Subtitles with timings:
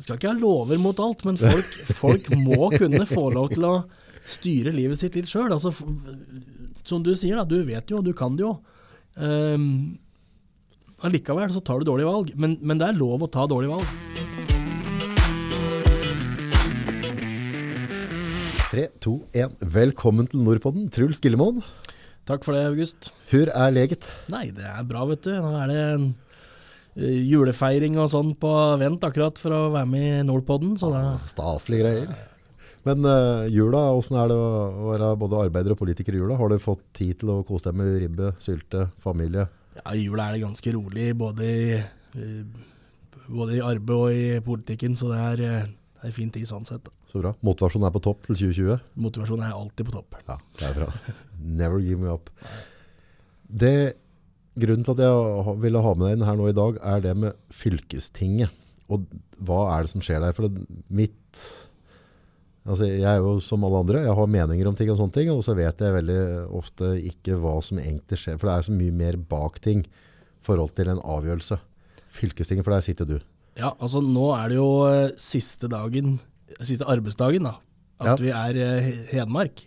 [0.00, 3.72] Skal ikke ha lover mot alt, men folk, folk må kunne få lov til å
[4.24, 5.52] styre livet sitt litt sjøl.
[5.52, 5.74] Altså,
[6.88, 8.54] som du sier, da, du vet jo, du kan det jo.
[9.20, 9.98] Um,
[11.04, 13.88] allikevel så tar du dårlige valg, men, men det er lov å ta dårlige valg.
[18.70, 19.52] Tre, to, én.
[19.60, 21.60] Velkommen til Nordpodden, Truls Gillemoen.
[22.30, 23.12] Takk for det, August.
[23.34, 24.08] Hur er leget?
[24.32, 25.34] Nei, det er bra, vet du.
[25.44, 25.84] Nå er det
[26.96, 28.50] julefeiring og sånn på
[28.80, 32.30] vent akkurat for å være med i Nordpodden, så da Staselige greier.
[32.88, 36.38] Men uh, jula, åssen er det å være både arbeider og politiker i jula?
[36.40, 39.46] Har du fått tid til å kose deg med ribbe, sylte, familie?
[39.76, 42.64] Ja, i jula er det ganske rolig, både i, eh,
[43.28, 45.68] både i arbeid og i politikken, så det er, eh,
[46.00, 46.88] det er fin tid sånn sett.
[47.10, 47.34] Så bra.
[47.44, 48.80] Motivasjonen er på topp til 2020?
[48.96, 50.16] Motivasjonen er alltid på topp.
[50.26, 50.90] Ja, det er bra.
[51.36, 52.30] Never give me up.
[53.50, 53.96] Det,
[54.62, 57.16] grunnen til at jeg ville ha med deg inn her nå i dag, er det
[57.24, 58.52] med fylkestinget.
[58.90, 59.04] Og
[59.46, 60.34] hva er det som skjer der?
[60.36, 61.42] For det, mitt
[62.68, 65.30] Altså, jeg er jo som alle andre, jeg har meninger om ting og sånne ting,
[65.32, 66.18] og så vet jeg veldig
[66.58, 68.36] ofte ikke hva som egentlig skjer.
[68.38, 71.56] For det er så mye mer bak ting i forhold til en avgjørelse.
[72.12, 73.16] Fylkestinget, for der sitter du.
[73.58, 76.18] Ja, altså nå er det jo eh, siste dagen,
[76.60, 77.54] siste arbeidsdagen da,
[78.04, 78.18] at Ja.
[78.20, 79.64] vi er eh, Hedmark.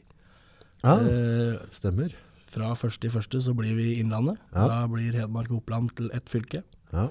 [0.85, 2.13] Ja, Eh, stemmer.
[2.53, 4.39] Fra første i første så blir vi Innlandet.
[4.53, 4.67] Ja.
[4.69, 6.63] Da blir Hedmark og Oppland til ett fylke.
[6.93, 7.09] Ja.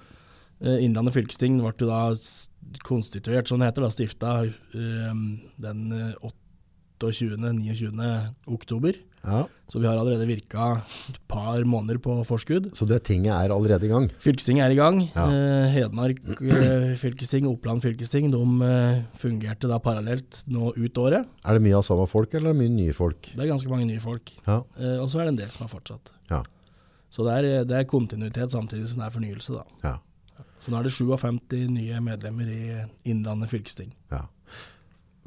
[0.63, 2.03] Eh, Innlandet fylkesting ble da
[2.87, 5.23] konstituert, som det heter, da stifta eh,
[5.67, 6.31] den eh,
[7.03, 8.13] 28.-29.
[8.47, 9.01] oktober.
[9.23, 9.43] Ja.
[9.73, 12.71] Så vi har allerede virka et par måneder på forskudd.
[12.77, 14.09] Så det tinget er allerede i gang.
[14.21, 14.99] Fylkestinget er i gang.
[15.15, 15.25] Ja.
[15.33, 21.31] Eh, Hedmark eh, fylkesting, Oppland fylkesting, de eh, fungerte da parallelt nå ut året.
[21.47, 23.33] Er det mye av samme folk, eller er det mye nye folk?
[23.33, 24.35] Det er ganske mange nye folk.
[24.45, 24.61] Ja.
[24.77, 26.13] Eh, og så er det en del som har fortsatt.
[26.33, 26.43] Ja.
[27.13, 29.65] Så det er, det er kontinuitet samtidig som det er fornyelse, da.
[29.89, 29.97] Ja.
[30.63, 32.63] Så nå er det 57 nye medlemmer i
[33.11, 33.91] Innlandet fylkesting.
[34.13, 34.27] Ja.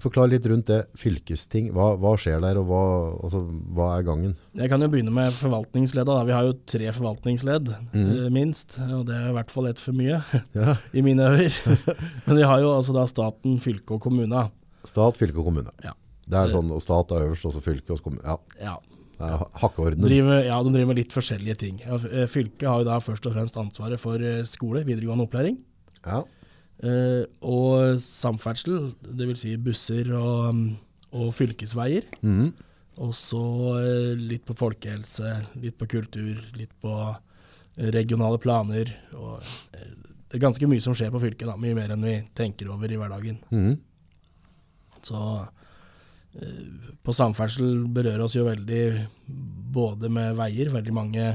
[0.04, 0.82] Forklar litt rundt det.
[1.00, 2.82] Fylkesting, hva, hva skjer der, og hva,
[3.24, 3.40] altså,
[3.76, 4.34] hva er gangen?
[4.60, 6.18] Jeg kan jo begynne med forvaltningsledda.
[6.28, 8.26] Vi har jo tre forvaltningsledd, Mhm.
[8.26, 8.76] eh, minst.
[8.92, 10.20] Og det er i hvert fall ett for mye,
[10.54, 10.76] Ja.
[10.94, 11.78] i mine øyne.
[12.28, 14.50] Men vi har jo altså da staten, fylke og kommune.
[14.84, 15.72] Stat, fylke og kommune.
[15.84, 15.94] Ja.
[16.28, 18.38] Det er sånn, og stat er øverst, også fylke og kommune.
[18.60, 18.78] Ja,
[19.18, 20.02] Ja, hakkeorden.
[20.04, 21.78] driver, ja, de driver med litt forskjellige ting.
[21.88, 25.56] Eh, Fylket har jo da først og fremst ansvaret for eh, skole, videregående opplæring.
[26.06, 26.24] Ja.
[26.84, 29.42] Eh, og samferdsel, dvs.
[29.46, 30.64] Si busser og,
[31.16, 32.08] og fylkesveier.
[32.26, 32.52] Mm.
[33.04, 33.46] Og så
[33.80, 38.92] eh, litt på folkehelse, litt på kultur, litt på eh, regionale planer.
[39.16, 39.44] Og,
[40.26, 42.92] det er ganske mye som skjer på fylket, da, mye mer enn vi tenker over
[42.92, 43.40] i hverdagen.
[43.56, 43.76] Mm.
[45.06, 45.20] Så
[46.40, 46.64] eh,
[47.06, 48.86] på samferdsel berører oss jo veldig
[49.76, 50.74] både med veier.
[50.76, 51.30] Veldig mange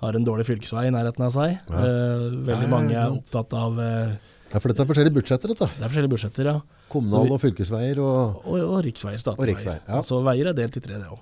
[0.00, 1.58] har en dårlig fylkesvei i nærheten av seg.
[1.68, 1.86] Ja.
[1.86, 3.82] Eh, veldig mange er opptatt av
[4.52, 5.68] ja, for dette er forskjellige budsjetter, dette.
[5.76, 6.56] Det er forskjellige budsjetter, ja.
[6.90, 8.40] Kommunal- vi- og fylkesveier og...
[8.46, 10.00] Og, og riksveier, statlige Og riksveier, ja.
[10.00, 11.20] Altså veier er delt i tre, det òg.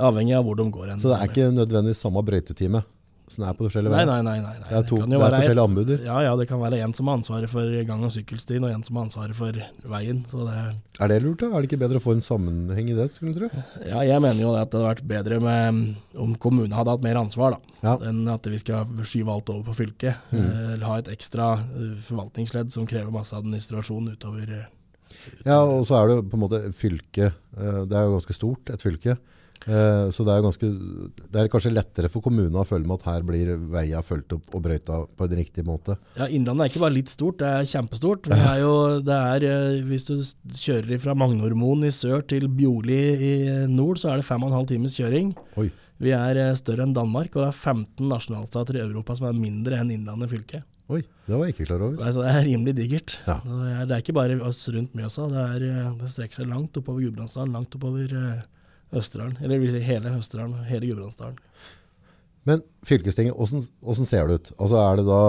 [0.00, 1.00] Avhengig av hvor de går hen.
[1.00, 2.82] Så det er ikke nødvendigvis samme brøytetime
[3.28, 4.06] som er på de forskjellige veier?
[4.06, 4.34] nei, nei.
[4.40, 4.68] nei, nei.
[4.70, 6.02] Det er, to, det det er forskjellige anbuder.
[6.06, 8.84] Ja, ja, det kan være en som har ansvaret for gang- og sykkelstien, og en
[8.86, 9.58] som har ansvaret for
[9.92, 10.20] veien.
[10.30, 10.70] Så det er,
[11.02, 11.48] Er det lurt da?
[11.50, 13.64] Er det ikke bedre å få en sammenheng i det, skulle du tro?
[13.84, 17.18] ja, jeg mener jo at det hadde vært bedre med, om kommunen hadde hatt mer
[17.20, 17.74] ansvar, da.
[17.82, 17.96] Ja.
[18.08, 20.16] Enn at vi skal skyve alt over på fylket.
[20.30, 20.40] Mm.
[20.46, 24.46] Eh, Eller ha et ekstra eh, forvaltningsledd som krever masse administrasjon utover.
[24.46, 27.32] utover Ja, og så er det på en måte fylke.
[27.56, 29.18] eh, Det er jo ganske stort, et fylke.
[29.66, 30.68] Eh, Så det er, ganske,
[31.32, 34.52] det er kanskje lettere for kommunene å føle med at her blir veia fulgt opp
[34.54, 35.96] og brøyta på en riktig måte.
[36.18, 38.28] Ja, Innlandet er ikke bare litt stort, det er kjempestort.
[38.30, 38.74] Det er jo,
[39.06, 40.14] det er, eh, hvis du
[40.54, 43.34] kjører fra Magnormoen i sør til Bjorli i
[43.72, 45.34] nord, så er det fem og en halv times kjøring.
[45.56, 45.70] Oi.
[45.98, 49.38] Vi er eh, større enn Danmark, og det er 15 nasjonalstater i Europa som er
[49.40, 50.62] mindre enn Innlandet fylke.
[50.92, 51.96] Oi, det var jeg ikke klar over.
[51.98, 53.14] Altså, det er rimelig digert.
[53.26, 53.40] Ja.
[53.42, 56.76] Det, er, det er ikke bare oss rundt Mjøsa, det, er, det strekker seg langt
[56.78, 58.44] oppover Gudbrandsdalen, langt oppover eh,
[58.94, 59.38] Østerdalen.
[59.42, 61.38] Eller vil si hele Østerdalen, hele Gudbrandsdalen.
[62.46, 64.50] Men fylkestinget, hvordan ser det ut?
[64.62, 65.22] Altså Er det da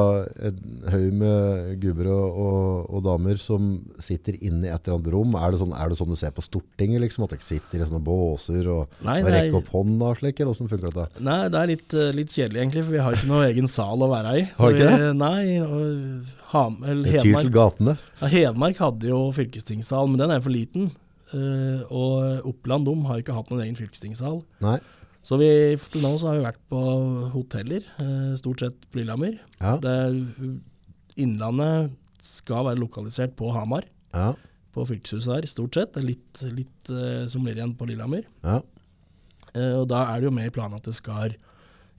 [0.52, 0.58] en
[0.94, 5.34] haug med gubber og, og, og damer som sitter inne i et eller annet rom?
[5.34, 7.26] Er det sånn, er det sånn du ser på Stortinget, liksom?
[7.26, 10.44] At de sitter i sånne båser og, Nei, og rekker opp hånda og slik?
[10.44, 11.24] Eller åssen funker dette?
[11.26, 14.06] Nei, det er litt, eh, litt kjedelig egentlig, for vi har ikke noe egen sal
[14.06, 14.46] å være i.
[14.62, 17.98] Har dere ikke Vi- Nei, og Ham, eller Det tyr til Hedmark, gatene?
[18.22, 20.92] ja, Hedmark hadde jo fylkestingssal, men den er for liten.
[21.36, 24.42] Eh, og Oppland de har ikke hatt noen egen fylkestingssal.
[24.64, 24.78] Nei.
[25.28, 25.50] Så vi,
[25.92, 26.82] til nå så har vi vært på
[27.34, 29.40] hoteller, eh, stort sett på Lillehammer.
[29.60, 29.74] Ja.
[29.84, 30.14] Det er,
[31.18, 31.92] Innlandet
[32.24, 33.84] skal være lokalisert på Hamar,
[34.14, 34.34] Ja.
[34.74, 35.94] på fylkeshuset der, stort sett.
[35.94, 38.24] Det er litt, litt eh, som blir igjen på Lillehammer.
[38.44, 38.62] ja.
[39.56, 41.34] Eh, og da er det jo med i planen at det skal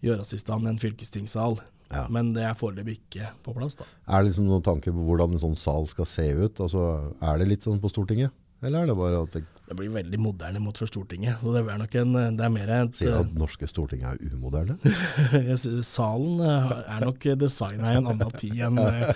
[0.05, 1.59] gjøres i stand en fylkestingssal
[1.91, 2.07] Ja.
[2.13, 3.75] Men det er foreløpig ikke på plass.
[3.75, 3.85] da.
[4.07, 6.55] Er det liksom noen tanker på hvordan en sånn sal skal se ut?
[6.61, 8.31] Altså, er det litt sånn på Stortinget?
[8.63, 11.37] Eller er det bare at det Det blir veldig moderne mot for Stortinget.
[11.43, 14.79] så Det er, nok en, det er mer et sier at norske Stortinget er umoderne?
[15.87, 19.13] Salen eh, er nok designa i en annen tid enn eh,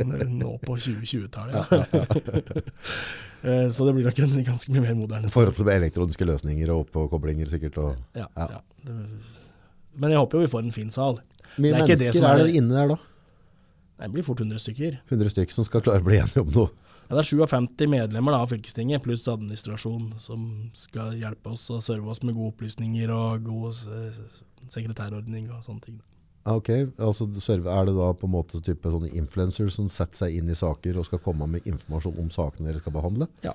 [0.00, 1.64] enn nå på 2020-tallet.
[3.40, 6.68] Eh, Så det blir nok en ganske mye mer moderne I forhold til elektroniske løsninger
[6.74, 7.78] og oppkoblinger sikkert.
[7.80, 8.48] Og Ja, Ja.
[8.58, 8.58] ja.
[9.96, 11.16] Men jeg håper jo vi får en fin sal.
[11.56, 12.96] mye Det er det mennesker er er- det inne der da?
[14.04, 14.98] Det blir fort 100 stykker.
[15.08, 16.68] 100 stykker som skal klare å bli enige om noe.
[17.10, 20.44] Ja, det er 57 medlemmer da, av fylkestinget, pluss administrasjon, som
[20.78, 24.20] skal hjelpe oss og serve oss med gode opplysninger og god eh,
[24.70, 25.96] sekretærordning og sånne ting.
[26.46, 26.70] Ah, Ok,
[27.02, 30.56] altså Er det da på en måte type sånne influencers som setter seg inn i
[30.56, 33.28] saker og skal komme med informasjon om sakene dere skal behandle?
[33.44, 33.52] Ja.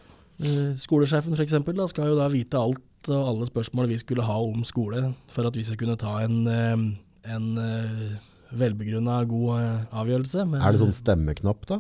[0.78, 4.36] Skolesjefen for eksempel, da, skal jo da vite alt og alle spørsmål vi skulle ha
[4.42, 8.16] om skole, for at vi skal kunne ta en, eh, en eh,
[8.52, 10.46] velbegrunna god eh, avgjørelse.
[10.52, 11.80] Men Er det sånn stemmeknapp da?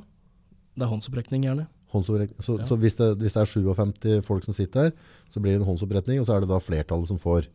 [0.75, 1.68] Det er håndsopprekning, gjerne.
[1.94, 2.39] Håndsopprekning.
[2.44, 2.66] Så, Ja.
[2.68, 4.92] så hvis, det, hvis det er 57 folk som sitter her,
[5.31, 7.48] så blir det en håndsoppretning, og så er det da flertallet som får.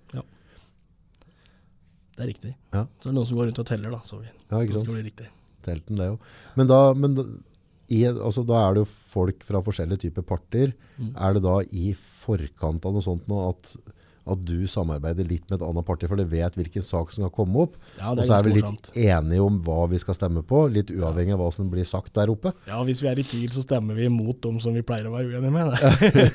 [2.16, 2.54] Det er riktig.
[2.74, 2.86] Ja.
[3.00, 4.80] Så er det noen som går rundt og teller, da, så vi, Ja, ikke det
[4.82, 4.90] sant?
[4.92, 5.28] bli riktig.
[5.64, 6.18] Telten det jo.
[6.56, 7.24] Men da, men da,
[7.90, 10.72] i, altså, da er det jo folk fra forskjellige typer parter.
[10.98, 11.14] Mm.
[11.16, 13.72] Er det da i forkant av noe sånt nå at,
[14.30, 17.32] at du samarbeider litt med et annet parti, for det vet hvilken sak som skal
[17.34, 18.90] komme opp, Ja, og så er vi litt morsomt.
[18.94, 22.30] enige om hva vi skal stemme på, litt uavhengig av hva som blir sagt der
[22.32, 22.52] oppe.
[22.68, 25.14] Ja, hvis vi er i tvil, så stemmer vi imot dem som vi pleier å
[25.16, 25.72] være uenige med.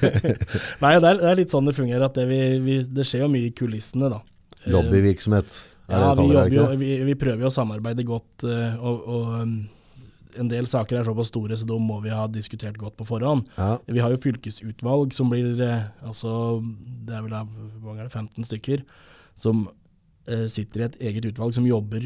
[0.83, 3.25] Nei, det er, det er litt sånn det fungerer, at det, vi, vi, det skjer
[3.27, 4.21] jo mye i kulissene, da.
[4.65, 5.61] Lobbyvirksomhet.
[5.85, 9.51] Ja, vi, jo, vi, vi prøver jo å samarbeide godt, eh, og, og um,
[10.39, 13.47] en del saker er såpass store, så da må vi ha diskutert godt på forhånd.
[13.57, 16.61] Ja, Vi har jo fylkesutvalg som blir eh, altså,
[17.05, 17.35] Det er vel
[17.81, 18.83] hvor mange er det, 15 stykker
[19.35, 19.67] som
[20.27, 22.05] eh, sitter i et eget utvalg som jobber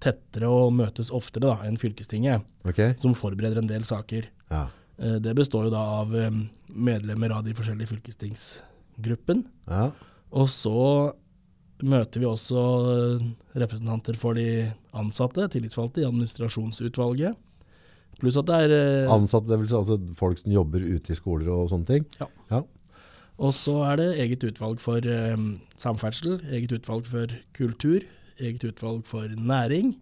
[0.00, 2.94] tettere og møtes oftere da, enn fylkestinget, Okay.
[3.00, 4.30] som forbereder en del saker.
[4.50, 4.66] Ja.
[4.98, 6.30] Eh, Det består jo da av eh,
[6.72, 9.44] medlemmer av de forskjellige fylkestingsgruppen.
[9.68, 9.90] Ja.
[10.32, 11.12] Og så
[11.82, 12.62] møter vi også
[13.20, 13.28] eh,
[13.60, 17.36] representanter for de ansatte, tillitsvalgte, i administrasjonsutvalget.
[18.20, 21.18] Pluss at det er eh, Ansatte, det vil si altså folk som jobber ute i
[21.18, 22.06] skoler og sånne ting.
[22.20, 22.60] Ja.
[23.40, 25.36] Og så er det eget utvalg for eh,
[25.80, 28.02] samferdsel, eget utvalg for kultur,
[28.40, 29.94] eget utvalg for næring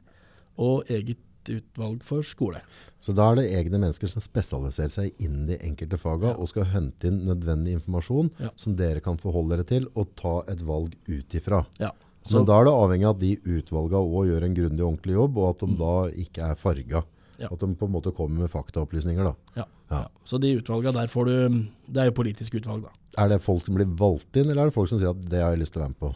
[0.59, 2.59] og eget utvalg for skole.
[3.01, 6.35] Så da er det egne mennesker som spesialiserer seg innen de enkelte faga Ja.
[6.37, 8.51] og skal hente inn nødvendig informasjon Ja.
[8.59, 11.63] som dere kan forholde dere til og ta et valg ut ifra.
[11.79, 11.93] Ja.
[12.27, 14.91] Så, Men da er det avhengig av at de utvalga òg gjør en grundig og
[14.91, 15.95] ordentlig jobb, og at de da
[16.27, 17.05] ikke er farga.
[17.39, 17.49] Ja.
[17.55, 19.23] At de på en måte kommer med faktaopplysninger.
[19.25, 19.65] ja, Ja.
[19.91, 20.09] ja.
[20.27, 21.35] så de utvalga der får du
[21.89, 22.91] Det er jo politiske utvalg, da.
[23.23, 25.41] Er det folk som blir valgt inn, eller er det folk som sier at det
[25.43, 26.15] har jeg lyst til å være med på?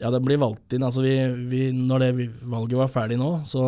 [0.00, 0.82] Ja, det blir valgt inn.
[0.82, 1.14] Altså vi,
[1.48, 3.62] vi, når det valget var ferdig nå, så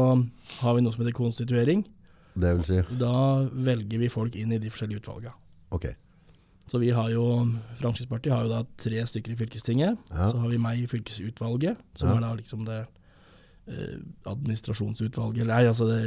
[0.61, 1.85] har vi noe som heter konstituering.
[2.37, 5.33] Det vil si, Da velger vi folk inn i de forskjellige utvalga.
[5.71, 5.87] ok.
[6.69, 7.23] Så vi har jo,
[7.79, 9.99] Fremskrittspartiet har jo da tre stykker i fylkestinget.
[10.11, 10.31] Ja.
[10.33, 12.81] Så har vi meg i fylkesutvalget, som er da liksom det
[14.31, 15.47] administrasjonsutvalget.
[15.49, 16.01] Nei, altså det,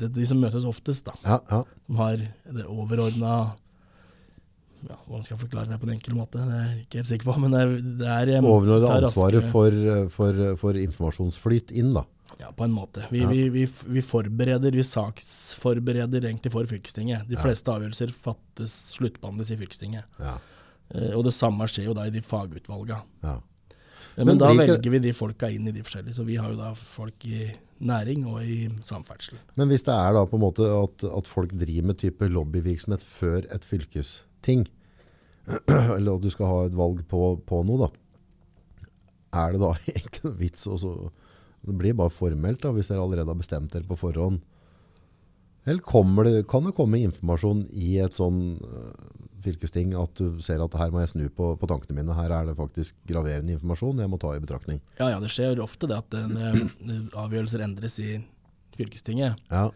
[0.00, 1.14] det de som møtes oftest, da.
[1.24, 1.62] Ja, ja.
[1.86, 3.36] Som har det overordna
[4.86, 6.38] ja, Hvordan skal jeg forklare det på en enkel måte?
[6.38, 7.36] Det er jeg ikke helt sikker på.
[7.42, 7.70] Men det er,
[8.02, 9.78] det er Overordna Overordnet ansvaret for,
[10.14, 12.04] for, for informasjonsflyt inn, da.
[12.38, 13.06] Ja, på en måte.
[13.10, 13.30] Vi, Ja.
[13.32, 13.64] vi, vi,
[13.96, 17.24] vi forbereder, vi saksforbereder egentlig for fylkestinget.
[17.30, 20.06] De fleste avgjørelser fattes, sluttbehandles i fylkestinget.
[20.22, 20.36] Ja,
[20.94, 23.00] Eh, og det samme skjer jo da i de fagutvalga.
[23.26, 23.32] ja.
[24.16, 26.14] Men Men, da ikke- velger vi de folka inn i de forskjellige.
[26.16, 29.36] Så vi har jo da folk i næring og i samferdsel.
[29.56, 33.02] Men hvis det er da på en måte at, at folk driver med type lobbyvirksomhet
[33.04, 34.66] før et fylkesting,
[35.96, 37.90] eller at du skal ha et valg på, på noe da,
[39.36, 41.10] er det da egentlig noen vits også?
[41.66, 44.40] Det blir bare formelt da, hvis dere allerede har bestemt dere på forhånd.
[45.66, 45.82] Eller
[46.24, 48.60] det, kan det komme informasjon i et sånn
[49.46, 52.50] fylkesting at du ser at her må jeg snu på, på tankene mine, her er
[52.50, 54.82] det faktisk graverende informasjon jeg må ta i betraktning.
[54.98, 56.36] Ja, ja, det skjer ofte det at en,
[57.14, 58.18] avgjørelser endres i
[58.76, 59.40] fylkestinget.
[59.50, 59.70] Ja,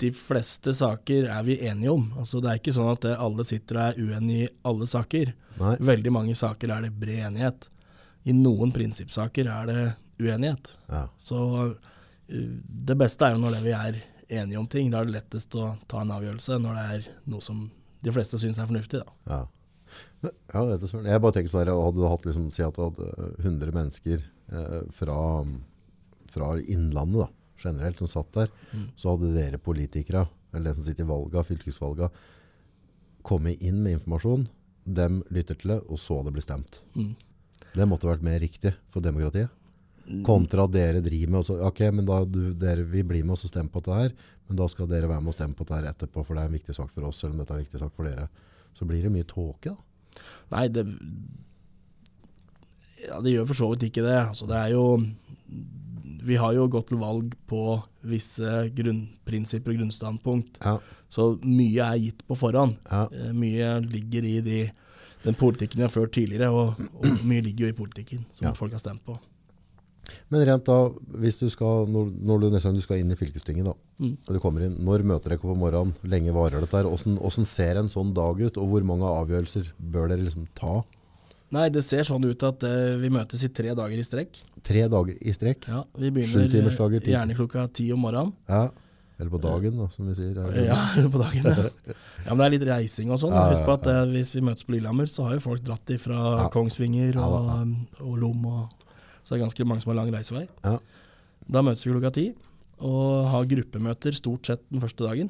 [0.00, 2.06] De fleste saker er vi enige om.
[2.18, 5.34] Altså, det er ikke sånn at eh, alle sitter og er uenige i alle saker.
[5.60, 7.68] nei, veldig mange saker er det bred enighet.
[8.24, 9.82] I noen prinsippsaker er det
[10.20, 10.74] uenighet.
[10.88, 11.06] ja.
[11.16, 11.74] Så uh,
[12.30, 14.90] det beste er jo når det vi er enige om ting.
[14.90, 17.64] Da er det lettest å ta en avgjørelse når det er noe som
[18.02, 19.00] de fleste syns er fornuftig.
[19.04, 19.12] Da.
[19.30, 19.40] Ja.
[20.22, 21.06] Ja, det er søren.
[21.10, 23.06] Jeg bare tenker sånn her, hadde du hatt liksom, si at du hadde
[23.42, 24.20] 100 mennesker
[24.52, 25.16] eh, fra,
[26.30, 27.28] fra innlandet da,
[27.64, 28.84] generelt som satt der, Mm.
[28.96, 32.10] så hadde dere politikere, eller de som sitter i valga, fylkesvalga,
[33.26, 34.46] kommet inn med informasjon,
[34.86, 36.80] dem lytter til det, og så det blir stemt.
[36.94, 37.16] Mm.
[37.74, 39.50] Det måtte vært mer riktig for demokratiet.
[40.26, 43.32] Kontra at dere driver med og så, Ok, men da du, dere, vi blir med
[43.36, 44.12] oss og stemmer på dette her,
[44.48, 46.46] men da skal dere være med og stemme på dette her etterpå, for det er
[46.50, 48.28] en viktig sak for oss, selv om dette er en viktig sak for dere.
[48.74, 50.22] Så blir det mye tåke, da.
[50.56, 50.86] Nei, det
[53.06, 54.16] Ja, det gjør for så vidt ikke det.
[54.28, 54.82] Altså, det er jo
[56.20, 57.60] Vi har jo gått til valg på
[58.04, 60.58] visse grunnprinsipper og grunnstandpunkt.
[60.64, 60.74] Ja,
[61.08, 62.76] Så mye er gitt på forhånd.
[62.90, 64.70] ja, Eh, Mye ligger i de,
[65.24, 68.52] den politikken vi har ført tidligere, og, og mye ligger jo i politikken som Ja.
[68.52, 69.18] folk har stemt på.
[70.30, 70.76] Men rent da,
[71.22, 74.14] hvis du skal, når, når du nesten du skal inn i fylkestinget da, Mm.
[74.26, 77.18] og du kommer inn, når møter dere på morgenen, Hvor lenge varer dette her, hvordan,
[77.20, 80.78] hvordan ser en sånn dag ut, og hvor mange avgjørelser bør dere liksom ta?
[81.52, 84.38] Nei, det ser sånn ut at uh, vi møtes i tre dager i strekk.
[84.62, 85.66] Tre dager i strekk?
[85.68, 88.32] Ja, vi begynner eh, gjerne klokka ti om morgenen.
[88.48, 88.68] Ja.
[89.20, 90.38] Eller på dagen da, som vi sier.
[90.38, 90.78] Er- Ja,
[91.12, 91.44] på dagen.
[91.44, 91.92] Ja.
[92.24, 93.34] ja, men det er litt reising og sånn.
[93.36, 95.60] Ja, ja, Husk på at eh, hvis vi møtes på Lillehammer, så har jo folk
[95.66, 96.46] dratt ifra.
[96.54, 98.46] Kongsvinger og, og Lom.
[98.46, 98.86] Og,
[99.30, 100.48] så det er ganske mange som har lang reisevei.
[100.66, 100.80] Ja.
[101.46, 102.24] Da møtes vi klokka ti
[102.82, 105.28] og har gruppemøter stort sett den første dagen.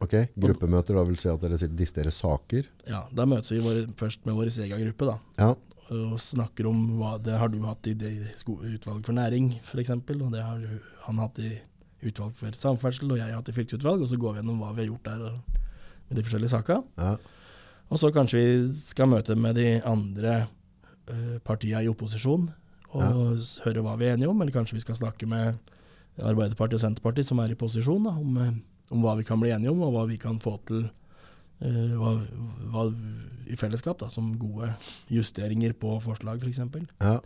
[0.00, 2.68] Ok, gruppemøter da vil si at dere diskuterer saker.
[2.88, 5.48] Ja, Da møtes vi våre, først med vår egen gruppe da, Ja,
[5.90, 9.90] og snakker om hva det har du hatt i utvalg for næring, f.eks.
[9.90, 10.62] Og det har
[11.06, 11.50] han hatt i
[12.08, 14.04] utvalg for samferdsel, og jeg har hatt i fylkesutvalg.
[14.04, 15.58] Og så går vi gjennom hva vi har gjort der og,
[16.08, 16.84] med de forskjellige sakene.
[16.96, 17.16] ja,
[17.90, 20.46] Og så kanskje vi skal møte med de andre
[21.10, 22.50] uh, partiene i opposisjon
[22.94, 23.10] og ja.
[23.66, 24.40] høre hva vi er enige om.
[24.42, 25.58] Eller kanskje vi skal snakke med
[26.18, 28.54] Arbeiderpartiet og Senterpartiet som er i posisjon, da, om, eh,
[28.94, 32.14] om hva vi kan bli enige om, og hva vi kan få til uh, hva,
[32.72, 32.86] hva,
[33.46, 34.72] i fellesskap, da, som gode
[35.12, 36.62] justeringer på forslag f.eks.
[37.04, 37.18] ja,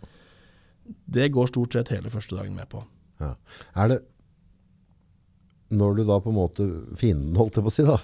[1.18, 2.84] Det går stort sett hele første dagen med på.
[3.22, 3.34] ja.
[3.78, 4.00] Er det,
[5.72, 6.66] når du da på en måte,
[7.00, 7.98] fienden holdt jeg på å si da,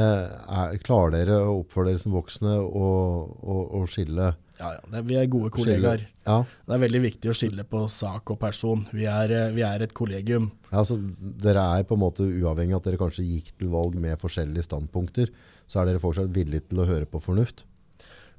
[0.00, 0.30] eh,
[0.62, 4.32] er, klarer dere å oppføre dere som voksne og, og, og skille,
[4.62, 6.04] Ja, ja, det, Vi er gode kollegaer.
[6.26, 6.36] ja,
[6.68, 8.84] Det er veldig viktig å skille på sak og person.
[8.94, 10.52] Vi er, eh, vi er et kollegium.
[10.70, 13.98] Ja, altså, dere er på en måte uavhengig av at dere kanskje gikk til valg
[13.98, 15.34] med forskjellige standpunkter,
[15.66, 17.64] så er dere fortsatt villige til å høre på fornuft.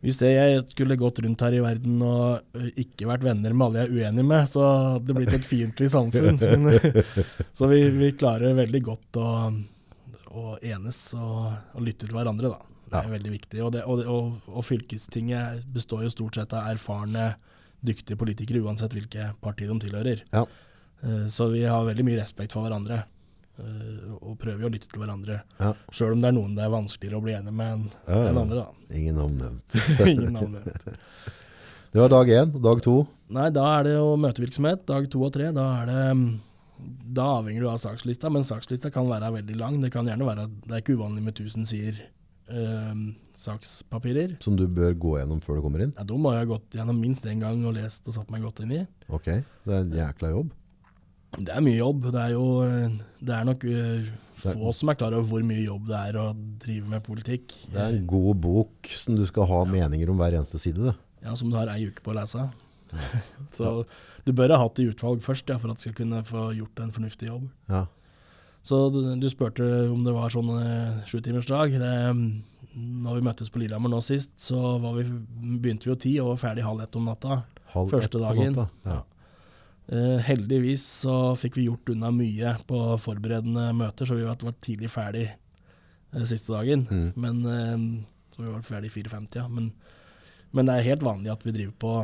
[0.03, 3.87] Hvis jeg skulle gått rundt her i verden og ikke vært venner med alle jeg
[3.87, 6.41] er uenig med, så hadde det blitt et fiendtlig samfunn.
[6.65, 7.03] Men,
[7.55, 9.29] så vi, vi klarer veldig godt å,
[10.35, 12.72] å enes og, og lytte til hverandre, da.
[12.91, 13.61] Det er veldig viktig.
[13.65, 17.33] Og, det, og, det- og, og fylkestinget består jo stort sett av erfarne,
[17.83, 20.21] dyktige politikere, uansett hvilke parti de tilhører.
[20.33, 20.45] Ja.
[21.03, 23.03] Eh, Så vi har veldig mye respekt for hverandre.
[23.59, 25.41] eh, Og prøver jo å lytte til hverandre.
[25.59, 25.73] Ja.
[25.91, 28.29] Sjøl om det er noen det er vanskeligere å bli enig med enn Ja, ja.
[28.29, 28.95] enn andre, da.
[28.95, 29.75] Ingen navn nevnt.
[30.13, 30.87] Ingen navn nevnt.
[31.93, 32.55] Det var dag én.
[32.61, 32.95] Dag to.
[33.33, 35.51] Nei, da er det jo møtevirksomhet, dag to og tre.
[35.53, 36.39] Da er det
[37.13, 39.77] Da avhenger du av sakslista, men sakslista kan være veldig lang.
[39.81, 42.01] Det kan gjerne være Det er ikke uvanlig med 1000 sider
[42.49, 43.03] eh,
[43.39, 44.35] sakspapirer.
[44.43, 45.93] Som du bør gå gjennom før du kommer inn.
[45.97, 48.63] Ja, De har jeg gått gjennom minst én gang og lest og satt meg godt
[48.65, 48.83] inn i.
[49.09, 49.29] Ok,
[49.65, 50.51] det er en jækla jobb.
[51.33, 52.11] Det er mye jobb.
[52.13, 54.11] Det er jo eh, Det er nok uh,
[54.43, 56.27] få som er klar over hvor mye jobb det er å
[56.61, 57.55] drive med politikk.
[57.71, 60.91] Det er en god bok som du skal ha meninger om hver eneste side.
[60.91, 60.95] Det.
[61.23, 62.49] Ja, Som du har ei uke på å lese.
[63.57, 63.83] Så
[64.27, 66.51] du bør ha hatt det i utvalg først ja, for at du skal kunne få
[66.57, 67.47] gjort en fornuftig jobb.
[67.71, 67.85] Ja.
[68.63, 71.75] Så du, du spurte om det var sånn eh, sjutimersdag.
[71.81, 71.95] Det,
[72.73, 75.03] når vi møttes på Lillehammer nå sist, så var vi,
[75.59, 77.41] begynte vi jo ti og var ferdig halv ett om natta.
[77.73, 78.55] Halv Første dagen.
[78.55, 78.69] natta.
[78.87, 79.01] Ja.
[79.83, 84.55] Uh, heldigvis så fikk vi gjort unna mye på forberedende møter, så vi var, var
[84.63, 85.25] tidlig ferdig
[86.15, 86.85] uh, siste dagen.
[86.87, 87.09] Mm.
[87.19, 89.49] Men uh, Så vi var ferdig i 4.50, ja.
[89.51, 89.73] Men,
[90.55, 91.97] men det er helt vanlig at vi driver på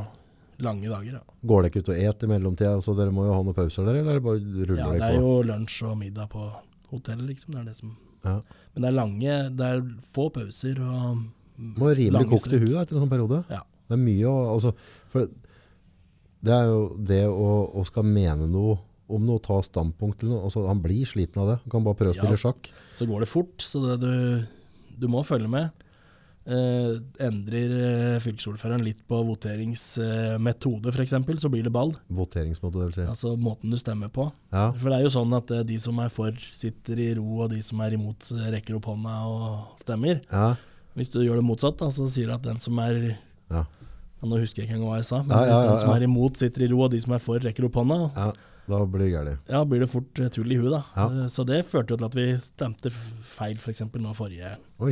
[0.61, 1.13] lange dager.
[1.19, 3.85] Ja, Går dere ut og et i mellomtida, så dere må jo ha noen pauser
[3.87, 5.21] der, eller bare ruller ja Det er på?
[5.23, 6.45] jo lunsj og middag på
[6.91, 7.53] hotellet, liksom.
[7.55, 8.41] Det er det som Ja.
[8.75, 9.81] Men det er lange Det er
[10.13, 11.23] få pauser og
[11.59, 13.43] Må være rimelig kokt i huet etter en sånn periode.
[13.49, 13.61] Ja.
[13.89, 14.73] Det er mye å altså,
[15.09, 15.27] for
[16.41, 18.77] Det er jo det å, å skal mene noe
[19.09, 20.43] om noe, ta standpunkt til noe.
[20.45, 21.55] Altså, han blir sliten av det.
[21.63, 22.21] Han kan bare prøve å Ja.
[22.21, 22.67] spille sjakk.
[22.95, 24.45] Så går det fort, så det du,
[25.01, 25.71] du må følge med.
[26.49, 26.93] Eh,
[27.27, 31.91] endrer eh, fylkesordføreren litt på voteringsmetode, f.eks., så blir det ball.
[32.09, 33.05] Voteringsmåte, det vil si.
[33.11, 34.29] Altså måten du stemmer på.
[34.53, 34.69] Ja.
[34.73, 37.51] For det er jo sånn at eh, de som er for, sitter i ro, og
[37.53, 40.23] de som er imot, rekker opp hånda og stemmer.
[40.31, 40.53] Ja.
[40.97, 43.01] Hvis du gjør det motsatt, da, så sier du at den som er
[43.51, 43.65] Ja.
[44.19, 46.65] Nå husker jeg ikke engang hva jeg sa, men hvis den som er imot, sitter
[46.65, 48.31] i ro, og de som er for, rekker opp hånda, ja.
[48.69, 49.47] Da blir det gærent.
[49.49, 51.05] ja, blir det fort tull i huet, da.
[51.31, 53.81] Så det førte jo til at vi stemte feil, f.eks.
[53.95, 54.51] nå forrige
[54.83, 54.91] Oi.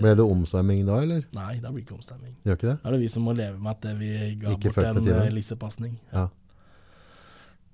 [0.00, 1.22] Ble det omstemming da, eller?
[1.36, 2.34] Nei, da blir det ikke omstemming.
[2.46, 2.76] Gjør ikke det?
[2.82, 4.10] Da er det vi som må leve med at det vi
[4.40, 5.94] ga Ikke bort en eh, lissepasning.
[6.12, 6.28] Ja.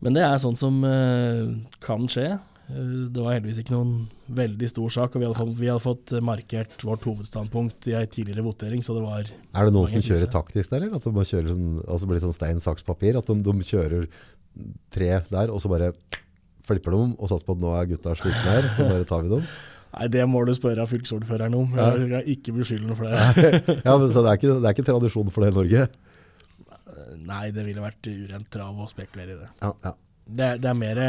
[0.01, 1.51] Men det er sånn som uh,
[1.85, 2.29] kan skje.
[2.71, 3.95] Eh, Det var heldigvis ikke noen
[4.37, 8.45] veldig stor sak, og vi hadde vi hadde fått markert vårt hovedstandpunkt i ei tidligere
[8.47, 10.33] votering, så det var Er det noen som kjører kriser.
[10.33, 13.19] taktisk der, eller at de kjører sånn, altså blir sånn stein, saks, papir?
[13.21, 14.09] At de, de kjører
[14.91, 15.93] tre der, og så bare
[16.67, 19.27] flipper de om og satser på at nå er gutta slitne her, så bare tar
[19.27, 19.45] vi dem?
[19.91, 21.73] Nei, det må du spørre fylkesordføreren om.
[21.75, 23.81] Jeg skal ikke beskylde ham for det.
[23.89, 25.89] Ja, men så det er ikke, det er ikke tradisjon for det i Norge?
[27.27, 29.51] Nei, det ville vært urent trav å spekulere i det.
[29.65, 29.93] Ja, ja.
[30.31, 31.03] Det, er- det er mer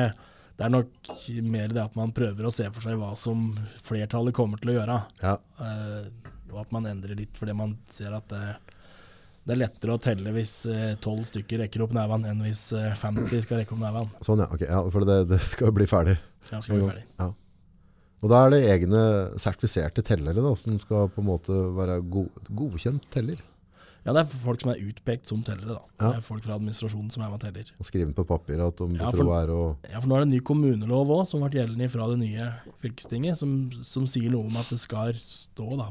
[0.61, 1.07] det er nok
[1.49, 3.47] mer det at man prøver å se for seg hva som
[3.81, 4.97] flertallet kommer til å gjøre.
[5.23, 5.37] ja.
[5.57, 6.09] Uh,
[6.51, 8.41] og at man endrer litt fordi man ser at det,
[9.47, 10.55] det er lettere å telle hvis
[10.99, 14.19] tolv stykker rekker opp nevene, enn hvis eh, 50 skal rekke opp nevene.
[14.27, 14.49] Sånn, ja.
[14.51, 16.17] Okay, ja for det, det skal jo bli ferdig.
[16.51, 17.05] Ja, skal bli ferdig.
[17.23, 17.29] Ja.
[18.21, 18.99] Og da er det egne
[19.41, 23.39] sertifiserte tellere da, som skal på en måte være go godkjent teller.
[24.05, 25.75] Ja, det er folk som er utpekt som tellere.
[25.77, 25.81] da.
[26.01, 26.07] Ja.
[26.11, 27.67] Det er folk fra administrasjonen som er med teller.
[27.81, 29.59] Og skrive på papir at de Ja, for- er å...
[29.89, 32.47] Ja, for Nå er det en ny kommunelov òg, som ble gjeldende fra det nye
[32.81, 35.89] fylkestinget, som, som sier noe om at det skal stå da,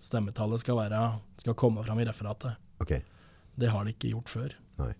[0.00, 1.02] stemmetallet skal, være,
[1.44, 2.56] skal komme fram i referatet.
[2.80, 2.96] Ok,
[3.60, 4.56] Det har de ikke gjort før.
[4.80, 4.92] nei.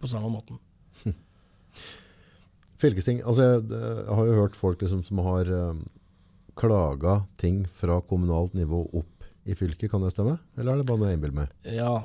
[0.00, 0.58] På samme måten.
[2.76, 5.78] Fylkesting, altså jeg, jeg har jo hørt folk liksom som har um,
[6.56, 10.38] klaga ting fra kommunalt nivå opp i fylket, kan det stemme?
[10.58, 11.52] Eller er det bare noe jeg innbiller meg?
[11.76, 12.00] Ja,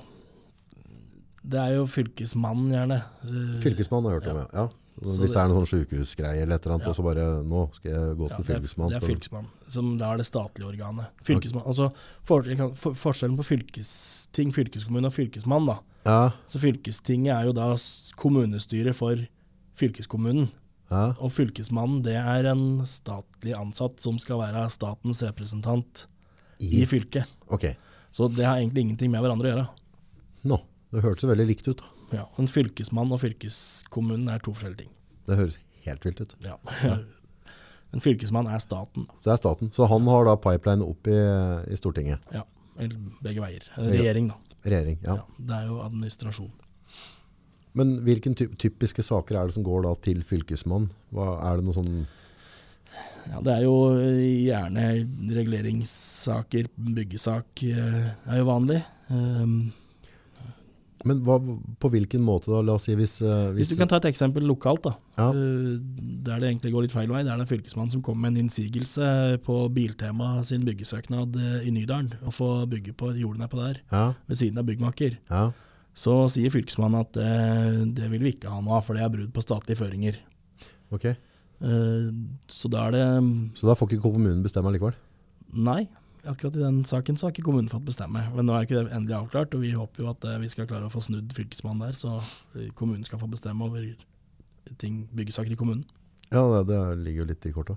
[1.41, 2.99] det er jo fylkesmannen, gjerne.
[3.25, 4.47] Eh, Fylkesmannen har jeg hørt om, ja.
[4.61, 4.67] ja.
[5.01, 6.89] Så Hvis det det- er noen sånn sykehusgreie eller et eller annet, Ja.
[6.91, 8.89] og så bare, nå skal jeg gå Ja, til det er, fylkesmannen.
[8.91, 11.07] det er fylkesmannen, fylkesmann, som da er det statlige organet.
[11.23, 11.93] Fylkesmann, altså
[12.23, 15.79] for, kan, for, Forskjellen på fylkesting, fylkeskommune og fylkesmann, da.
[16.05, 17.73] Ja, Så Fylkestinget er jo da
[18.17, 19.15] kommunestyret for
[19.75, 20.49] fylkeskommunen.
[20.91, 26.05] Ja, Og Fylkesmannen det er en statlig ansatt som skal være statens representant
[26.61, 27.31] i i, fylket.
[27.49, 27.73] Okay.
[28.11, 29.65] Så det har egentlig ingenting med hverandre å gjøre.
[30.51, 30.59] Nå,
[30.93, 31.79] det hørtes veldig likt ut.
[31.81, 32.19] da.
[32.19, 34.91] Ja, En fylkesmann og fylkeskommunen er to forskjellige ting.
[35.29, 35.57] Det høres
[35.87, 36.37] helt vilt ut.
[36.45, 36.59] Ja.
[37.91, 39.03] En fylkesmann er staten.
[39.19, 39.71] Så det er staten.
[39.75, 41.15] Så han har da pipeline opp i,
[41.67, 42.23] i Stortinget.
[42.31, 42.45] Ja,
[42.79, 43.65] eller begge veier.
[43.75, 44.37] Regjering, da.
[44.63, 45.17] Regjering, ja.
[45.19, 46.53] Ja, det er jo administrasjon.
[47.77, 50.89] Men hvilke typiske saker er det som går da til fylkesmann?
[51.15, 51.93] Hva, er det noe sånn
[53.31, 54.87] Ja, det er jo eh, gjerne
[55.37, 58.81] reguleringssaker, byggesak eh, er jo vanlig.
[59.11, 59.71] Um,
[61.07, 61.37] Men hva,
[61.81, 62.59] på hvilken måte da?
[62.65, 64.93] La oss si hvis, eh, hvis hvis du kan ta et eksempel lokalt, da.
[65.17, 65.29] Ja.
[65.31, 67.23] Der det egentlig går litt feil vei.
[67.25, 72.11] Det er det fylkesmann som kommer med en innsigelse på Biltema sin byggesøknad i Nydalen,
[72.25, 75.17] og får bygge på jordene på der, Ja, ved siden av byggmaker.
[75.31, 75.51] ja,
[75.97, 79.11] Så sier fylkesmannen at eh, det vil vi ikke ha noe av, for det er
[79.13, 80.19] brudd på statlige føringer.
[80.91, 81.11] ok.
[81.61, 82.11] Eh,
[82.49, 83.07] så da er det
[83.59, 84.95] Så da får ikke kommunen bestemme likevel?
[85.51, 85.83] Nei,
[86.25, 88.23] akkurat i den saken så har ikke kommunen fått bestemme.
[88.35, 90.69] Men nå er ikke det endelig avklart, og vi håper jo at eh, vi skal
[90.69, 92.17] klare å få snudd fylkesmannen der, så
[92.55, 93.85] eh, kommunen skal få bestemme over
[94.81, 95.85] ting, byggesaker i kommunen.
[96.31, 97.75] Ja, det, det ligger jo litt i korta.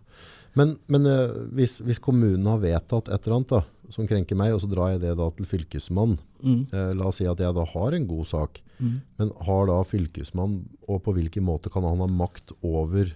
[0.54, 4.52] Men, men eh, hvis, hvis kommunen har vedtatt et eller annet da, som krenker meg,
[4.56, 6.66] og så drar jeg det da til fylkesmann, Mm.
[6.74, 9.00] eh, la oss si at jeg da har en god sak, Mm.
[9.18, 13.14] men har da fylkesmann, og på hvilken måte kan han ha makt over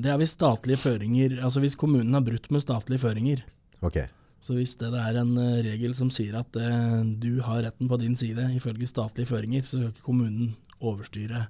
[0.00, 3.42] Det er hvis statlige føringer, altså hvis kommunen har brutt med statlige føringer.
[3.82, 3.98] Ok,
[4.42, 7.98] Så hvis det er en eh, regel som sier at eh, du har retten på
[8.00, 11.48] din side ifølge statlige føringer, så skal ikke kommunen overstyre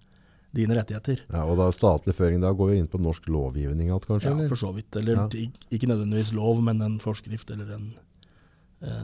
[0.53, 1.21] dine rettigheter.
[1.31, 4.25] ja, og da statlig føring, da går vi inn på norsk lovgivning igjen, kanskje?
[4.25, 4.49] Ja, eller?
[4.49, 4.97] for så vidt.
[4.97, 5.29] Eller Ja.
[5.71, 7.95] ikke nødvendigvis lov, men en forskrift eller en,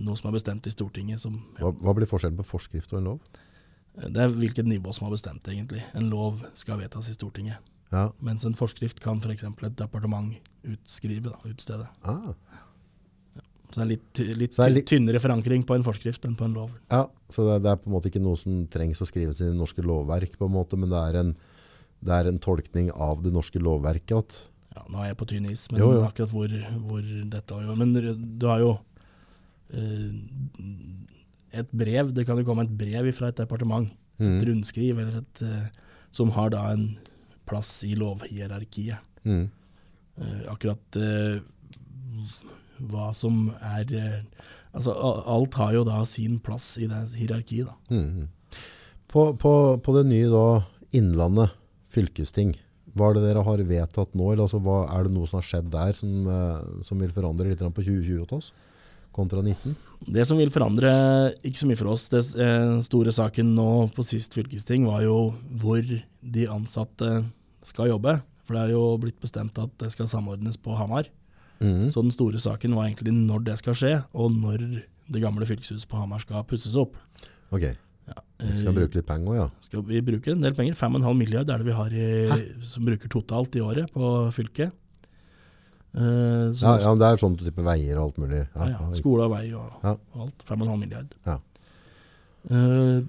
[0.01, 1.21] noe som er bestemt i Stortinget.
[1.21, 1.67] Som, ja.
[1.67, 3.21] Hva, hva blir forskjellen på forskrift og en lov?
[3.97, 5.83] Det er hvilket nivå som har bestemt egentlig.
[5.97, 7.57] En lov skal vedtas i Stortinget.
[7.93, 9.45] Ja, Mens en forskrift kan f.eks.
[9.47, 10.35] et departement
[10.67, 11.87] utskrive, da, utstede.
[12.03, 12.33] ah,
[13.71, 16.55] Så det er litt, litt, er litt- tynnere forankring på en forskrift enn på en
[16.55, 16.71] lov.
[16.91, 19.45] ja så det, det er på en måte ikke noe som trengs å skrives i
[19.49, 21.33] det norske lovverk, på en måte, men det er en,
[22.03, 24.19] det er en tolkning av det norske lovverket.
[24.19, 24.43] At,
[24.77, 26.03] Ja, nå er jeg på tynn is, men Jo, jo.
[26.07, 26.53] akkurat hvor,
[26.87, 27.79] hvor dette gjort.
[27.79, 27.95] Men
[28.39, 28.96] du har jo eh,
[31.57, 33.89] et brev, det kan jo komme et brev fra et departement,
[34.21, 35.69] et mm, rundskriv, eller et, eh,
[36.15, 36.89] som har da en
[37.49, 38.99] plass i lovhierarkiet.
[39.25, 39.47] mm,
[40.17, 41.43] Eh, akkurat eh,
[42.89, 44.23] hva som er eh,
[44.77, 47.77] Altså, alt har jo da sin plass i det hierarkiet, da.
[47.89, 48.27] mm, mm.
[49.09, 51.55] På, på, på det nye da, Innlandet
[51.89, 52.55] fylkesting,
[52.93, 54.31] hva er det dere har vedtatt nå?
[54.33, 57.49] Eller altså, hva, er det noe som har skjedd der som, eh, som vil forandre
[57.49, 58.53] litt på 2020 hos oss?
[59.17, 59.75] Kontra 19?
[60.13, 60.91] Det som vil forandre,
[61.41, 65.17] ikke så mye for oss, den eh, store saken nå på sist fylkesting var jo
[65.57, 67.13] hvor de ansatte
[67.67, 68.19] skal jobbe.
[68.47, 71.09] For det er jo blitt bestemt at det skal samordnes på Hamar.
[71.59, 71.89] Mm.
[71.91, 74.63] Så den store saken var egentlig når det skal skje, og når
[75.07, 76.99] det gamle fylkeshuset på Hamar skal pusses opp.
[77.55, 77.73] Ok,
[78.07, 79.67] Ja, vi skal eh, bruke litt penger også, ja.
[79.67, 80.77] skal vi bruker en del penger.
[80.79, 82.11] 5,5 milliard er det vi har i,
[82.63, 84.71] som bruker totalt i året på fylket.
[85.97, 88.43] Eh, så, Ja, ja, men det er sånn type veier og alt mulig.
[88.55, 90.45] ja, ja, skole og vei og, og alt.
[90.49, 91.15] 5,5 milliard.
[91.27, 91.39] Ja.
[92.51, 93.01] Eh,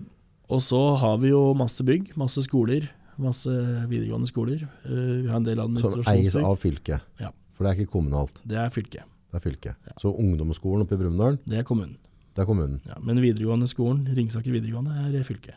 [0.48, 2.88] og så har vi jo masse bygg, masse skoler,
[3.20, 3.52] masse
[3.92, 4.64] videregående skoler.
[4.88, 6.32] Eh, vi har en del administrasjonsbygg.
[6.32, 7.02] Som eies av fylket.
[7.20, 7.32] Ja.
[7.58, 9.04] For det er ikke kommunalt, Det er fylket.
[9.32, 9.76] det er fylket.
[10.00, 11.98] Så ungdomsskolen oppe i Brumunddal, Det er kommunen.
[12.36, 12.80] det er kommunen.
[12.86, 15.56] Ja, men videregående skolen, Ringsaker videregående, er fylket.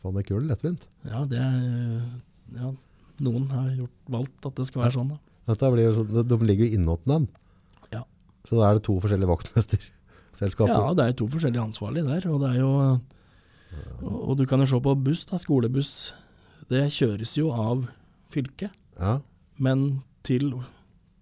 [0.00, 0.86] Faen, det er kult lettvint.
[1.04, 2.02] Ja, det er
[2.56, 2.72] ja,
[3.22, 5.18] Noen har gjort, valgt at det skal være sånn, da.
[5.46, 7.28] Sånn, de ligger jo innåt den.
[7.92, 8.04] Ja.
[8.46, 10.70] Så da er det to forskjellige vaktmesterselskaper.
[10.70, 12.28] Ja, det er to forskjellige ansvarlige der.
[12.30, 13.00] Og det er jo
[14.02, 15.38] Og og du kan jo se på buss, da.
[15.40, 16.12] Skolebuss.
[16.68, 17.86] Det kjøres jo av
[18.30, 19.20] fylket, Ja.
[19.58, 20.52] men til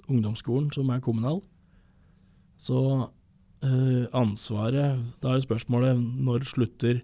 [0.08, 1.40] ungdomsskolen, som er kommunal.
[2.58, 3.08] Så
[3.62, 7.00] eh, ansvaret Da er jo spørsmålet når slutter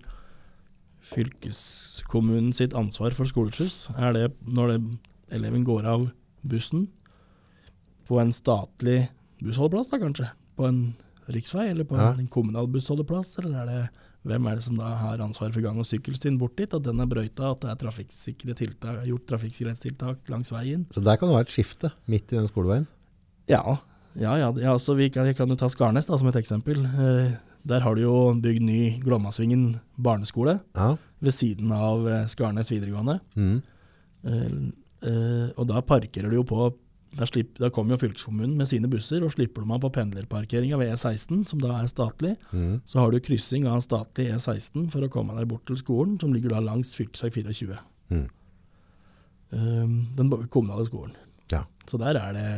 [1.00, 3.90] fylkeskommunen sitt ansvar for skoleskyss?
[3.96, 4.80] Er det når det,
[5.36, 6.08] eleven går av
[6.46, 6.88] bussen
[8.06, 9.08] på en statlig
[9.42, 10.28] bussholdeplass, da kanskje?
[10.56, 10.94] På en
[11.28, 12.12] riksvei, eller på Ja.
[12.14, 13.38] en kommunal bussholdeplass?
[13.42, 13.90] Eller er det,
[14.24, 16.72] hvem er det som da har ansvar for gang- og sykkelstien bort dit?
[16.72, 20.86] At den er brøyta, at det er trafikksikre tiltak, gjort trafikksikkerhetstiltak langs veien?
[20.92, 22.86] Så der kan det være et skifte midt i den skoleveien.
[23.48, 23.78] Ja,
[24.16, 26.84] ja, ja, ja så vi kan, jeg kan jo ta Skarnes da, som et eksempel.
[26.86, 30.96] Eh, der har du jo bygd ny Glommasvingen barneskole Ja.
[31.20, 33.20] ved siden av eh, Skarnes videregående.
[33.36, 33.62] Mm.
[34.24, 36.72] Eh, eh, og da parkerer du jo på
[37.16, 40.78] da, slipp, der kommer jo fylkeskommunen med sine busser og slipper du meg på pendlerparkeringa
[40.80, 42.34] ved E16, som da er statlig.
[42.52, 42.80] Mm.
[42.88, 46.34] Så har du kryssing av statlig E16 for å komme deg bort til skolen, som
[46.36, 47.08] ligger da langs fv.
[47.16, 47.78] 24.
[48.12, 48.26] Mm.
[49.56, 51.14] Um, den kommunale skolen.
[51.52, 51.64] Ja.
[51.88, 52.48] Så der er det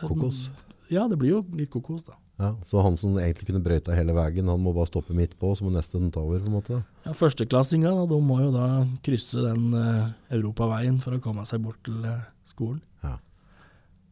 [0.00, 0.46] Kokos.
[0.92, 2.18] Ja, det blir jo litt kokos, da.
[2.36, 2.50] Ja.
[2.68, 5.64] Så han som egentlig kunne brøyta hele veien, han må bare stoppe midt på, så
[5.64, 6.42] må neste ta over.
[6.42, 6.80] på en måte.
[7.06, 8.66] Ja, Førsteklassinga de må jo da
[9.06, 12.82] krysse den uh, europaveien for å komme seg bort til uh, skolen.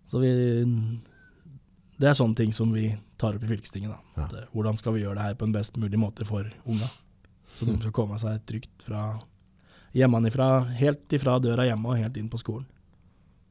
[0.07, 0.31] Så vi
[1.99, 3.91] Det er sånne ting som vi tar opp i fylkestinget.
[3.91, 4.25] da.
[4.25, 6.89] At, eh, hvordan skal vi gjøre det her på en best mulig måte for unga?
[7.55, 9.21] Så de skal komme seg trygt fra
[9.95, 12.67] hjemmefra, helt ifra døra hjemme og helt inn på skolen.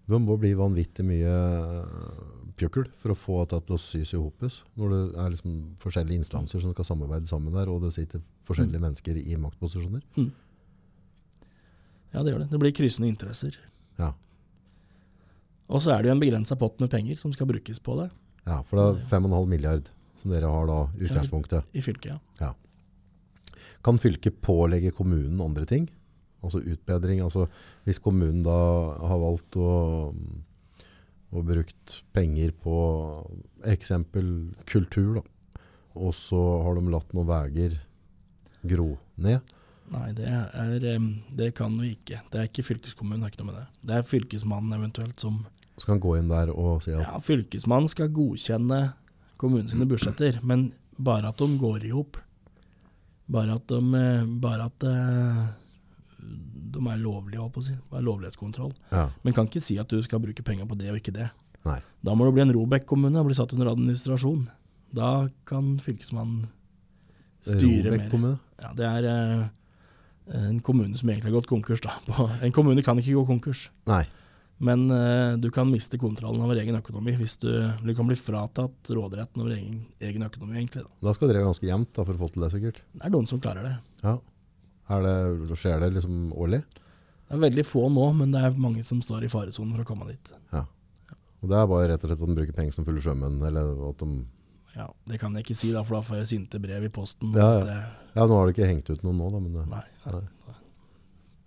[0.09, 4.17] Det må bli vanvittig mye øh, pjøkkel for å få dette til å sys i
[4.19, 4.61] hopus.
[4.75, 8.75] Når det er liksom forskjellige instanser som skal samarbeide sammen der, og det sitter forskjellige
[8.75, 8.81] Mm.
[8.91, 10.01] mennesker i maktposisjoner.
[12.13, 12.49] Ja, det gjør det.
[12.51, 13.55] Det blir kryssende interesser.
[13.97, 14.11] Ja.
[15.71, 18.09] Og så er det jo en begrensa pott med penger som skal brukes på det
[18.43, 21.67] ja, for det er 5,5 milliard som dere har da utgangspunktet.
[21.73, 22.19] i fylket.
[22.39, 22.53] ja.
[23.83, 25.89] Kan fylket pålegge kommunen andre ting?
[26.43, 27.21] Altså utbedring?
[27.23, 27.47] Altså
[27.87, 28.55] hvis kommunen da
[28.99, 30.11] har valgt å,
[31.31, 32.75] å brukt penger på
[33.71, 35.23] eksempel kultur, da,
[35.95, 37.79] og så har de latt noen veier
[38.63, 39.39] gro ned.
[39.93, 42.21] Nei, det, er, det kan vi ikke.
[42.33, 43.65] Det er ikke fylkeskommunen, det er ikke noe med det.
[43.89, 45.43] Det er fylkesmannen eventuelt som
[45.77, 48.81] Skal han gå inn der og si at Ja, fylkesmannen skal godkjenne
[49.41, 52.17] kommunen sine budsjetter, men bare at de går i hop.
[53.33, 55.43] Bare at de eh, Bare at eh,
[56.73, 57.75] de er lovlige, holdt på å si.
[57.91, 58.73] Bare lovlighetskontroll.
[58.91, 61.29] ja, Men kan ikke si at du skal bruke penger på det og ikke det.
[61.67, 61.79] Nei.
[62.03, 64.47] Da må du bli en Robek-kommune og bli satt under administrasjon.
[64.93, 66.47] Da kan fylkesmannen
[67.43, 68.37] styre mer.
[68.61, 69.43] Ja, det er eh,
[70.31, 71.81] en kommune som egentlig har gått konkurs.
[71.83, 71.95] Da.
[72.45, 74.03] En kommune kan ikke gå konkurs, Nei.
[74.63, 77.49] men uh, du kan miste kontrollen over egen økonomi hvis du,
[77.83, 80.59] du kan bli fratatt råderetten over egen, egen økonomi.
[80.61, 80.85] egentlig.
[80.85, 81.09] Da.
[81.09, 82.83] Da skal dere ganske jevnt da, for å få til det, sikkert.
[82.93, 83.75] Det er noen som klarer det.
[84.05, 84.19] Ja.
[84.93, 86.63] Er det, skjer det liksom årlig?
[87.23, 89.87] Det er veldig få nå, men det er mange som står i faresonen for å
[89.87, 90.33] komme dit.
[90.53, 90.65] Ja.
[91.43, 93.71] Og det er bare rett og slett at de bruker penger som fulle sjømenn, eller
[93.89, 94.23] at de
[94.75, 97.33] Ja, Det kan jeg ikke si, da, for da får jeg sinte brev i posten.
[97.37, 97.65] Ja, ja.
[97.65, 100.21] at Ja, nå har du ikke hengt ut noen nå, da, men det, Nei, Nei.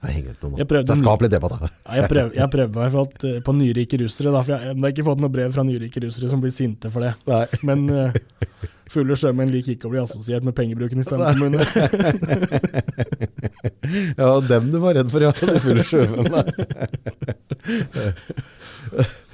[0.02, 0.60] det hengt ut noen nå.
[0.62, 1.70] Jeg prøvde Det er skapelig debatt, da.
[1.72, 4.60] Ja, jeg, prøv, jeg prøvde meg for at, eh, på nyrike russere, da, for jeg,
[4.70, 7.12] jeg har ikke fått noe brev fra nyrike russere som blir sinte for det.
[7.26, 7.44] Nei.
[7.66, 8.10] Men uh,
[8.94, 11.58] fulle sjømenn liker ikke å bli assosiert med pengebruken i Støm kommune.
[14.16, 15.30] Ja, dem du var redd for, ja.
[15.34, 16.26] De fulle sjømenn.
[16.32, 16.42] da.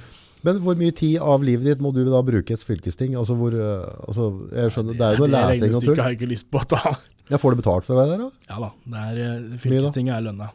[0.43, 3.15] Men hvor mye tid av livet ditt må du da bruke et fylkesting?
[3.19, 5.95] Altså hvor, øh, altså, jeg skjønner, det er jo noe lesing og tull.
[5.95, 6.93] Det har jeg ikke lyst på å ta.
[7.31, 8.29] Jeg får du betalt for det der da?
[8.51, 10.49] Ja da, det er, eh, fylkestinget er lønna.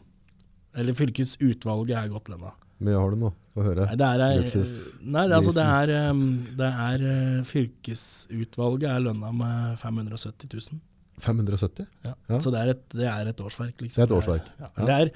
[0.79, 2.53] Eller fylkesutvalget er godt lønna.
[2.85, 3.31] Mye har du nå?
[3.57, 3.89] Få høre.
[3.89, 4.75] Nei, det er, eh, Luksus.
[5.03, 6.21] nei, det, er altså, det er, eh,
[6.61, 10.81] det er eh, Fylkesutvalget er lønna med 570 000.
[11.25, 11.89] 570?
[12.07, 12.13] Ja.
[12.29, 12.39] Ja.
[12.39, 13.99] Så det er, et, det er et årsverk, liksom.
[13.99, 14.53] Det er et årsverk.
[14.61, 14.69] Ja.
[14.69, 14.85] Ja.
[14.85, 15.11] Det, er,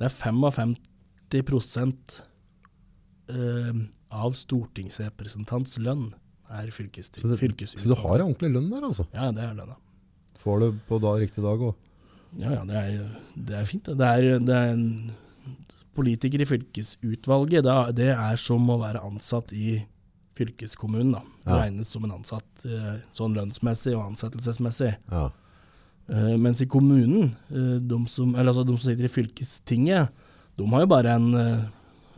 [0.00, 0.74] det er 55
[3.30, 3.84] eh,
[4.14, 6.12] av stortingsrepresentants lønn
[6.54, 9.06] er fylkesting, Så, det, så du har en ordentlig lønn der, altså?
[9.14, 9.76] Ja, det er lønna.
[10.44, 11.74] Får du på da, riktig dag òg?
[12.38, 13.04] Ja, ja, det er,
[13.48, 13.88] det er fint.
[13.88, 14.06] det.
[14.10, 14.86] Er, det er en
[15.94, 17.66] politiker i fylkesutvalget.
[17.96, 19.78] Det er som å være ansatt i
[20.38, 21.22] fylkeskommunen, da.
[21.46, 21.60] Ja.
[21.62, 24.90] Regnes som en ansatt eh, sånn lønnsmessig og ansettelsesmessig.
[25.12, 25.28] Ja.
[26.10, 30.24] Eh, mens i kommunen, eh, de, som, eller altså de som sitter i fylkestinget,
[30.58, 31.32] de har jo bare en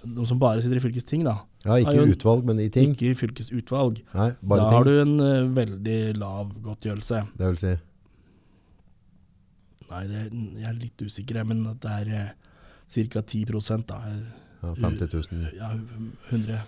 [0.06, 1.40] De som bare sitter i fylkesting, da.
[1.66, 2.94] Ja, ikke i utvalg, men i ting.
[2.94, 4.00] Ikke i fylkesutvalg.
[4.14, 4.76] Nei, bare da ting.
[4.76, 7.22] har du en uh, veldig lav godtgjørelse.
[7.36, 7.74] Det vil si.
[9.90, 10.24] Nei, det,
[10.62, 12.32] jeg er litt usikker, men at det er uh,
[13.12, 13.22] ca.
[13.22, 13.44] 10
[13.90, 14.00] da.
[14.62, 15.46] Ja, 50 000.
[15.58, 15.74] Ja,
[16.30, 16.64] 100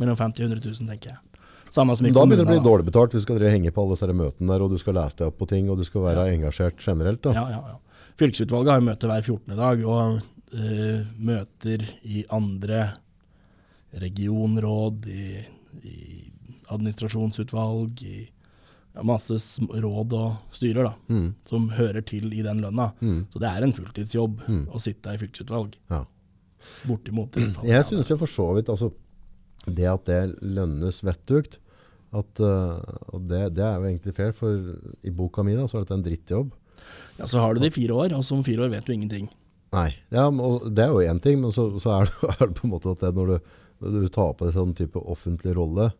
[0.00, 1.42] Mellom 50 og 100 000, tenker jeg.
[1.70, 3.94] Samme som i da begynner det å bli dårlig betalt Vi skal henge på alle
[3.94, 6.26] disse møtene der, og du skal lese deg opp på ting, og du skal være
[6.32, 7.22] engasjert generelt.
[7.26, 7.34] da.
[7.36, 8.08] Ja, ja, ja.
[8.20, 9.56] Fylkesutvalget har møte hver 14.
[9.58, 10.18] dag, og
[10.56, 10.98] uh,
[11.30, 12.82] møter i andre
[13.92, 15.46] regionråd, i,
[15.82, 15.96] i
[16.70, 18.28] administrasjonsutvalg, i
[18.94, 19.36] ja, masse
[19.70, 21.34] råd og styrer da, Mm.
[21.48, 22.92] som hører til i den lønna.
[23.00, 23.26] Mm.
[23.32, 24.66] Så det er en fulltidsjobb Mm.
[24.68, 25.76] å sitte i fylkesutvalg.
[25.90, 26.04] Ja.
[26.86, 27.36] Bortimot.
[27.64, 28.92] Jeg syns jo for så vidt altså,
[29.66, 31.58] det at det lønnes vettugt,
[32.12, 32.80] at uh,
[33.22, 34.74] det, det er jo egentlig fair, for
[35.06, 36.50] i boka mi da, så er dette en drittjobb.
[37.20, 39.28] Ja, så har du det i fire år, og som fire år vet du ingenting.
[39.72, 40.24] Nei, ja,
[40.66, 42.90] det er jo én ting, men så, så er, det, er det på en måte
[42.90, 43.38] at det, når, du,
[43.80, 45.90] du tar på deg sånn type offentlig rolle,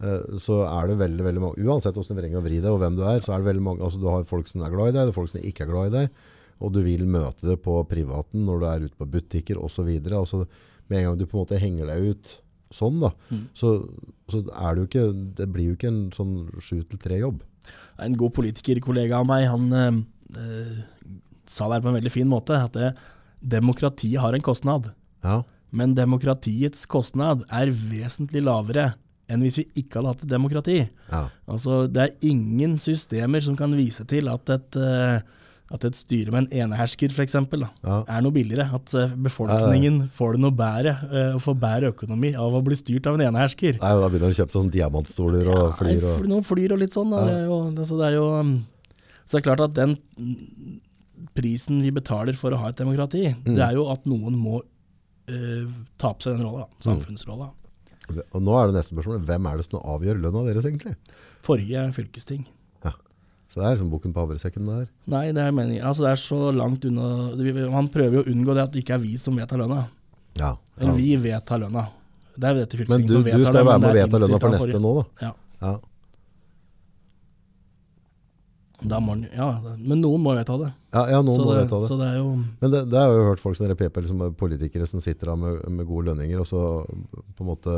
[0.00, 2.82] eh, så er det veldig veldig mange, uansett hvordan du vrenger og vrir deg, og
[2.82, 4.92] hvem du er, så er det veldig mange, altså du har folk som er glad
[4.92, 6.22] i deg, det er folk som ikke er glad i deg,
[6.60, 10.18] og du vil møte det på privaten når du er ute på butikker videre.
[10.20, 10.44] Altså,
[10.88, 12.34] med en gang du på en måte henger deg ut
[12.70, 13.46] sånn da, Mm.
[13.54, 13.88] så,
[14.30, 17.40] så er det jo ikke, det blir jo ikke en sånn 7-3 jobb.
[17.98, 20.84] En god politikerkollega av meg, han eh,
[21.50, 22.92] sa det på en veldig fin måte, at det,
[23.42, 24.92] demokratiet har en kostnad.
[25.24, 28.92] Ja, Men demokratiets kostnad er vesentlig lavere
[29.30, 30.78] enn hvis vi ikke hadde hatt et demokrati.
[31.12, 35.20] ja, Altså, det er ingen systemer som kan vise til at et, eh,
[35.70, 37.36] at et styre med en enehersker f.eks.
[37.38, 38.00] ja.
[38.10, 38.66] er noe billigere.
[38.74, 42.74] At eh, befolkningen får det noe bedre eh, og får bedre økonomi av å bli
[42.80, 43.78] styrt av en enehersker.
[43.78, 46.26] Nei, da begynner de å kjøpe sånn diamantstoler og flyr og...
[46.26, 47.14] Noen flyr og litt sånn.
[47.14, 47.22] Ja.
[47.30, 48.52] Det er jo, altså, så det er jo um,
[49.22, 50.80] Så det er klart at den mm,
[51.38, 53.54] prisen vi betaler for å ha et demokrati, Mm.
[53.54, 54.58] det er jo at noen må
[56.00, 56.68] ta på seg den rolla.
[56.70, 56.78] Mm.
[56.86, 57.50] Samfunnsrolla.
[58.10, 60.96] Og nå er det neste spørsmål, hvem er det som avgjør lønna deres egentlig?
[61.46, 62.48] Forrige fylkesting.
[63.50, 64.84] Så det er liksom bukken på havresekken der.
[65.10, 65.82] Nei, det er meningen.
[65.82, 68.94] Altså, det er så langt unna Man prøver jo å unngå det at det ikke
[68.94, 69.80] er vi som vedtar lønna.
[70.38, 70.52] Ja.
[70.78, 70.94] Men ja.
[71.00, 71.88] vi vedtar lønna.
[72.36, 73.40] Det er dette fylkestinget som vedtar lønna.
[73.40, 75.26] Men du skal være med er vedta lønna for neste nå, da.
[75.26, 75.32] Ja.
[75.66, 75.72] Ja.
[78.80, 80.70] Da må ja, men noen må vedta det.
[80.94, 81.88] Ja, ja, noen så, må det vedta det.
[81.90, 84.22] så det er jo Men det, det har jeg jo hørt folk som repeper, liksom
[84.40, 87.74] politikere som sitter der med, med gode lønninger, og så på en måte,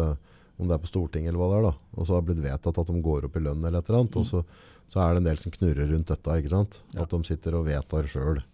[0.60, 2.44] om det er på Stortinget eller hva det er da, og så har det blitt
[2.46, 4.44] vedtatt at de går opp i lønn eller et eller annet, og så,
[4.92, 6.80] så er det en del som knurrer rundt dette, ikke sant?
[6.84, 6.94] Mm.
[6.94, 7.06] Ja.
[7.06, 8.44] At de sitter og vedtar selv.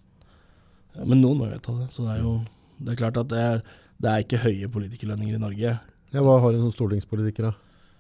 [0.97, 1.91] Ja, Men noen må jo vedta det.
[1.93, 2.39] Så det er jo
[2.79, 3.45] det er klart at det,
[3.99, 5.73] det er ikke høye politikerlønninger i Norge.
[6.15, 7.57] Ja, hva har en sånn stortingspolitiker da?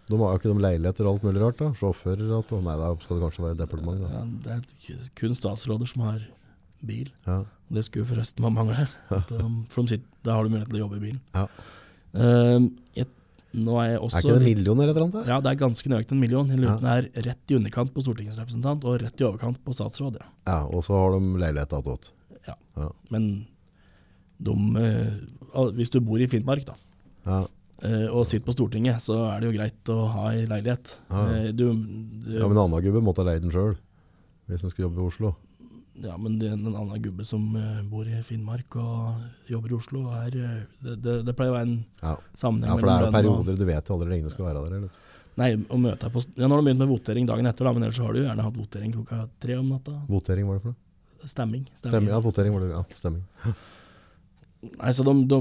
[0.09, 1.69] De har jo ikke de leiligheter og alt mulig rart da?
[1.77, 4.09] Sjåfører og nei, da skal det kanskje være departement da.
[4.15, 4.55] Ja, det
[4.95, 6.23] er kun statsråder som har
[6.89, 7.11] bil.
[7.27, 7.43] Ja.
[7.69, 8.87] Det skulle forresten man mangle.
[9.13, 11.21] At, um, for de sitter, da har du mulighet til å jobbe i bilen.
[11.37, 11.45] Ja.
[12.15, 13.09] Um, jeg,
[13.59, 15.29] nå er jeg også Er ikke det en million eller et eller annet?
[15.29, 16.49] Ja, det er ganske nøyaktig en million.
[16.53, 16.79] Jeg lurer Ja.
[16.79, 20.17] på om det er rett i underkant på stortingsrepresentant og rett i overkant på statsråd.
[20.23, 20.31] Ja.
[20.49, 22.11] Ja, og så har de leilighet attåt.
[23.13, 23.29] Men
[24.41, 26.77] de, uh, hvis du bor i Finnmark da,
[27.27, 27.43] Ja,
[28.11, 30.97] og sitter på Stortinget, så er det jo greit å ha ei leilighet.
[31.11, 31.27] Ja.
[31.37, 33.77] Eh, Du, du, ja men en annen gubbe måtte ha leid den selv,
[34.49, 35.35] hvis han skulle jobbe i Oslo.
[35.99, 39.77] Ja, men det er en annen gubbe som eh, bor i Finnmark og jobber i
[39.79, 42.17] Oslo, er, eh, det, det, det pleier å være en Ja.
[42.39, 44.47] sammenheng Ja, for det er jo perioder og- du vet jo aldri lenge du skal
[44.47, 44.77] være der.
[44.79, 44.91] Eller?
[45.39, 47.73] Nei, å møte deg på Ja, nå har du begynt med votering dagen etter, da,
[47.73, 49.97] men ellers har du gjerne hatt votering klokka tre om natta.
[50.11, 51.27] Votering var det for noe?
[51.27, 51.67] Stemming.
[51.83, 53.25] Stemming, ja, votering var det, ja, stemming.
[54.63, 55.39] Nei, så de, de,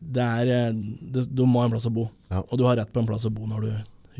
[0.00, 2.06] det er, de, de må ha en plass å bo.
[2.32, 2.40] Ja.
[2.48, 3.72] Og du har rett på en plass å bo når du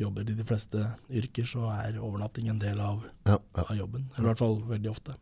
[0.02, 3.64] jobber i de fleste yrker, så er overnatting en del av, Ja, ja.
[3.68, 4.08] av jobben.
[4.16, 5.14] Eller i hvert fall veldig ofte.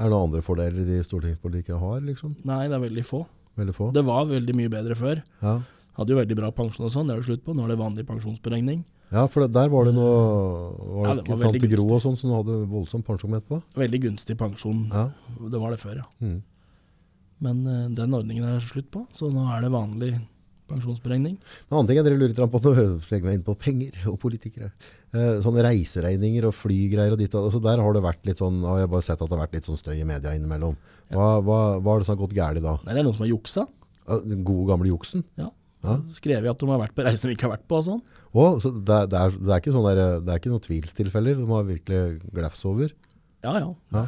[0.00, 2.34] Er det noen andre fordeler de stortingspolitikere har, liksom?
[2.48, 3.22] Nei, det er veldig få.
[3.60, 3.90] Veldig få?
[3.96, 5.20] Det var veldig mye bedre før.
[5.44, 5.56] Ja.
[5.98, 7.54] Hadde jo veldig bra pensjon og sånn, det er det slutt på.
[7.56, 8.84] Nå er det vanlig pensjonsberegning.
[9.10, 10.12] ja, for det, der var det noe
[11.00, 13.58] Var Ja, det det var ikke Tante Gro og sånn som hadde voldsom pensjon etterpå?
[13.76, 14.84] Veldig gunstig pensjon.
[14.92, 15.08] Ja.
[15.50, 16.06] Det var det før, ja.
[16.22, 16.38] Mm.
[17.44, 20.14] Men eh, den ordningen er slutt på, så nå er det vanlig
[20.70, 21.36] pensjonsberegning.
[21.66, 22.72] En annen ting jeg lurer litt på, nå
[23.10, 24.70] legger meg inn på penger og politikere.
[25.10, 27.34] Eh, sånne reiseregninger og flygreier og ditt.
[27.34, 29.44] Altså der har det vært litt sånn, og jeg har bare sett at det har
[29.46, 30.76] vært litt sånn støy i media innimellom.
[31.10, 32.76] Hva, hva, hva er det som har gått gærlig da?
[32.84, 33.66] Nei, det er noen som har juksa.
[34.26, 35.26] Den gode gamle juksen?
[35.40, 35.50] Ja.
[35.80, 35.96] Ja.
[36.12, 38.00] Skrevet at de har vært på reise de ikke har vært på og sånn.
[38.30, 41.38] Å, så det, det, er, det, er ikke sånn der, det er ikke noen tvilstilfeller,
[41.40, 42.02] de har virkelig
[42.36, 42.92] glefs over.
[43.40, 43.70] Ja, ja.
[43.96, 44.02] Ja.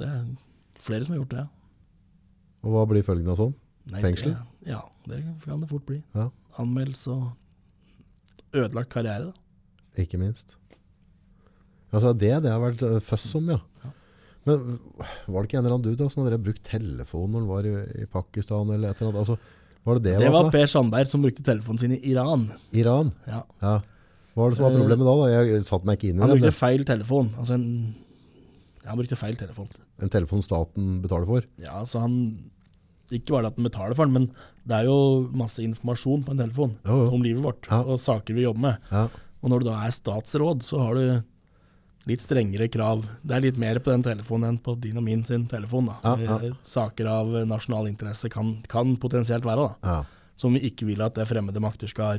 [0.00, 0.22] Det er
[0.82, 1.61] flere som har gjort det, ja.
[2.62, 3.54] Og hva blir følgen av sånn?
[3.90, 4.34] Nei, Fengsel?
[4.36, 5.98] Det, ja, det kan det fort bli.
[6.14, 6.28] Ja.
[6.62, 7.32] Anmeldelse og
[8.54, 9.32] ødelagt karriere.
[9.32, 10.02] Da.
[10.04, 10.54] Ikke minst.
[11.92, 13.58] Altså det, det har vært øh, føss om, ja.
[13.84, 13.90] Ja.
[14.48, 14.78] Men
[15.30, 17.66] var det ikke en eller annen dude da, som hadde brukt telefon når han var
[17.68, 19.20] i, i Pakistan eller et eller annet?
[19.22, 19.36] Altså,
[19.86, 20.52] var det det, Det var var?
[20.54, 22.46] Per Sandberg som brukte telefonen sin i Iran.
[22.78, 23.12] Iran?
[23.26, 23.42] Ja.
[23.62, 23.74] Ja.
[24.32, 25.14] Hva var det som var Eh, problemet da?
[25.20, 25.28] da?
[25.34, 26.36] Jeg satte meg ikke inn i Han det.
[26.38, 27.30] brukte men feil telefon.
[27.36, 27.66] Altså en,
[28.88, 29.68] han brukte feil telefon.
[30.02, 31.42] En telefon staten betaler for?
[31.58, 32.16] Ja, så han
[33.12, 34.26] Ikke bare at han betaler for den, men
[34.66, 37.10] det er jo masse informasjon på en telefon Jo, jo.
[37.12, 37.82] om livet vårt Ja.
[37.82, 38.78] og saker vi jobber med.
[38.90, 39.02] Ja.
[39.42, 41.22] Og når du da er statsråd, så har du
[42.06, 43.04] litt strengere krav.
[43.22, 45.86] Det er litt mer på den telefonen enn på din og min sin telefon.
[45.86, 45.98] da.
[46.02, 46.38] Ja, ja.
[46.48, 49.88] Eh, Saker av nasjonal interesse kan, kan potensielt være, da.
[49.90, 50.04] Ja.
[50.34, 52.18] som vi ikke vil at det fremmede makter skal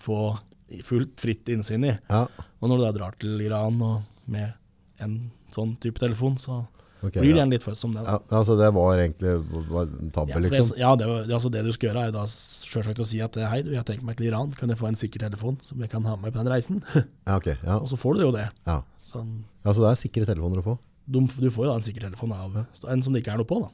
[0.00, 0.38] få
[0.82, 1.98] fullt fritt innsyn i.
[2.10, 2.26] ja.
[2.62, 4.54] Og når du da drar til Iran og med
[4.98, 6.60] en sånn type telefon, så
[7.00, 7.48] okay, blir det ja.
[7.50, 8.04] litt først om det.
[8.06, 8.18] da.
[8.18, 9.34] Ja, altså det var egentlig
[9.72, 10.70] var en tabbe, Ja, liksom?
[10.72, 13.36] det, ja det, var- altså det du skal gjøre, er da selvsagt å si at
[13.52, 15.92] hei, du, jeg tenker meg til Iran, kan jeg få en sikker telefon som jeg
[15.92, 16.82] kan ha med på den reisen?
[17.28, 17.52] Ja, ok.
[17.58, 17.78] Ja.
[17.78, 18.48] og så får du jo det.
[18.68, 18.80] Ja.
[19.12, 20.80] Sånn, ja, så det er sikre telefoner å få?
[21.06, 23.48] du, du får jo da en sikker telefon av en som det ikke er noe
[23.48, 23.70] på, da.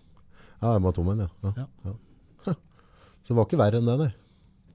[0.58, 1.52] Ja, jeg må ha tom en, ja.
[1.54, 1.66] ja.
[1.86, 2.54] Ja.
[3.22, 4.10] Så det var ikke verre enn det, nei.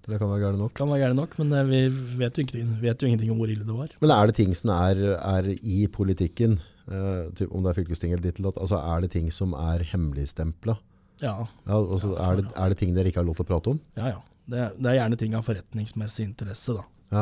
[0.03, 0.73] Det kan være gærent nok.
[0.75, 1.79] Kan være gærent nok, men eh, vi
[2.19, 2.45] vet jo,
[2.81, 3.91] vet jo ingenting om hvor ille det var.
[4.03, 6.57] Men er det ting som er, er i politikken,
[6.91, 9.53] eh, typ, om det er fylkesting eller ditt eller datt, altså er det ting som
[9.57, 10.77] er hemmeligstempla?
[11.21, 13.69] Ja, Ja, altså, er, det, er det ting dere ikke har lov til å prate
[13.75, 13.79] om?
[13.99, 14.13] ja.
[14.17, 14.21] ja.
[14.43, 16.81] Det, er- det er gjerne ting av forretningsmessig interesse, da.
[17.15, 17.21] Ja,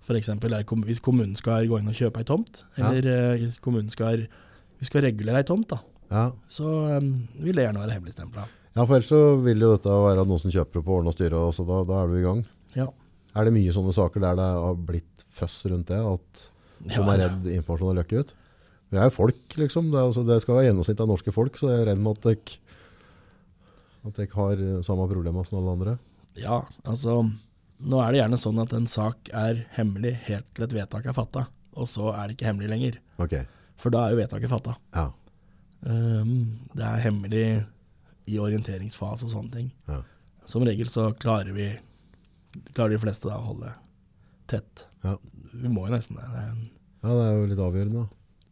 [0.00, 2.88] For eksempel er hvis kommunen skal gå inn og kjøpe ei tomt, Ja.
[2.88, 4.22] eller eh, kommunen skal,
[4.80, 6.22] vi skal regulere ei tomt, da, ja.
[6.48, 6.64] så
[6.96, 8.46] um, vil det gjerne være hemmeligstempla.
[8.48, 11.52] ja, for ellers så vil jo dette være noen som kjøper ordne og styre, og
[11.52, 12.40] så da, da er du i gang.
[12.78, 12.88] Ja.
[13.36, 16.48] Er det mye sånne saker der det har blitt føss rundt det, at
[16.80, 18.32] man Ja, er redd informasjon har løkket ut?
[18.88, 19.90] Vi er jo folk, liksom.
[19.92, 22.30] Det, altså, det skal være gjennomsnitt av norske folk, så jeg er redd med at
[22.30, 22.56] jeg,
[24.08, 25.98] at jeg har eh, samme problemer som alle andre.
[26.38, 27.20] ja, altså
[27.78, 31.14] Nå er det gjerne sånn at en sak er hemmelig helt til et vedtak er
[31.14, 31.44] fatta,
[31.78, 32.96] og så er det ikke hemmelig lenger.
[33.22, 33.44] Okay.
[33.78, 34.74] For da er jo vedtaket fatta.
[34.96, 35.10] ja.
[35.86, 37.44] Um, det er hemmelig
[38.26, 39.68] i orienteringsfase og sånne ting.
[39.86, 40.00] Ja.
[40.50, 41.68] Som regel så klarer vi
[42.72, 43.70] klarer de fleste da å holde
[44.50, 44.86] tett.
[45.04, 45.14] Ja.
[45.52, 46.26] Vi må jo nesten det.
[46.32, 48.06] Ja, det er jo litt avgjørende.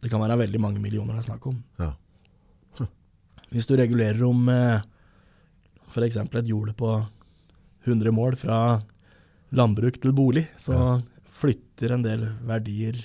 [0.06, 1.58] Det kan være veldig mange millioner det er snakk om.
[1.82, 1.92] Ja.
[3.50, 4.80] Hvis du regulerer om eh,
[5.92, 6.16] f.eks.
[6.22, 6.92] et jorde på
[7.86, 8.56] 100 mål fra
[9.54, 10.88] landbruk til bolig, så Ja.
[11.36, 12.96] flytter en del verdier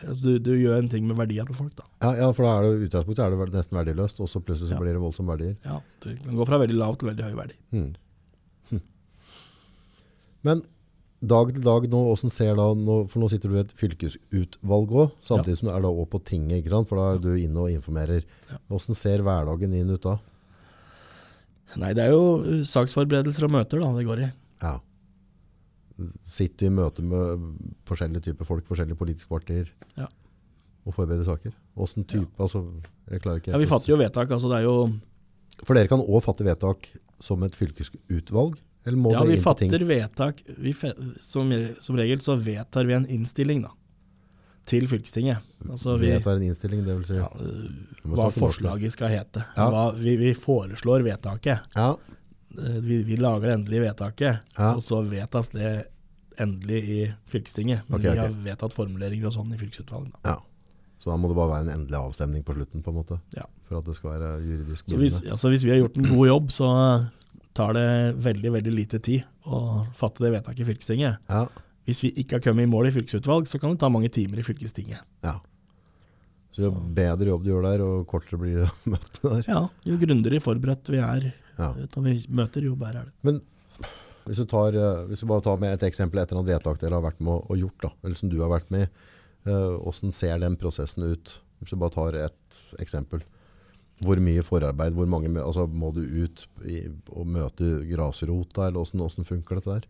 [0.00, 1.74] altså du, du gjør en ting med verdier til folk.
[1.76, 1.84] da.
[2.00, 4.78] Ja, ja, for da er det utgangspunktet er det nesten verdiløst, og så plutselig så
[4.80, 5.56] blir det voldsomme verdier.
[5.64, 7.56] Ja, Du kan gå fra veldig lav til veldig høy verdi.
[7.74, 7.90] Hmm.
[8.70, 8.80] Hm.
[10.48, 10.62] Men
[11.20, 14.92] dag til dag nå, åssen ser da, nå, for nå sitter du i et fylkesutvalg
[14.94, 16.88] også, samtidig som du er da òg på tinget, ikke sant?
[16.88, 18.24] for da er du inne og informerer.
[18.48, 18.56] Ja.
[18.72, 20.14] Hvordan ser hverdagen din ut da?
[21.80, 24.30] Nei, det er jo uh, saksforberedelser og møter da det går i.
[24.64, 24.72] Ja.
[26.24, 27.44] Sitter i møte med
[27.88, 29.68] forskjellige typer folk, forskjellige politiske partier,
[30.00, 30.08] Ja.
[30.88, 31.52] og forbereder saker?
[31.76, 32.64] Hvordan type, altså,
[33.12, 34.30] jeg klarer ikke Ja, Vi fatter jo vedtak.
[34.32, 34.90] altså det er jo
[35.66, 36.88] For dere kan også fatte vedtak
[37.20, 38.56] som et fylkesutvalg,
[38.86, 39.70] eller må Ja, det vi inn på ting?
[39.70, 40.42] fatter vedtak.
[40.58, 43.70] Vi fe, som, som regel så vedtar vi en innstilling da,
[44.66, 45.38] til fylkestinget.
[45.68, 47.14] Altså vi, Vedtar en innstilling, det vil si.
[47.18, 47.68] ja, øh,
[48.14, 49.44] hva forslaget skal hete.
[49.56, 49.68] Ja.
[49.72, 51.66] Hva, vi, vi foreslår vedtaket.
[51.76, 51.96] Ja,
[52.50, 54.72] Eh, Vi, vi lager det endelige vedtaket, Ja.
[54.74, 55.84] og så vedtas det
[56.36, 56.96] endelig i
[57.30, 57.84] fylkestinget.
[57.86, 60.10] Men okay, vi har vedtatt formuleringer og sånn i fylkesutvalget.
[60.24, 60.30] da.
[60.34, 60.40] ja.
[60.98, 63.46] Så da må det bare være en endelig avstemning på slutten, på en måte, Ja.
[63.68, 66.26] for at det skal være juridisk Så hvis, altså hvis vi har gjort en god
[66.26, 66.66] jobb, så
[67.60, 67.86] tar det
[68.24, 69.60] veldig veldig lite tid å
[70.00, 71.20] fatte det vedtaket i fylkestinget.
[71.30, 71.44] Ja,
[71.88, 74.40] Hvis vi ikke har kommet i mål i fylkesutvalg, så kan det ta mange timer
[74.40, 75.04] i fylkestinget.
[75.26, 75.36] ja.
[76.50, 79.44] Så jo bedre jobb du gjør der, og kortere blir det møtene der.
[79.46, 81.28] Ja, jo grundigere forberedt vi er
[81.60, 81.68] Ja.
[81.94, 83.12] når vi møter, jo bedre er det.
[83.28, 83.38] Men
[84.26, 86.98] hvis du, tar, eh, hvis du bare tar med et eksempel etter et vedtak dere
[86.98, 88.90] har vært med og gjort, da, eller som du har vært med i,
[89.46, 91.36] eh, hvordan ser den prosessen ut?
[91.62, 93.22] Hvis du bare tar et eksempel.
[94.00, 99.28] Hvor mye forarbeid, hvor mange, altså må du ut i, og møte grasrota, eller hvordan
[99.28, 99.88] funker dette der?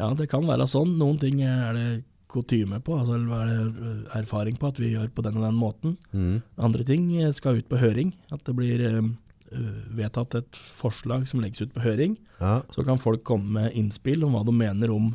[0.00, 0.96] Ja, det kan være sånn.
[0.98, 1.88] Noen ting er det
[2.34, 5.58] kutyme på, altså er det øh, erfaring på at vi gjør på den og den
[5.58, 5.96] måten.
[6.10, 6.40] Mm.
[6.66, 8.10] Andre ting eh, skal ut på høring.
[8.34, 9.12] At det blir eh,
[9.94, 12.16] vedtatt et forslag som legges ut på høring.
[12.40, 15.12] Ja, Så kan folk komme med innspill om hva de mener om,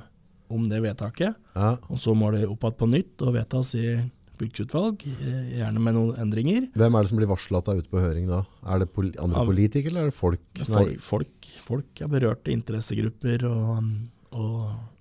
[0.50, 1.36] om det vedtaket.
[1.56, 3.98] ja, Og så må det opp igjen på nytt og vedtas i
[4.40, 6.70] fylkesutvalg, eh, gjerne med noen endringer.
[6.78, 8.44] Hvem er det som blir varslet at det er ute på høring da?
[8.66, 10.46] Er det poli andre politikere, eller er det folk?
[10.64, 13.84] Folk, folk, folk er berørte interessegrupper og,
[14.32, 14.56] og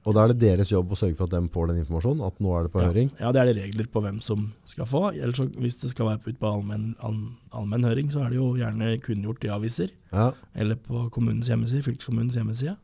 [0.09, 2.39] Og da er det deres jobb å sørge for at de får den informasjonen, at
[2.41, 3.11] nå er det på ja, høring?
[3.21, 5.03] ja, det er det regler på hvem som skal få.
[5.13, 7.19] Ellers så, hvis det skal være ut på allmenn all,
[7.53, 9.93] allmenn høring, så er det jo gjerne kunngjort i aviser.
[10.15, 12.79] Ja, Eller på kommunens hjemmeside, fylkeskommunens hjemmeside.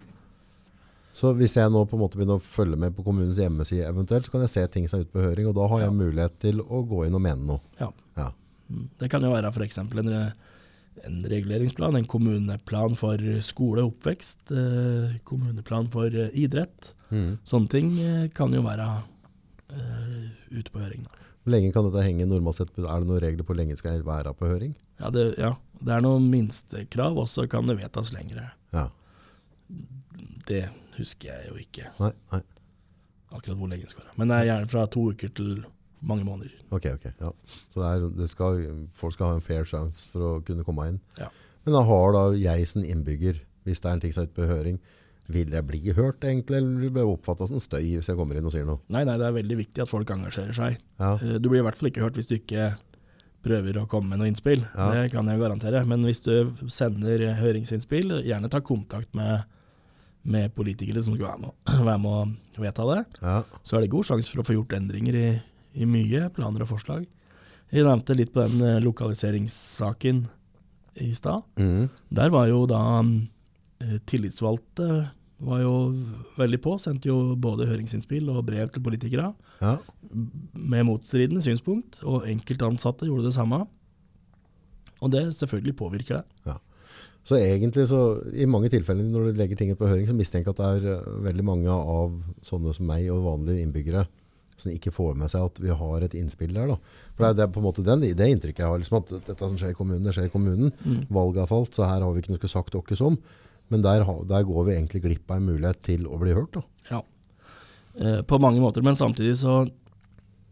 [1.14, 4.26] Så hvis jeg nå på en måte begynner å følge med på kommunens hjemmeside eventuelt,
[4.26, 6.40] så kan jeg se ting som er ute på høring, og da har jeg mulighet
[6.42, 7.62] til å gå inn og mene noe.
[7.78, 7.92] Ja.
[8.18, 8.32] Ja.
[8.66, 8.88] Mm.
[8.98, 9.78] Det kan jo være f.eks.
[9.78, 10.10] En,
[11.06, 16.90] en reguleringsplan, en kommuneplan for skole og oppvekst, eh, kommuneplan for eh, idrett.
[17.14, 17.36] Mm.
[17.46, 18.88] Sånne ting eh, kan jo være
[19.70, 21.06] eh, ute på høring.
[21.06, 21.22] Da.
[21.44, 22.74] Hvor lenge kan dette henge normalt sett?
[22.80, 24.74] Er det noen regler på hvor lenge skal jeg være på høring?
[24.98, 28.48] Ja, det, ja, det er noen minstekrav, og så kan det vedtas lengre.
[28.74, 28.88] Ja.
[30.49, 30.64] Det
[30.99, 32.40] husker jeg jo ikke Nei, nei.
[33.34, 34.16] akkurat hvor lenge det skal være.
[34.20, 35.64] Men det er gjerne fra to uker til
[36.05, 36.53] mange måneder.
[36.70, 37.07] Ok, ok.
[37.20, 37.30] Ja.
[37.72, 38.59] Så det er, det skal,
[38.92, 41.01] folk skal ha en fair chance for å kunne komme inn.
[41.18, 41.30] Ja.
[41.64, 44.36] Men da har da jeg som innbygger, hvis det er en ting som er ute
[44.36, 44.78] på høring,
[45.32, 48.45] vil jeg bli hørt egentlig, eller vil jeg oppfatte som støy hvis jeg kommer inn
[48.45, 48.82] og sier noe?
[48.92, 50.76] Nei, nei, det er veldig viktig at folk engasjerer seg.
[51.01, 52.74] Ja, Eh, Du blir i hvert fall ikke hørt hvis du ikke
[53.45, 54.61] prøver å komme med noe innspill.
[54.76, 54.90] Ja.
[54.92, 55.80] Det kan jeg garantere.
[55.88, 59.49] Men hvis du sender høringsinnspill, gjerne ta kontakt med,
[60.25, 61.57] med politikere som skal være med,
[61.91, 62.12] være med
[62.59, 63.01] å vedta det.
[63.20, 65.27] ja, Så er det god sjanse for å få gjort endringer i,
[65.81, 67.05] i mye planer og forslag.
[67.75, 70.25] Jeg nevnte litt på den eh, lokaliseringssaken
[71.03, 71.43] i stad.
[71.59, 74.89] mm, Der var jo da eh, tillitsvalgte
[75.45, 75.72] var jo
[76.39, 79.75] veldig på, sendte jo både høringsinnspill og brev til politikere ja.
[80.55, 83.64] med motstridende synspunkt, og enkeltansatte gjorde det samme.
[85.03, 86.25] Og det selvfølgelig påvirker det.
[87.25, 88.01] Så egentlig så,
[88.37, 90.99] i mange tilfeller når du legger ting på høring, så mistenker jeg at det er
[90.99, 94.05] eh, veldig mange av sånne som meg og vanlige innbyggere
[94.61, 96.70] som ikke får med seg at vi har et innspill der.
[96.70, 96.77] Da.
[97.16, 99.59] For det er, på en måte den, det inntrykket jeg har, liksom at dette som
[99.59, 100.70] skjer i kommunen, det skjer i kommunen.
[101.12, 103.18] Valget har falt, så her har vi ikke noe sagt oss om.
[103.72, 106.55] Men der, der går vi egentlig glipp av en mulighet til å bli hørt.
[106.55, 106.62] Da.
[106.93, 107.01] Ja.
[107.99, 109.64] Eh, på mange måter, men samtidig så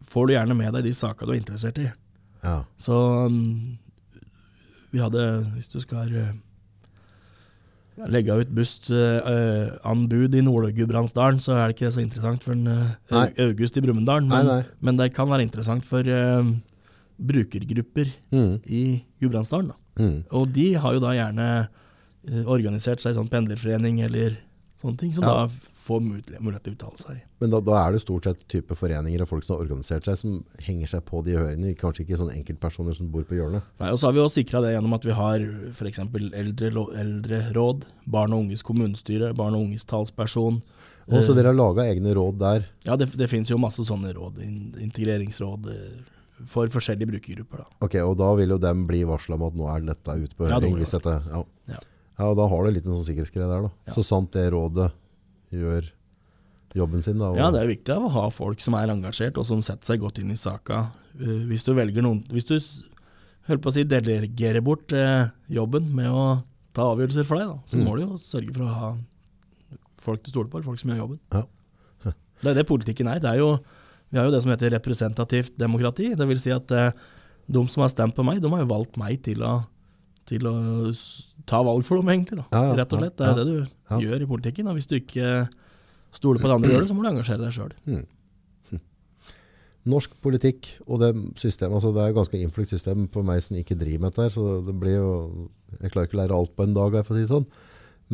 [0.09, 1.91] får du gjerne med deg de sakene du er interessert i.
[2.43, 2.57] Ja.
[2.81, 2.97] Så
[3.29, 3.77] um,
[4.91, 6.33] vi hadde, hvis du skal eh,
[8.11, 13.29] legge ut bustanbud i Nord-Gudbrandsdalen, så er det ikke så interessant for en, eh.
[13.47, 14.25] August i Brumunddal.
[14.27, 14.63] Men, nei.
[14.81, 16.43] men det kan være interessant for uh,
[17.23, 19.73] brukergrupper Mm, i Gudbrandsdalen.
[19.99, 20.25] mm.
[20.33, 24.39] Og de har jo da gjerne uh, organisert seg i sånn pendlerforening eller
[24.83, 25.33] sånne ting, som Ja.
[25.47, 25.49] da
[25.83, 27.23] får mulighet, til å uttale seg.
[27.41, 30.19] Men da, da er det stort sett type foreninger og folk som har organisert seg,
[30.19, 31.75] som henger seg på de høringene.
[31.79, 33.63] Kanskje ikke sånne enkeltpersoner som bor på hjørnet.
[33.81, 35.41] Nei, og så har vi jo sikra det gjennom at vi har
[35.73, 35.99] f.eks.
[35.99, 36.71] Eldre,
[37.03, 40.63] eldreråd, barn og unges kommunestyre, barn og unges talsperson.
[41.11, 42.67] Og så Eh, dere har laga egne råd der.
[42.87, 44.39] Ja, det, det finnes jo masse sånne råd,
[44.81, 46.03] integreringsråd eh,
[46.47, 47.59] for forskjellige brukergrupper.
[47.65, 47.67] da.
[47.87, 50.49] Ok, og da vil jo dem bli varsla om at nå er dette ute på
[50.51, 51.43] Ja, det hvis dette, ja.
[51.71, 51.81] Ja.
[52.19, 53.71] Ja, og da har du en liten sånn sikkerhetsgreie der, da.
[53.89, 53.93] Ja.
[53.97, 54.91] Så sant det rådet
[55.53, 55.89] gjør
[56.75, 57.31] jobben sin, da.
[57.31, 60.01] og- Ja, det er viktig å ha folk som er engasjert, og som setter seg
[60.01, 60.93] godt inn i saka.
[61.21, 62.55] Eh, Hvis du velger noen Hvis du
[63.49, 66.43] holdt på å si delegerer bort eh, jobben med å
[66.73, 67.85] ta avgjørelser for deg, da, så Mm.
[67.85, 68.97] må du jo sørge for å ha
[70.01, 71.19] folk du stoler på, eller folk som gjør jobben.
[71.33, 71.43] Ja.
[72.43, 73.21] Det er det politikken er.
[73.21, 73.61] Det er jo,
[74.11, 76.17] vi har jo det som heter representativt demokrati.
[76.17, 76.91] Det vil si at eh,
[77.49, 79.65] de som har stemt på meg, de har jo valgt meg til å,
[80.29, 80.55] til å
[81.49, 82.45] ta valg for dem, egentlig.
[82.53, 83.17] Ja, ja, Rett og slett.
[83.19, 84.01] Det ja, er det du ja.
[84.07, 84.71] gjør i politikken.
[84.71, 85.31] Og hvis du ikke
[86.15, 87.73] stoler på det andre gjør det, så må du engasjere deg sjøl.
[89.93, 91.11] Norsk politikk og det
[91.41, 94.35] systemet, altså det er ganske innflykt system for meg som ikke driver med dette her,
[94.37, 95.09] så det blir jo,
[95.81, 97.49] jeg klarer ikke å lære alt på en dag, for å si det sånn.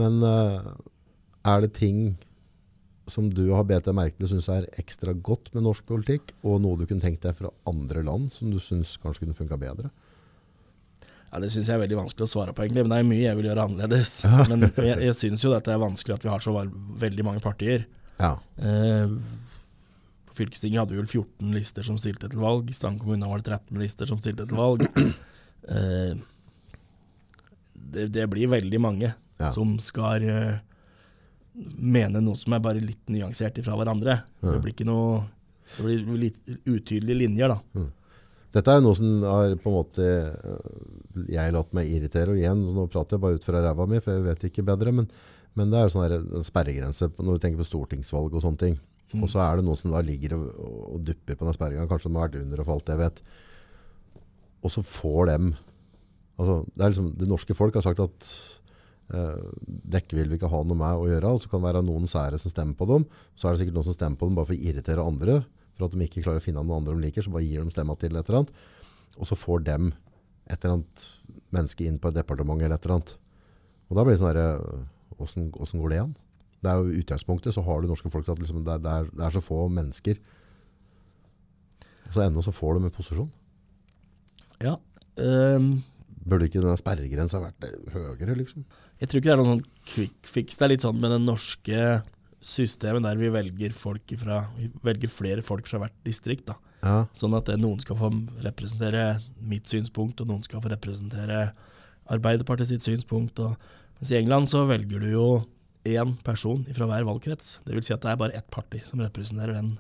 [0.01, 0.71] Men uh,
[1.45, 2.01] er det ting
[3.09, 6.63] som du har bedt deg merke til, synes er ekstra godt med norsk politikk, og
[6.65, 9.93] noe du kunne tenkt deg fra andre land, som du synes kanskje kunne funket bedre?
[11.33, 12.85] Ja, Det syns jeg er veldig vanskelig å svare på, egentlig.
[12.87, 14.13] Men det er mye jeg vil gjøre annerledes.
[14.51, 16.55] Men jeg, jeg syns jo dette er vanskelig at vi har så
[17.05, 17.85] veldig mange partier.
[18.19, 19.13] Ja, Eh,
[20.29, 22.71] på fylkestinget hadde vi vel 14 lister som stilte til valg.
[22.71, 24.87] I Stange kommune var det 13 lister som stilte til valg.
[25.69, 26.15] Eh,
[27.75, 29.51] det, det blir veldig mange Ja.
[29.53, 30.55] som skal eh,
[31.77, 34.21] mene noe som er bare litt nyansert ifra hverandre.
[34.41, 35.27] Det blir ikke noe
[35.77, 37.85] Det blir litt utydelige linjer, da.
[38.55, 42.41] Dette er jo noe som har på en måte øh, jeg latt meg irritere, og
[42.41, 45.09] igjen, nå prater jeg bare ut fra ræva mi, for jeg vet ikke bedre, men,
[45.59, 48.79] men det er jo sånn en sperregrense når du tenker på stortingsvalg og sånne ting.
[49.13, 49.23] Mm.
[49.25, 50.49] Og så er det noen som da ligger og,
[50.95, 51.91] og dupper på den sperregrensa.
[51.93, 53.23] kanskje de har vært under og falt, jeg vet.
[54.65, 55.53] Og så får dem,
[56.37, 58.33] altså det liksom, det norske folk har sagt at
[59.15, 59.47] eh,
[59.97, 62.11] dekke vil vi ikke ha noe med å gjøre, og så kan det være noen
[62.11, 64.51] sære som stemmer på dem, så er det sikkert noen som stemmer på dem bare
[64.51, 65.41] for å irritere andre,
[65.79, 67.75] for at de ikke klarer å finne noen andre de liker, så bare gir de
[67.75, 68.53] stemma til et eller annet.
[69.19, 69.93] Og så får dem
[70.49, 71.05] et eller annet
[71.55, 73.13] menneske inn på et departement eller et eller annet.
[73.89, 74.49] Og da blir det sånn herre
[75.19, 76.17] hvordan, hvordan går det an?
[76.59, 79.35] Det er jo utgangspunktet så har du norske folk sagt liksom, det, er, det, er,
[79.35, 80.19] så få mennesker.
[82.09, 83.31] Og så enda så får de en posisjon.
[84.65, 84.75] Ja.
[85.19, 85.77] Um,
[86.29, 88.67] Burde ikke denne sperregrensa vært høyere, liksom?
[88.99, 90.59] Jeg tror ikke det er noen sånn quick fix.
[90.59, 91.85] Det er litt sånn med den norske
[92.45, 96.47] systemet der vi velger, folk fra, vi velger flere folk fra hvert distrikt.
[96.47, 96.57] da.
[96.85, 98.11] Ja, Sånn at eh, noen skal få
[98.45, 101.49] representere mitt synspunkt, og noen skal få representere
[102.09, 103.41] Arbeiderpartiet sitt synspunkt.
[103.43, 103.57] Og,
[103.99, 105.27] mens i England så velger du jo
[105.89, 107.59] én person fra hver valgkrets.
[107.67, 109.75] Det vil si at det er bare ett parti som representerer den,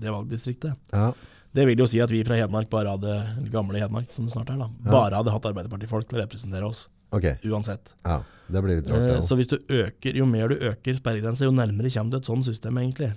[0.00, 0.74] det valgdistriktet.
[0.92, 1.12] ja,
[1.54, 3.14] Det vil jo si at vi fra Hedmark bare hadde,
[3.50, 6.88] gamle Hedmark som det snart er, da, bare hadde hatt Arbeiderpartifolk til å representere oss,
[7.12, 7.26] ok.
[7.50, 7.94] uansett.
[8.06, 10.96] Ja, det blir litt rart, det Eh, så hvis du øker, jo mer du øker
[10.98, 13.12] sperregrensa, jo nærmere kommer du et sånt system, egentlig.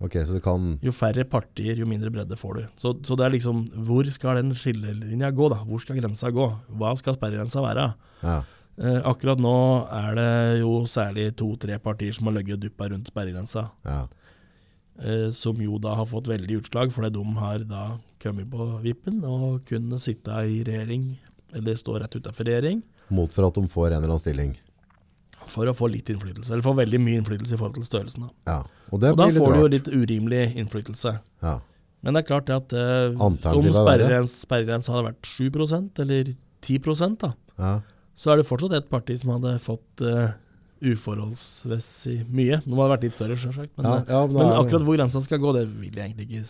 [0.00, 2.62] Ok, så du kan Jo færre partier, jo mindre bredde får du.
[2.80, 5.58] Så, så det er liksom Hvor skal den skillelinja gå, da?
[5.68, 6.46] Hvor skal grensa gå?
[6.80, 7.92] Hva skal sperregrensa være?
[8.22, 8.38] Ja,
[8.80, 9.52] Eh, akkurat nå
[9.92, 13.70] er det jo særlig to-tre partier som har ligget duppa rundt sperregrensa.
[13.84, 14.06] ja.
[15.00, 19.22] Eh, som jo da har fått veldig utslag, fordi de har da kommet på vippen
[19.24, 21.18] og kunne sitte i regjering,
[21.56, 24.56] eller stå rett utafor regjering, Mot for at de får en eller annen stilling.
[25.50, 26.52] for å få litt innflytelse.
[26.52, 28.28] Eller få veldig mye innflytelse i forhold til størrelsen.
[28.28, 28.52] Da.
[28.52, 28.58] Ja,
[28.92, 31.16] og det Og da får du jo litt urimelig innflytelse.
[31.42, 31.56] Ja,
[32.02, 36.30] Men det er klart at eh, om sperregrens- sperregrensa hadde vært 7% eller
[36.62, 37.72] 10 da, ja,
[38.14, 40.30] så er det fortsatt et parti som hadde fått eh,
[40.80, 42.60] uforholdsmessig mye.
[42.64, 43.74] Nå må det vært litt større, selvsagt.
[43.76, 46.28] Men, ja, eh, ja, men, men akkurat hvor grensa skal gå, det vil jeg egentlig
[46.30, 46.46] ikke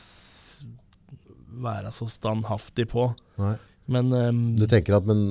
[1.67, 3.09] være så standhaftig på.
[3.41, 3.57] Nei.
[3.91, 5.24] Men um, Du tenker at men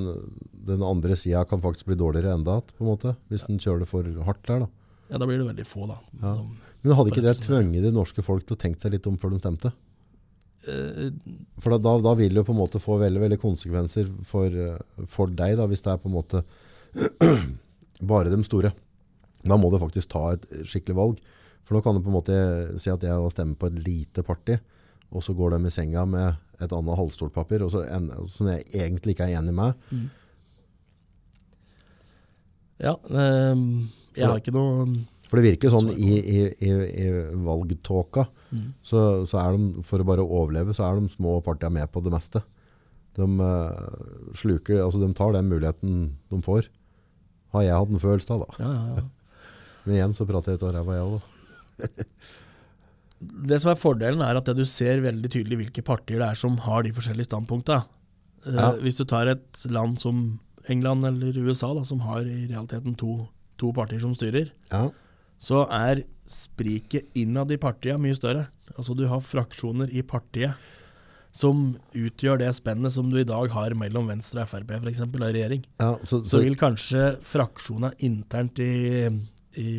[0.70, 3.88] den andre sida kan faktisk bli dårligere enda, på en måte, hvis den kjører det
[3.90, 4.68] for hardt der da.
[5.10, 5.96] ja, da blir det veldig få, da.
[6.20, 6.34] Ja.
[6.82, 9.32] Men hadde ikke det tvunget det norske folk til å tenke seg litt om før
[9.34, 9.72] de stemte?
[10.68, 11.08] eh,
[11.64, 14.46] For da, da, da vil det jo på en måte få veldig, veldig konsekvenser for,
[14.52, 16.44] eh, for deg, da, hvis det er på en måte
[18.12, 18.72] bare de store.
[19.40, 21.20] Da må du faktisk ta et skikkelig valg.
[21.64, 22.36] For nå kan du på en måte
[22.82, 24.58] si at jeg stemmer på et lite parti,
[25.10, 28.64] og så går de i senga med et annet halvstolpapir, og så en, som jeg
[28.76, 29.72] egentlig ikke er enig med.
[32.80, 33.64] ja, eh,
[34.16, 34.84] jeg har ikke noe
[35.30, 36.70] For det virker sånn i, i, i,
[37.06, 37.08] i
[37.46, 38.72] valgtåka, Mm.
[38.82, 42.00] så, så er de, for å bare overleve, så er de små partiene med på
[42.02, 42.40] det meste.
[43.14, 46.00] De eh, sluker, altså de tar den muligheten
[46.32, 46.66] de får.
[47.54, 48.48] Har jeg hatt en følelse av da.
[48.58, 49.04] ja, ja, ja.
[49.84, 51.28] Men igjen så prater jeg ut av ræva jeg også.
[53.20, 56.56] Det som er fordelen, er at du ser veldig tydelig hvilke partier det er som
[56.64, 57.84] har de forskjellige standpunktene.
[58.46, 58.70] Eh, Ja.
[58.80, 63.28] Hvis du tar et land som England eller USA, da, som har i realiteten to,
[63.58, 64.88] to partier som styrer, Ja,
[65.40, 68.48] så er spriket innad i partiene mye større.
[68.76, 70.54] Altså Du har fraksjoner i partiet
[71.32, 75.12] som utgjør det spennet som du i dag har mellom Venstre og Frp, f.eks., av
[75.14, 75.62] regjering.
[75.80, 79.06] ja så, Så så vil kanskje fraksjoner internt i,
[79.58, 79.70] i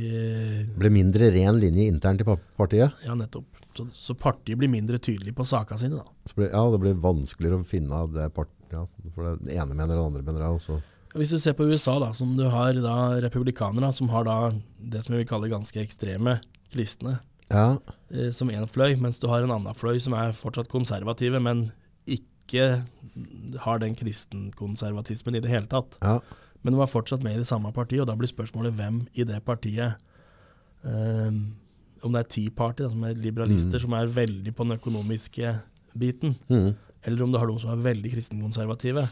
[0.68, 2.92] det blir mindre ren linje internt i partiet.
[3.06, 3.48] Ja, nettopp.
[3.78, 6.08] Så, så partiet blir mindre tydelig på sakene sine, da.
[6.28, 8.58] Så blir, ja, det blir vanskeligere å finne av det partiet.
[8.72, 10.78] Ja, for det ene mener det andre mener det også.
[11.12, 14.38] Hvis du ser på USA, da, som du har da republikanere, som har da
[14.80, 16.38] det som vi vil kalle ganske ekstreme
[16.76, 17.18] listene,
[17.52, 17.78] Ja,
[18.16, 21.66] eh, som én fløy, mens du har en annen fløy som er fortsatt konservative, men
[22.08, 22.86] ikke
[23.66, 25.98] har den kristenkonservatismen i det hele tatt.
[26.00, 26.20] ja,
[26.62, 29.26] Men de er fortsatt med i det samme partiet, og da blir spørsmålet hvem i
[29.28, 29.98] det partiet
[30.86, 31.32] eh,
[32.02, 35.56] Om det er Tea Party, som er liberalister, som er veldig på den økonomiske
[35.98, 36.72] biten, mm.
[37.06, 39.04] eller om du har de som er veldig kristenkonservative,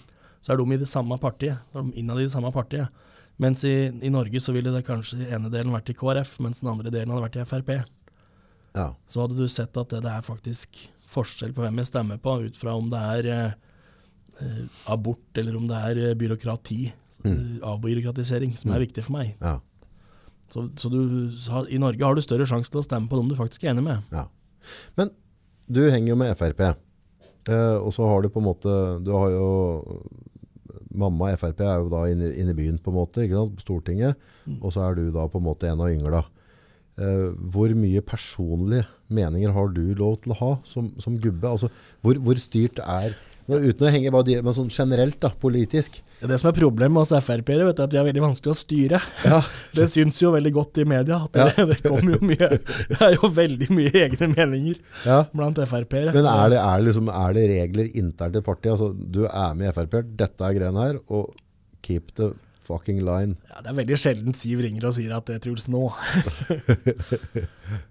[0.41, 1.59] så er de i det samme partiet.
[1.73, 2.87] er de innad i det samme partiet.
[3.39, 6.59] Mens i, i Norge så ville det kanskje den ene delen vært i KrF, mens
[6.59, 7.69] den andre delen hadde vært i Frp.
[8.75, 12.19] ja, Så hadde du sett at det, det er faktisk forskjell på hvem jeg stemmer
[12.21, 13.53] på, ut fra om det er eh,
[14.43, 16.81] eh, abort eller om det er eh, byråkrati,
[17.25, 19.35] eh, avbyråkratisering, som er viktig for meg.
[19.41, 19.59] ja,
[20.49, 21.29] Så, så du,
[21.69, 23.83] I Norge har du større sjanse til å stemme på dem du faktisk er enig
[23.85, 24.03] med.
[24.11, 24.27] ja.
[24.97, 25.11] Men
[25.69, 26.61] du henger jo med FRP.
[27.49, 28.71] Eh, og så har du på en måte
[29.05, 29.47] Du har jo
[30.99, 33.55] Mamma Frp er jo da inne, inne i byen på en måte, ikke sant?
[33.55, 34.17] på Stortinget.
[34.59, 36.23] Og så er du da på en måte en av yngla.
[36.99, 41.45] Eh, hvor mye personlige meninger har du lov til å ha som, som gubbe?
[41.47, 41.69] Altså,
[42.03, 43.13] hvor, hvor styrt er
[43.49, 45.99] Uten å henge bare dire, men sånn generelt, da, politisk.
[46.19, 48.53] Det er det som er problemet med oss Frp-ere, du, at vi er veldig vanskelig
[48.53, 48.99] å styre.
[49.25, 49.39] Ja,
[49.77, 51.21] Det syns jo veldig godt i media.
[51.25, 51.65] At det, Ja.
[51.71, 52.49] det, kommer jo mye,
[52.91, 55.23] det er jo veldig mye egne meninger ja.
[55.33, 56.13] blant Frp-ere.
[56.13, 58.75] Men er det, er, det liksom, er det regler internt i partiet?
[58.75, 61.33] Altså, du er med i Frp, dette er greiene her, og
[61.85, 62.33] keep the
[62.69, 63.37] fucking line.
[63.49, 65.87] Ja, det er veldig sjelden Siv ringer og sier at det er Truls nå.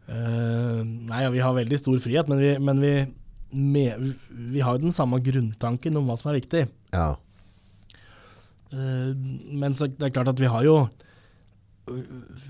[0.06, 2.92] uh, nei, ja, vi har veldig stor frihet, men, vi, men vi,
[3.50, 6.66] med, vi har jo den samme grunntanken om hva som er viktig.
[6.94, 7.14] Ja,
[8.68, 9.16] Uh,
[9.48, 10.74] men så det er klart at vi har jo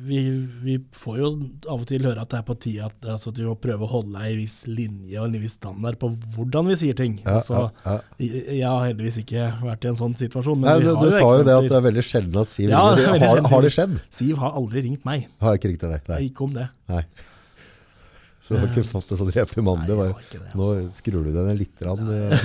[0.03, 0.19] vi,
[0.65, 1.29] vi får jo
[1.71, 3.87] av og til høre at det er på tide at, altså, at vi må prøve
[3.87, 7.21] å holde ei viss linje og en viss standard på hvordan vi sier ting.
[7.23, 8.33] Ja, altså, ja, ja.
[8.57, 10.59] Jeg, har heldigvis ikke vært i en sånn situasjon.
[10.59, 13.05] Men Nei, du, du sa jo det at det er veldig sjelden at Siv ringer
[13.15, 13.97] er har, har det skjedd?
[14.19, 15.31] Siv har aldri ringt meg.
[15.45, 16.23] Har ikke ringt deg, Nei.
[16.27, 16.67] Ikke om det.
[16.91, 17.05] Nei.
[18.49, 19.61] Så du har ikke fått det sånn rep i.
[19.61, 20.93] Nei, det jeg det, Nå altså.
[20.97, 21.83] skrur du ned litt.
[21.85, 22.39] Rann, ja.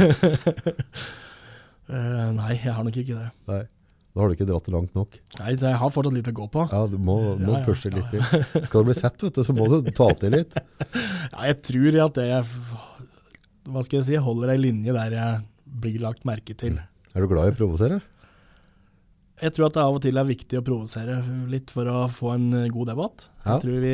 [1.87, 3.29] uh, nei, jeg har nok ikke det.
[3.47, 3.61] nei.
[4.13, 5.15] Da har du ikke dratt det langt nok.
[5.39, 6.67] Nei, jeg har fortsatt litt å gå på.
[6.69, 8.21] Ja, Du må, må Ja, ja, pushe litt til.
[8.67, 10.59] Skal du bli sett, vet du, så må du ta til litt.
[11.33, 15.39] Ja, jeg tror at det Hva skal jeg si, holder ei linje der jeg
[15.81, 16.75] blir lagt merke til.
[17.15, 18.03] Er du glad i å provosere?
[19.43, 21.17] Jeg tror at det av og til er viktig å provosere
[21.51, 23.25] litt for å få en eh, god debatt.
[23.43, 23.57] Ja.
[23.59, 23.91] Vi,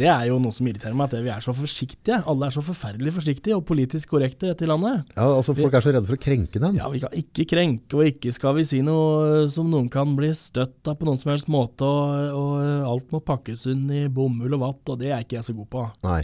[0.00, 2.22] det er jo noe som irriterer meg, at vi er så forsiktige.
[2.30, 5.04] Alle er så forferdelig forsiktige og politisk korrekte i dette landet.
[5.12, 6.78] Ja, altså Folk er så redde for å krenke den.
[6.80, 10.16] Ja, Vi kan ikke krenke, og ikke skal vi si noe eh, som noen kan
[10.16, 11.84] bli støtt av på noen som helst måte.
[11.84, 15.36] Og, og eh, alt må pakkes inn i bomull og vatt, og det er ikke
[15.42, 15.84] jeg så god på.
[16.08, 16.22] Nei.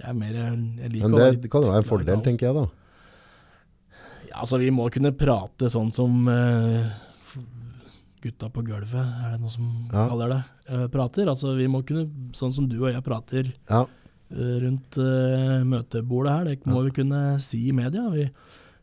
[0.00, 2.56] Jeg er mer, jeg liker Men det, det kan jo være en fordel, tenker jeg
[2.62, 2.68] da.
[4.30, 7.08] Ja, altså Vi må kunne prate sånn som f-
[8.22, 10.08] gutta på gulvet, er det noe som Ja.
[10.08, 11.26] kaller det, eh, prater.
[11.32, 13.86] Altså Vi må kunne, sånn som du og jeg prater Ja,
[14.30, 18.08] eh, rundt uh, møtebordet her, det må vi kunne si i media.
[18.10, 18.28] Vi,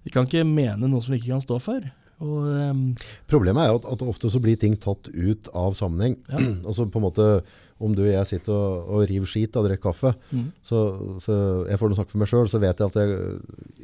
[0.03, 1.81] vi kan ikke mene noe som vi ikke kan stå for.
[2.19, 2.95] Og um,
[3.29, 6.15] Problemet er jo at, at ofte så blir ting tatt ut av sammenheng.
[6.31, 6.37] Ja.
[6.67, 7.43] altså på en måte,
[7.79, 10.79] Om du og jeg sitter og, og river skit og drikker kaffe, mm, så,
[11.21, 13.35] så jeg får noe snakke for meg sjøl, så vet jeg at jeg,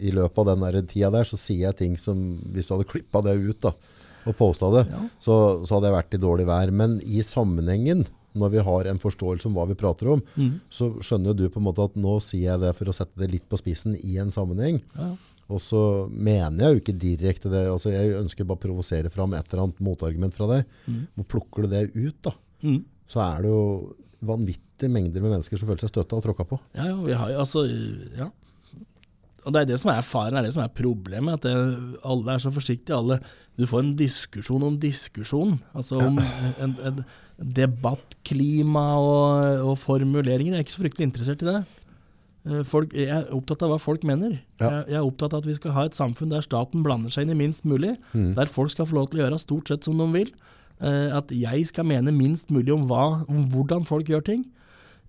[0.01, 2.89] i løpet av den der tida der, så sier jeg ting som Hvis du hadde
[2.89, 3.75] klippa det ut da,
[4.25, 6.71] og posta det, ja, så, så hadde jeg vært i dårlig vær.
[6.75, 8.05] Men i sammenhengen,
[8.39, 11.61] når vi har en forståelse om hva vi prater om, mm, så skjønner du på
[11.61, 14.17] en måte at nå sier jeg det for å sette det litt på spissen i
[14.23, 14.81] en sammenheng.
[14.97, 15.11] ja,
[15.53, 17.65] Og så mener jeg jo ikke direkte det.
[17.69, 20.77] altså Jeg ønsker bare å provosere fram et eller annet motargument fra deg.
[20.87, 21.03] Mm.
[21.19, 22.79] Og plukker du det ut, da, mm.
[23.11, 23.63] så er det jo
[24.23, 26.57] vanvittige mengder med mennesker som føler seg støtta og tråkka på.
[26.79, 27.67] ja, ja, vi har jo altså
[28.17, 28.31] Ja.
[29.43, 31.39] Og det er det som er faren, det er det som er problemet.
[31.39, 32.95] At det, alle er så forsiktige.
[32.97, 33.19] Alle,
[33.59, 35.57] du får en diskusjon om diskusjon.
[35.75, 36.19] Altså om
[36.63, 37.03] en, en
[37.37, 40.53] debattklima og, og formuleringer.
[40.53, 41.61] Jeg er ikke så fryktelig interessert i det.
[42.47, 44.37] Eh, Folk, jeg er opptatt av hva folk mener.
[44.61, 44.69] Ja.
[44.69, 47.27] Jeg, jeg er opptatt av at vi skal ha et samfunn der staten blander seg
[47.27, 47.95] inn i minst mulig.
[48.13, 48.33] Mm.
[48.39, 50.33] Der folk skal få lov til å gjøre stort sett som de vil.
[50.83, 54.45] Eh, at jeg skal mene minst mulig om, hva, om hvordan folk gjør ting.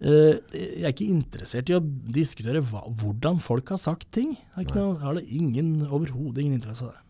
[0.02, 4.34] Eh, jeg er ikke interessert i å diskutere hva, hvordan folk har sagt ting.
[4.56, 7.00] Noe, har det ingen, overhodet ingen interesse av det.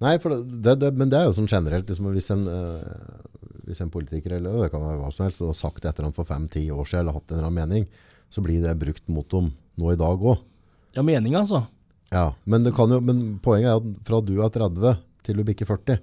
[0.00, 1.88] Nei, for det, det, men det er jo sånn generelt.
[1.88, 5.56] Liksom, hvis, en, eh, hvis en politiker eller det kan være hva som helst, har
[5.56, 7.90] sagt et eller annet for fem-ti år siden eller hatt en eller annen mening,
[8.30, 10.40] så blir det brukt mot dem nå i dag òg.
[10.96, 11.64] Ja, meninga altså.
[12.10, 15.44] Ja, men, det kan jo, men poenget er at fra du er 30 til du
[15.46, 16.00] bikker 40,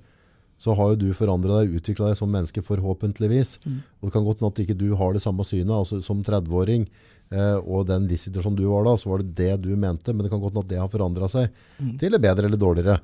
[0.57, 3.59] så har jo du forandra deg, utvikla deg som menneske forhåpentligvis.
[3.65, 3.75] Mm.
[4.01, 5.69] Og det kan godt hende at ikke du har det samme synet.
[5.75, 6.87] altså Som 30-åring
[7.31, 10.13] eh, og den livssituasjonen du var da, så var det det du mente.
[10.15, 11.97] Men det kan godt hende at det har forandra seg Mm.
[12.01, 12.97] til det bedre eller dårligere.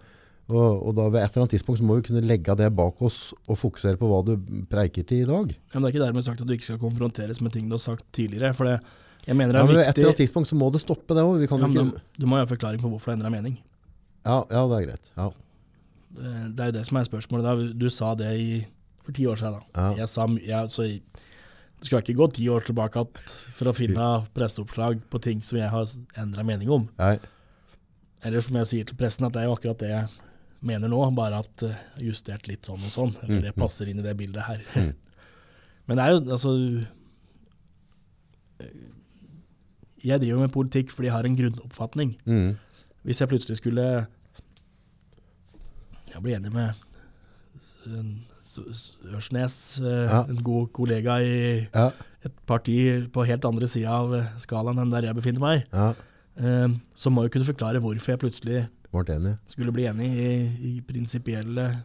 [0.49, 2.97] Og, og da ved et eller annet tidspunkt så må vi kunne legge det bak
[3.05, 4.33] oss og fokusere på hva du
[4.67, 5.53] preiker til i dag.
[5.53, 7.77] Ja, men det er ikke dermed sagt at du ikke skal konfronteres med ting du
[7.77, 8.51] har sagt tidligere.
[8.57, 8.79] For det,
[9.29, 10.81] jeg mener det er Ja, men men ved et eller annet tidspunkt så må det
[10.83, 11.37] stoppe det òg.
[11.39, 13.55] Ja, ikke du, du må ha forklaring på hvorfor du endra mening.
[14.25, 15.11] ja, ja, det er greit.
[15.15, 15.29] Ja.
[16.13, 17.45] Det det er jo det som er spørsmålet.
[17.45, 17.77] Da.
[17.77, 18.49] Du sa det i,
[19.05, 19.59] for ti år siden.
[19.59, 19.81] Da.
[19.81, 20.03] Ja.
[20.03, 20.85] Jeg sa, jeg, så,
[21.81, 23.05] du skal ikke gå ti år tilbake
[23.57, 26.85] for å finne presseoppslag på ting som jeg har endra mening om.
[27.01, 27.17] Nei.
[28.23, 30.11] Eller som jeg sier til pressen, at det er jo akkurat det jeg
[30.63, 33.15] mener nå, bare at eh, justert litt sånn og sånn.
[33.25, 34.61] Eller det passer inn i det bildet her.
[34.79, 34.93] Mm.
[35.89, 36.51] Men det er jo altså
[40.03, 42.15] Jeg driver med politikk fordi jeg har en grunnoppfatning.
[42.23, 42.53] Mm.
[43.03, 43.87] Hvis jeg plutselig skulle
[46.13, 46.73] Jeg ble enig med
[49.13, 50.23] Ørsnes, eh, Ja.
[50.29, 51.91] en god kollega i Ja.
[52.23, 55.93] et parti på helt andre sida av eh, skalaen enn der jeg befinner meg, ja.
[56.37, 59.37] eh, så må jo kunne forklare hvorfor jeg plutselig enig.
[59.47, 61.83] skulle bli enig i, i prinsipielle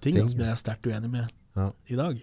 [0.00, 0.28] ting, Ting.
[0.28, 1.28] som jeg er sterkt uenig med
[1.88, 2.20] i dag.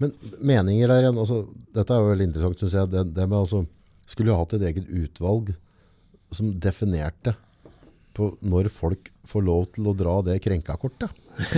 [0.00, 2.88] Men meninger der igjen, altså, dette er jo veldig interessant, synes jeg.
[2.90, 3.66] Det, det med altså,
[4.06, 5.54] skulle jo hatt et eget utvalg
[6.32, 7.34] som definerte
[8.20, 11.10] på når folk får lov til å dra det krenka-kortet.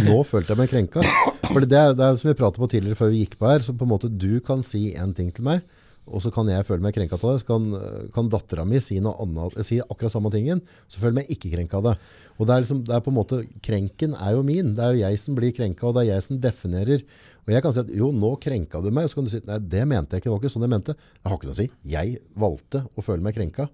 [0.07, 1.05] Nå følte jeg meg krenka.
[1.51, 3.65] For det er, det er som vi pratet på tidligere før vi gikk på her,
[3.65, 5.65] så på en måte du kan si en ting til meg,
[6.03, 7.43] og så kan jeg føle meg krenka av det.
[7.43, 7.67] Så kan,
[8.15, 11.91] kan dattera mi si si akkurat samme tingen, så føler jeg meg ikke krenka av
[11.91, 11.93] det.
[12.39, 14.75] Og det er, liksom, det er på en måte, krenken er jo min.
[14.75, 17.05] Det er jo jeg som blir krenka, og det er jeg som definerer.
[17.47, 19.61] Og jeg kan si at jo, nå krenka du meg, så kan du si nei,
[19.63, 20.97] det mente jeg ikke, det var ikke sånn jeg mente.
[21.21, 21.71] Jeg har ikke noe å si.
[21.95, 23.69] Jeg valgte å føle meg krenka.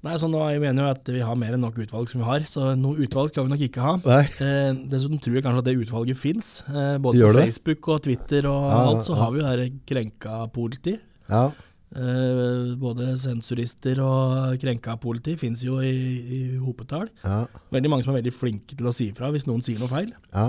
[0.00, 2.28] Nei, så nå jeg mener jo at vi har mer enn nok utvalg som vi
[2.28, 3.90] har, så noe utvalg skal vi nok ikke ha.
[4.06, 4.22] Nei.
[4.40, 6.48] Eh, dessuten tror jeg kanskje at det utvalget fins.
[6.72, 7.42] Eh, både Gjør på det?
[7.50, 9.18] Facebook og Twitter og Ja, alt, så ja.
[9.20, 10.94] har vi jo her krenka politi.
[11.28, 11.42] Ja.
[11.90, 17.10] Eh, både sensurister og krenka politi fins jo i, i hopetall.
[17.26, 17.42] Ja.
[17.74, 20.14] Veldig mange som er veldig flinke til å si ifra hvis noen sier noe feil.
[20.32, 20.48] Ja.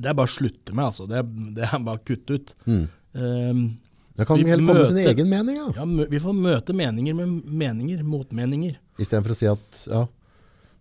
[0.00, 1.04] Det er bare å slutte med, altså.
[1.10, 1.20] Det
[1.58, 2.54] det er bare å kutte ut.
[2.64, 2.86] Mm.
[4.20, 5.66] Da kan Vi helt komme med sin egen mening, ja.
[5.80, 8.76] ja, vi får møte meninger med meninger, motmeninger.
[9.00, 10.02] Istedenfor å si at ja,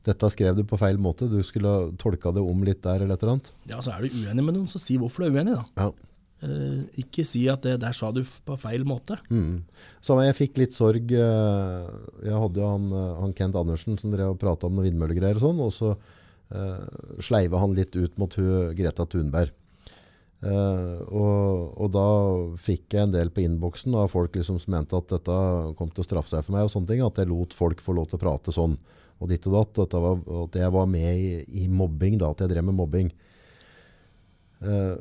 [0.09, 1.71] dette skrev du på feil måte, du skulle
[2.01, 3.49] tolka det om litt der eller et eller annet.
[3.71, 5.65] Ja, så er du uenig med noen, så si hvorfor du er uenig, da.
[5.85, 5.89] Ja.
[6.39, 9.17] Eh, ikke si at det der sa du på feil måte.
[9.31, 9.61] Mm.
[10.03, 11.11] Samme, jeg fikk litt sorg.
[11.11, 11.89] eh,
[12.23, 15.39] Jeg hadde jo han, eh, han Kent Andersen som drev og prata om noen vindmøllegreier
[15.39, 15.93] og sånn, og så
[16.51, 16.85] eh,
[17.23, 18.35] sleiva han litt ut mot
[18.75, 19.51] Greta Thunberg.
[20.39, 22.05] Eh, og, og da
[22.63, 25.39] fikk jeg en del på innboksen av folk liksom som mente at dette
[25.75, 27.97] kom til å straffe seg for meg, og sånne ting, at jeg lot folk få
[27.97, 28.77] lov til å prate sånn,
[29.19, 31.33] og ditt og datt, at, jeg var med i,
[31.63, 33.09] i mobbing, da, at jeg drev med mobbing.
[34.59, 34.99] Uh,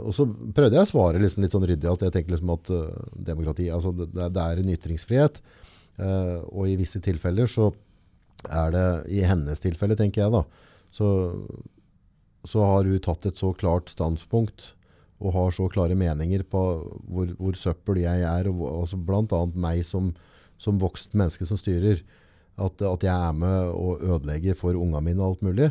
[0.00, 2.70] og så prøvde jeg å svare liksom litt sånn ryddig at jeg tenkte liksom at
[2.72, 5.40] uh, demokrati, altså det, det er- en ytringsfrihet,
[5.94, 7.68] og i visse tilfeller så
[8.50, 10.40] er det, i hennes tilfelle tenker jeg da,
[10.90, 11.06] så,
[12.44, 14.74] så har hun tatt et så klart standpunkt
[15.24, 16.62] og har så klare meninger på
[17.08, 20.12] hvor, hvor søppel jeg er, og altså annet meg som,
[20.60, 22.02] som vokst menneske som styrer,
[22.60, 25.70] at, at jeg er med og ødelegger for unga mine og alt mulig.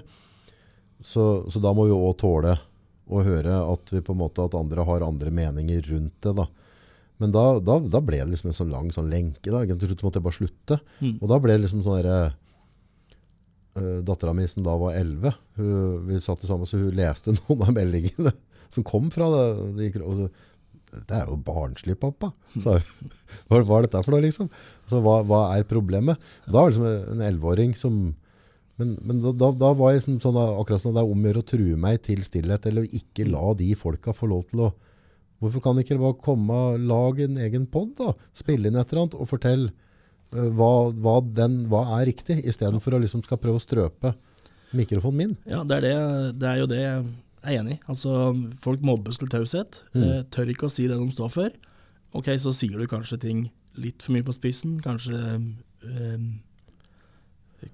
[1.04, 2.58] Så, så da må vi også tåle
[3.14, 6.34] å høre at vi på en måte at andre har andre meninger rundt det.
[6.40, 6.48] da.
[7.22, 9.52] Men da, da, da ble det liksom en sånn lang sånn lenke.
[9.52, 9.64] da.
[9.68, 10.80] Til slutt måtte jeg bare slutte.
[11.04, 11.18] Mm.
[11.20, 12.34] Og da ble det liksom sånn derre
[13.80, 17.68] uh, Dattera mi som da var 11, hun, vi satt sammen, så hun leste noen
[17.68, 18.34] av meldingene
[18.74, 19.46] som kom fra det.
[19.78, 20.26] De, og
[20.94, 22.32] det er jo barnslig, pappa.
[22.54, 22.78] Så.
[23.50, 24.50] Hva, hva er dette for noe, liksom?
[24.90, 26.22] Så hva, hva er problemet?
[26.46, 28.04] Da var det liksom en 11-åring som
[28.82, 31.20] Men, men da, da, da var jeg liksom sånn at akkurat at det er om
[31.22, 34.64] å gjøre å true meg til stillhet, eller ikke la de folka få lov til
[34.66, 34.72] å
[35.44, 38.14] Hvorfor kan ikke bare komme og lage en egen pod, da?
[38.38, 39.93] Spille inn et eller annet og fortelle eh,
[40.34, 44.14] hva, hva, den, hva er riktig, istedenfor å liksom skal prøve å strøpe
[44.74, 45.36] mikrofonen min.
[45.46, 47.04] Ja, det er, det, det er jo det jeg
[47.44, 47.82] er enig i.
[47.92, 48.16] Altså,
[48.64, 49.84] folk mobbes til taushet.
[49.94, 50.24] Mm.
[50.34, 51.54] tør ikke å si det de står for.
[52.18, 53.46] Ok, så sier du kanskje ting
[53.82, 54.80] litt for mye på spissen.
[54.86, 56.26] Kanskje øh,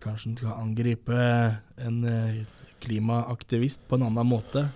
[0.04, 1.18] Kanskje du skal angripe
[1.82, 2.44] en eh,
[2.84, 4.68] klimaaktivist på en annen måte.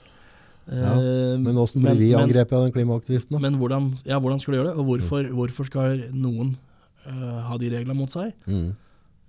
[0.65, 0.95] Eh, Ja,
[1.37, 3.35] Men åssen blir vi angrepet av den klimaaktivisten?
[3.35, 3.41] da?
[3.43, 6.55] Men hvordan, ja, hvordan skal du gjøre det, og hvorfor, hvorfor skal noen
[7.09, 8.33] eh, ha de reglene mot seg?
[8.47, 8.71] Mm.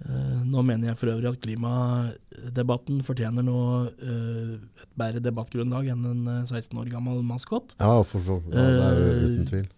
[0.05, 6.09] Uh, nå mener jeg for øvrig at klimadebatten fortjener noe uh, et bedre debattgrunnlag enn
[6.11, 7.77] en eh, 16 år gammel maskot.
[7.79, 9.71] Ja, for så, ja, det er jo Eh, uten tvil.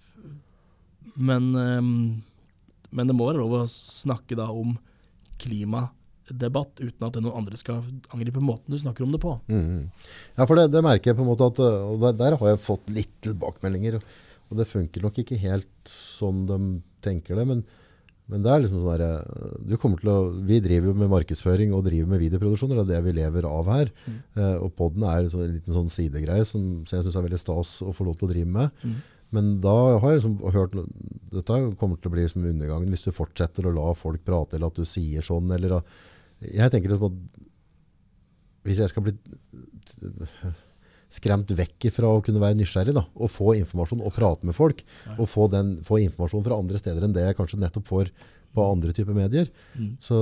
[1.29, 1.85] Men, eh,
[2.97, 4.75] men det må være lov å snakke da om
[5.43, 7.85] klimadebatt uten at noen andre skal
[8.17, 9.37] angripe måten du snakker om det på.
[9.53, 9.89] Mm.
[10.35, 12.65] Ja, for det, det merker jeg på en måte at Og der, der har jeg
[12.65, 14.01] fått litt tilbakemeldinger.
[14.49, 16.61] Og det funker nok ikke helt sånn de
[17.05, 17.47] tenker det.
[17.53, 17.67] Men,
[18.27, 19.27] men det er liksom sånn der,
[19.63, 20.17] du kommer til å,
[20.49, 22.81] Vi driver jo med markedsføring og driver med videoproduksjoner.
[22.81, 23.93] Det er det vi lever av her.
[24.03, 24.17] Mm.
[24.35, 27.77] Uh, og podden er liksom en liten sånn sidegreie som, jeg syns er veldig stas
[27.87, 28.83] å få lov til å drive med.
[28.83, 28.97] Mm.
[29.37, 30.75] Men da har jeg liksom hørt
[31.35, 34.71] Dette kommer til å bli liksom undergangen hvis du fortsetter å la folk prate, eller
[34.71, 35.97] at du sier sånn, eller at
[36.43, 37.43] Jeg tenker liksom at
[38.67, 39.15] hvis jeg skal bli
[41.17, 44.83] skremt vekk fra å kunne være nysgjerrig, da, og få informasjon og prate med folk,
[45.07, 45.17] Nei.
[45.19, 48.13] og få, den, få informasjon fra andre steder enn det jeg kanskje nettopp får
[48.57, 49.51] på andre typer medier.
[49.77, 49.97] Mm.
[50.03, 50.19] Så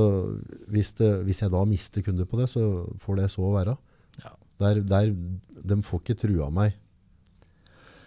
[0.72, 2.62] hvis, det, hvis jeg da mister kunder på det, så
[3.02, 3.76] får det så være.
[4.22, 4.32] Ja.
[4.64, 5.12] Der, der,
[5.74, 6.78] de får ikke trua meg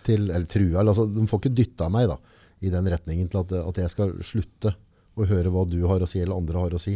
[0.08, 2.18] til, eller trua, altså, de får ikke dytta meg da,
[2.64, 4.74] i den retningen til at, at jeg skal slutte
[5.18, 6.96] å høre hva du har å si, eller andre har å si.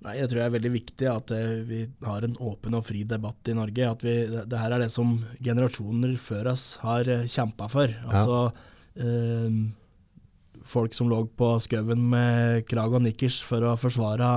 [0.00, 3.02] Nei, jeg tror det er veldig viktig at eh, vi har en åpen og fri
[3.08, 3.88] debatt i Norge.
[3.90, 5.12] At vi, det, her er det som
[5.44, 7.92] generasjoner før oss har uh, kjempa for.
[8.08, 8.38] Altså
[8.96, 9.58] eh,
[10.64, 14.30] folk som lå på skauen med krag og nikkers for å forsvare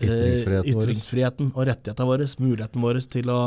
[0.00, 3.40] eh, Ytringsfriheten ytringsfriheten og rettighetene våre, muligheten vår til å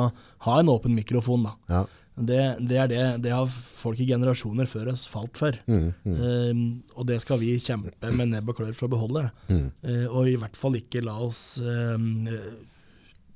[0.45, 1.49] ha en åpen mikrofon.
[1.49, 1.57] Da.
[1.73, 1.84] Ja.
[2.16, 2.39] Det,
[2.70, 5.55] det er det, det har folk i generasjoner før oss falt for.
[5.66, 9.24] Mm, mm, Uh, og det skal vi kjempe med nebb og klør for å beholde.
[9.49, 9.64] mm.
[9.82, 11.97] Uh, og i hvert fall ikke la oss uh,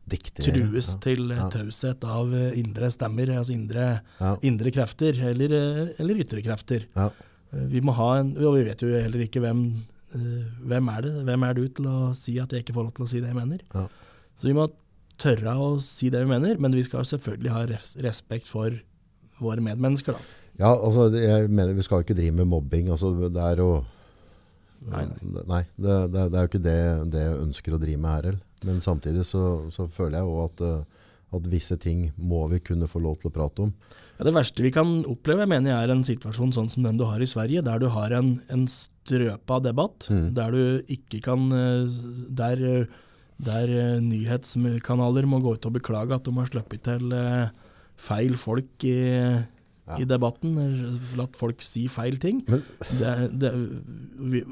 [0.07, 0.53] Diktere.
[0.53, 0.99] trues Ja.
[1.03, 1.49] til eh, Ja.
[1.51, 4.37] taushet av eh, indre stemmer, altså indre, Ja.
[4.41, 5.51] indre krefter, eller,
[5.99, 6.85] eller ytre krefter.
[6.95, 7.09] Ja.
[7.51, 9.65] Vi må ha en, og vi vet jo heller ikke hvem,
[10.63, 13.03] hvem er det, hvem er du til å si at jeg ikke får lov til
[13.05, 13.59] å si det jeg mener.
[13.75, 13.87] Ja.
[14.37, 14.69] Så vi må
[15.21, 17.65] tørre å si det vi mener, men vi skal selvfølgelig ha
[18.05, 18.75] respekt for
[19.41, 20.21] våre medmennesker da.
[20.57, 22.89] Ja, altså, jeg mener vi skal ikke drive med mobbing.
[22.93, 23.71] Altså, det er jo
[24.87, 25.41] Nei, nei.
[25.49, 26.79] Nei, det, det, det er jo ikke det,
[27.11, 28.43] det jeg ønsker å drive med her heller.
[28.65, 29.41] Men samtidig så,
[29.73, 31.07] så føler jeg òg at, eh,
[31.37, 33.71] at visse ting må vi kunne få lov til å prate om.
[34.17, 37.03] Ja, det verste vi kan oppleve, mener jeg er en situasjon sånn som den du
[37.09, 40.29] har i Sverige, der du har en, en strøpa debatt, Mm.
[40.37, 40.63] der du
[40.93, 41.99] ikke kan eh,
[42.37, 42.87] Der,
[43.37, 47.53] der uh, nyhetskanaler må gå ut og beklage at de har sluppet til uh,
[47.97, 48.97] feil folk i,
[49.97, 52.43] i debatten, eller latt folk si feil ting.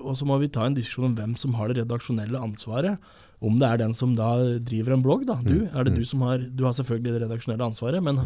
[0.01, 3.13] Og så må vi ta en diskusjon om hvem som har det redaksjonelle ansvaret.
[3.45, 4.31] Om det er den som da
[4.63, 5.35] driver en blogg, da.
[5.43, 8.23] Du, er det du som har Du har selvfølgelig det redaksjonelle ansvaret, men,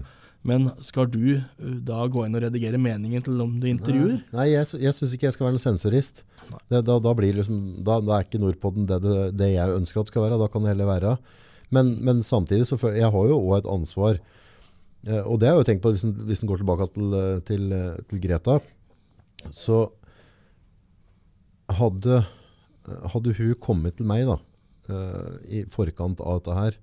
[0.48, 4.22] men skal du uh, da gå inn og redigere meningen til om du intervjuer?
[4.32, 6.24] Nei, jeg, sy- jeg syns ikke jeg skal være en sensorist.
[6.72, 10.08] Det, da, da, liksom, da, da er ikke Nordpodden det, det, det jeg ønsker at
[10.08, 10.40] det skal være.
[10.42, 11.18] Da kan det heller være.
[11.76, 14.18] Men, men samtidig så føler jeg har jo òg et ansvar.
[15.06, 17.14] Eh, og det har jeg jo tenkt på hvis en, hvis en går tilbake til,
[17.20, 18.56] eh, til, eh, til Greta.
[19.54, 19.84] Så
[21.78, 22.24] hadde,
[23.14, 24.40] hadde hun kommet til meg da,
[24.90, 25.30] eh,
[25.60, 26.80] i forkant av dette her,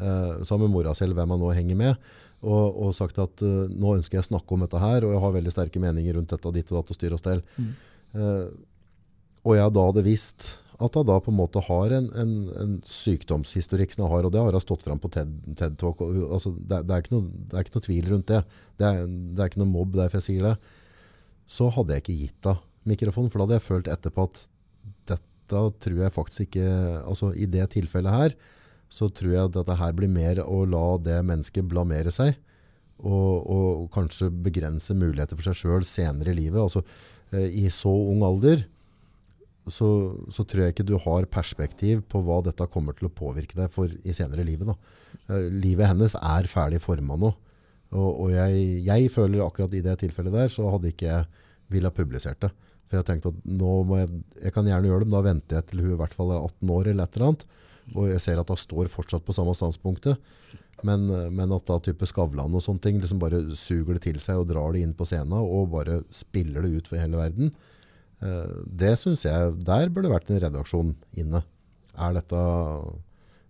[0.00, 3.68] eh, sammen med mora selv, hvem jeg nå henger med, og, og sagt at uh,
[3.68, 6.32] nå ønsker jeg å snakke om dette her, og jeg har veldig sterke meninger rundt
[6.32, 7.44] dette, ditt og datt og styr og stell.
[7.60, 7.70] Mm.
[8.16, 8.46] Uh,
[9.44, 12.76] og jeg da hadde visst at hun da på en måte har en, en, en
[12.88, 16.00] sykdomshistorikk som hun har, og det har hun stått frem på TED, TED Talk.
[16.04, 18.40] Og, altså, det, det, er ikke noe, det er ikke noe tvil rundt det.
[18.80, 20.54] Det er, det er ikke noe mobb derfor jeg sier det.
[21.50, 24.40] Så hadde jeg ikke gitt henne mikrofonen, for da hadde jeg følt etterpå at
[25.10, 26.66] dette tror jeg faktisk ikke
[27.02, 28.36] Altså i det tilfellet her,
[28.90, 32.34] så tror jeg at dette her blir mer å la det mennesket blamere seg.
[33.00, 36.60] Og, og kanskje begrense muligheter for seg sjøl senere i livet.
[36.60, 36.82] Altså
[37.32, 38.66] eh, i så ung alder
[39.70, 39.88] så,
[40.32, 43.70] så tror jeg ikke du har perspektiv på hva dette kommer til å påvirke deg
[43.72, 44.72] for i senere i livet.
[44.72, 44.76] Da.
[45.30, 47.32] Eh, livet hennes er ferdig forma nå.
[47.90, 51.90] Og, og jeg, jeg føler akkurat i det tilfellet der, så hadde ikke jeg ville
[51.90, 52.52] ha publisert det.
[52.90, 55.58] For jeg tenkte at nå må jeg, jeg kan gjerne gjøre det, men da venter
[55.58, 57.44] jeg til hun i hvert fall er 18 år eller et eller annet.
[57.96, 60.18] Og jeg ser at hun står fortsatt på samme standpunktet.
[60.86, 61.04] Men,
[61.36, 64.46] men at da type Skavlan og sånne ting liksom bare suger det til seg og
[64.48, 67.50] drar det inn på scenen og bare spiller det ut for hele verden.
[68.24, 71.42] Eh, Det synes jeg, der burde det vært en redaksjon inne.
[72.00, 72.40] Er dette,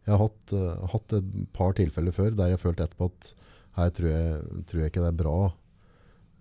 [0.09, 3.33] jeg har hatt, eh, hatt et par tilfeller før der jeg følte etterpå at
[3.79, 5.37] her tror jeg, tror jeg ikke det er bra.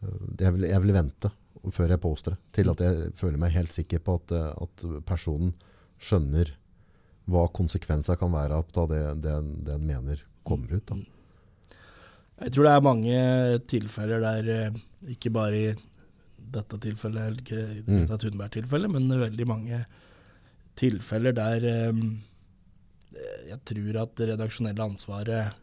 [0.02, 1.32] Eh, Jeg vil, jeg vil vente
[1.70, 4.32] før jeg poster det, til at jeg føler meg helt sikker på at,
[4.64, 5.54] at personen
[6.00, 6.54] skjønner
[7.30, 9.36] hva konsekvenser kan være av det, det,
[9.68, 10.90] det en mener kommer ut.
[10.90, 10.98] Da.
[12.46, 13.22] Jeg tror det er mange
[13.70, 14.82] tilfeller der, eh,
[15.16, 15.70] ikke bare i
[16.50, 18.20] dette tilfellet, ikke dette Mm.
[18.24, 19.84] Thunberg-tilfellet, men veldig mange
[20.80, 22.04] tilfeller der eh,
[23.50, 25.58] jeg tror at det redaksjonelle ansvaret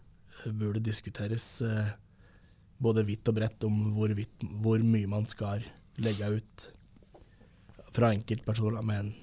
[0.59, 1.95] burde diskuteres eh,
[2.83, 5.65] både vidt og bredt om hvor, vidt, hvor mye man skal
[6.03, 6.67] legge ut
[7.97, 9.15] fra enkeltpersoner med en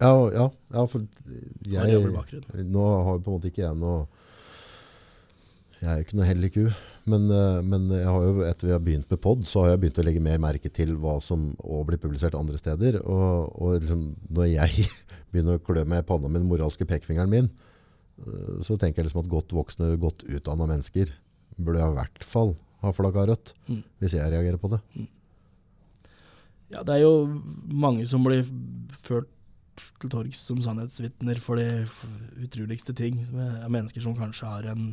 [0.00, 1.02] Ja, ja, ja for
[1.68, 2.66] jeg.
[2.72, 4.06] Nå har på en måte ikke jeg noe
[5.80, 6.64] Jeg er jo ikke noe hellig ku.
[7.08, 9.80] Men, eh, men jeg har jo, etter vi har begynt med pod, så har jeg
[9.84, 12.98] begynt å legge mer merke til hva som òg blir publisert andre steder.
[13.00, 14.86] Og, og liksom, når jeg
[15.32, 17.48] begynner å klø meg i panna med den moralske pekefingeren min,
[18.20, 21.14] eh, så tenker jeg liksom at godt voksne, godt utdanna mennesker
[21.56, 23.82] burde i hvert fall ha flagga rødt, Mm.
[24.00, 24.80] hvis jeg reagerer på det.
[26.70, 28.44] Ja, det er jo mange som blir
[28.96, 29.28] ført
[30.00, 31.86] til torgs som sannhetsvitner for de
[32.44, 33.18] utroligste ting.
[33.34, 34.92] Med mennesker som kanskje har en,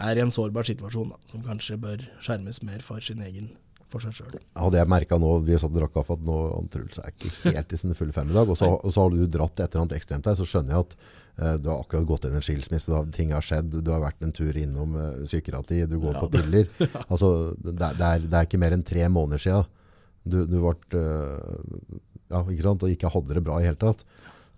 [0.00, 3.52] er i en sårbar situasjon, da, som kanskje bør skjermes mer for sin egen
[3.90, 4.36] for seg sjøl.
[4.54, 6.36] Hadde jeg merka nå vi satt og drakk kaffe at nå
[6.70, 9.10] Truls er ikke helt i sin fulle fem i dag, og så, og så har
[9.10, 12.06] du dratt et eller annet ekstremt der, så skjønner jeg at uh, du har akkurat
[12.06, 14.54] gått inn i en skilsmisse, du har, ting har skjedd, du har vært en tur
[14.62, 16.70] innom uh, psykiatri, du går Ja, på piller.
[17.10, 19.66] Altså, det, det, er, det er ikke mer enn tre måneder siden
[20.24, 22.00] du, du ble, eh,
[22.30, 24.04] ja, ikke sant, og ikke hadde det bra i hele tatt.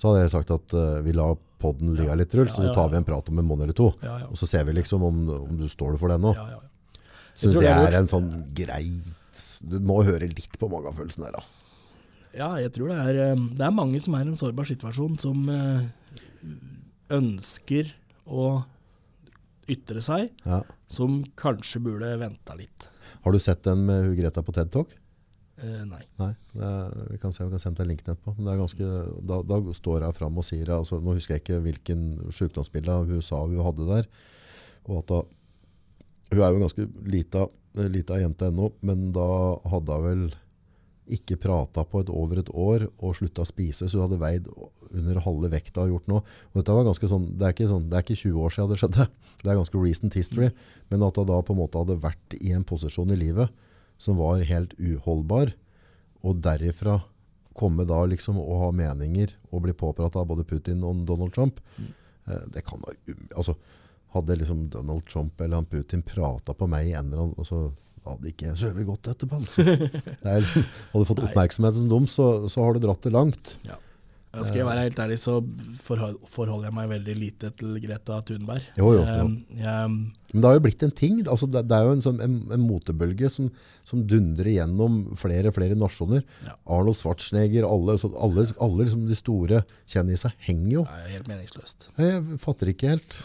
[0.01, 1.31] Så hadde jeg sagt at uh, vi la
[1.63, 3.93] podden ligge litt, rull, så tar vi en prat om en måned eller to.
[4.29, 6.33] Og så ser vi liksom om, om du står for det nå.
[6.35, 6.59] Ja,
[7.39, 9.13] tror det jeg er en sånn greit
[9.65, 11.45] Du må høre litt på magefølelsen der, da.
[12.37, 15.15] ja, jeg tror det er, eh, det er mange som er i en sårbar situasjon,
[15.23, 15.87] som eh,
[17.13, 17.93] ønsker
[18.27, 18.65] å
[19.71, 20.63] ytre seg, Ja.
[20.91, 22.89] som kanskje burde venta litt.
[23.23, 24.93] Har du sett den med Greta på TED Talk?
[25.63, 26.01] Eh, nei.
[26.19, 28.35] Nei, er, vi kan se, vi kan sende deg linken etterpå.
[28.37, 28.91] Men det er ganske,
[29.31, 32.05] da, da står hun fram og sier altså, Nå husker jeg ikke hvilken
[32.35, 34.11] sykdomsbilde hun sa hun hadde der.
[34.89, 35.23] Og at da,
[36.33, 37.47] Hun er jo en ganske lita,
[37.93, 39.29] lita jente ennå, men da
[39.69, 40.25] hadde hun vel
[41.13, 44.47] ikke prata på et over et år og slutta å spise, så hun hadde veid
[44.93, 46.23] under halve vekta og gjort noe.
[46.53, 48.73] Og dette var ganske sånn, det er ikke, sånn, det er ikke 20 år siden
[48.73, 49.09] det skjedde.
[49.43, 50.53] Det er ganske recent history.
[50.87, 53.51] Men at hun da på en måte hadde vært i en posisjon i livet
[54.03, 55.55] som var helt uholdbar,
[56.23, 57.01] og derifra
[57.59, 61.61] komme da liksom og ha meninger og bli påpratet av både Putin og Donald Trump,
[61.79, 62.97] eh, det kan da
[63.37, 63.57] altså,
[64.13, 67.63] Hadde liksom Donald Trump eller han Putin prata på meg i en eller annen så
[68.05, 69.39] hadde ikke sovet godt etterpå.
[69.39, 69.63] Altså.
[70.23, 73.13] Det liksom, hadde du fått oppmerksomheten oppmerksomhet som dem, så, så har du dratt det
[73.15, 73.55] langt.
[73.65, 73.79] Ja,
[74.33, 75.35] Skal jeg være helt ærlig, så
[76.33, 78.65] forholder jeg meg veldig lite til Greta Thunberg.
[78.79, 79.27] Jo, jo, jo.
[79.27, 79.91] Um, jeg,
[80.33, 81.19] Men det har jo blitt en ting.
[81.29, 83.51] Altså det, det er jo en, sånn, en, en motebølge som,
[83.85, 86.25] som dundrer gjennom flere flere nasjoner.
[86.47, 86.55] Ja.
[86.79, 89.61] Arnold Schwarzenegger, alle, så alle, alle liksom de store
[89.93, 90.87] kjendisene henger jo.
[90.89, 91.91] er helt meningsløst.
[92.01, 93.19] Jeg fatter ikke helt.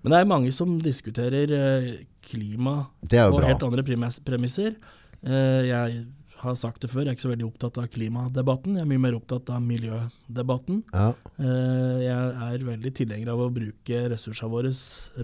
[0.00, 1.88] Men det er mange som diskuterer eh,
[2.24, 4.76] klima Det på helt andre premiss- premisser.
[5.20, 6.06] Eh, Jeg
[6.42, 8.76] har sagt det før, jeg er ikke så veldig opptatt av klimadebatten.
[8.78, 10.82] Jeg er mye mer opptatt av miljødebatten.
[10.94, 14.72] Ja, Eh, Jeg er veldig tilhenger av å bruke ressursene våre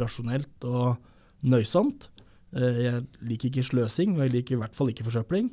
[0.01, 0.97] rasjonelt og
[1.43, 2.09] nøysomt.
[2.55, 5.51] Eh, Jeg liker ikke sløsing, og jeg liker i hvert fall ikke forsøpling.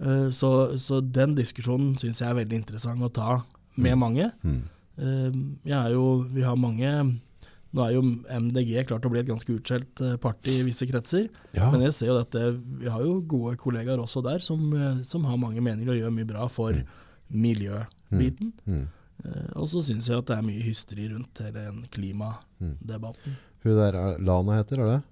[0.00, 3.44] Eh, Så, så den diskusjonen syns jeg er veldig interessant å ta
[3.76, 4.32] med mange.
[4.42, 4.62] Mm.
[5.64, 7.20] Jeg er jo, vi har mange
[7.72, 11.28] Nå er jo MDG klart å bli et ganske utskjelt eh, parti i visse kretser.
[11.56, 14.98] Ja, Men jeg ser jo at vi har jo gode kollegaer også der som, eh,
[15.08, 16.72] som har mange meninger og gjør mye bra for
[17.32, 18.52] miljøbiten.
[18.68, 18.82] mm.
[19.24, 23.36] Eh, Og så syns jeg at det er mye hysteri rundt hele den klimadebatten.
[23.62, 25.02] Hun der er, Lana heter, er det?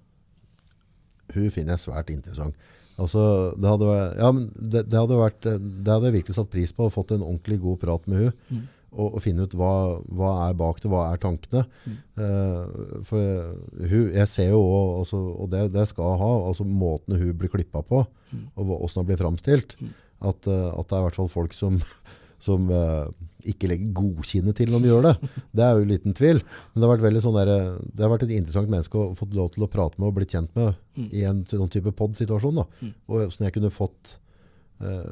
[1.33, 2.55] Hun finner jeg svært interessant.
[2.99, 6.49] Altså, det hadde, vært- ja, men det, det, hadde vært, det hadde jeg virkelig satt
[6.51, 8.33] pris på, å fått en ordentlig god prat med hun.
[8.51, 8.67] Mm.
[8.91, 11.61] Og, og finne ut hva, hva er bak det, hva er tankene.
[11.87, 11.93] Mm.
[12.19, 13.53] Uh, for
[13.87, 14.59] hun, jeg ser jo
[14.99, 18.45] også, og det, det skal ha, altså måten hun blir klippa på, Mm.
[18.55, 19.73] og åssen hun blir framstilt.
[19.83, 19.87] Mm.
[20.23, 21.81] At, eh, at det er i hvert fall folk som,
[22.45, 23.09] som uh,
[23.43, 25.13] ikke legger godkinnet til når de gjør det.
[25.57, 26.39] Det er jo liten tvil.
[26.71, 27.51] Men det har vært, sånn der,
[27.91, 30.31] det har vært et interessant menneske å få lov til å prate med og blitt
[30.35, 31.09] kjent med Mm.
[31.15, 32.63] i en sånn type pod-situasjon.
[32.83, 32.93] Mm.
[33.11, 34.17] Og sånn jeg kunne fått,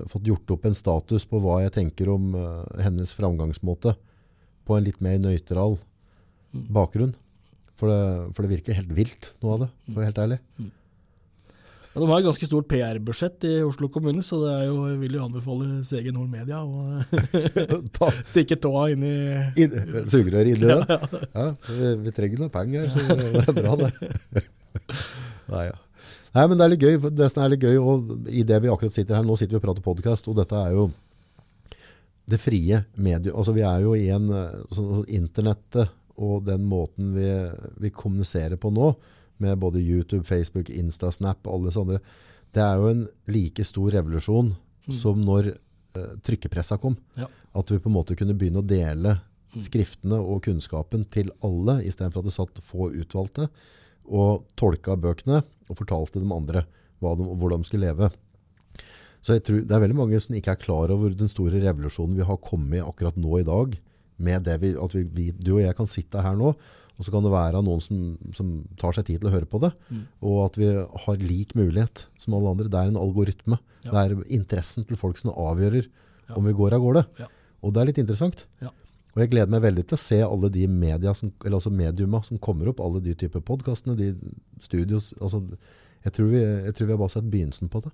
[0.09, 3.95] fått gjort opp en status på hva jeg tenker om eh, hennes framgangsmåte
[4.65, 5.77] på en litt mer nøytral
[6.49, 6.63] Mm.
[6.73, 7.11] bakgrunn.
[7.77, 10.37] For det, for det virker helt vilt, noe av det, for å være helt ærlig.
[11.93, 14.97] Ja, de har et ganske stort PR-budsjett i Oslo kommune, så det er jo, jeg
[15.03, 17.03] vil jo anbefale CG Nord Media å
[17.99, 19.13] Ta stikke tåa inn i
[19.61, 19.77] in,
[20.09, 21.21] Sugerøret inni ja, ja.
[21.37, 23.91] Ja, vi, vi trenger noe penger, så det er bra det.
[25.53, 25.77] Nei, ja.
[26.35, 28.69] Nei, men det er litt gøy, for det er litt gøy, og i det vi
[28.69, 30.89] akkurat sitter her, nå sitter vi og prater podcast, og dette er jo
[32.29, 33.33] det frie mediet.
[33.33, 34.27] Altså vi er jo i en
[34.73, 37.29] sånn, internettet og den måten vi,
[37.81, 38.91] vi kommuniserer på nå,
[39.39, 42.01] med både YouTube, Facebook, Insta, Snap, alle disse andre,
[42.53, 44.55] det er jo en like stor revolusjon
[44.89, 44.93] Mm.
[44.97, 46.95] som når eh, trykkepressa kom.
[47.13, 47.27] Ja.
[47.53, 49.19] At vi på en måte kunne begynne å dele
[49.53, 49.61] Mm.
[49.65, 53.47] skriftene og kunnskapen til alle, i stedet for at det satt få utvalgte,
[54.09, 56.65] og tolka bøkene og fortalte de andre
[56.99, 58.09] hva de, hvor de skulle leve.
[59.21, 62.15] Så jeg tror det er veldig mange som ikke er klar over den store revolusjonen
[62.19, 63.77] vi har kommet i akkurat nå i dag,
[64.19, 66.53] med det vi, at vi, vi, du og jeg kan sitte her nå,
[66.99, 67.99] og så kan det være noen som,
[68.35, 68.47] som
[68.79, 70.01] tar seg tid til å høre på det, Mm.
[70.27, 70.67] og at vi
[71.05, 72.67] har lik mulighet som alle andre.
[72.71, 73.59] Det er en algoritme.
[73.85, 73.91] Ja.
[73.93, 76.35] Det er interessen til folk som avgjører Ja.
[76.35, 77.05] om vi går av gårde.
[77.23, 77.27] Ja.
[77.63, 78.43] Og det er litt interessant.
[78.61, 78.69] Ja.
[79.15, 82.21] Og jeg gleder meg veldig til å se alle de media som, eller altså mediuma
[82.25, 84.11] som kommer opp, alle de typer podkastene, de
[84.61, 85.13] studios.
[85.17, 85.41] Altså,
[86.05, 87.93] jeg, tror vi, jeg tror vi har bare sett begynnelsen på det.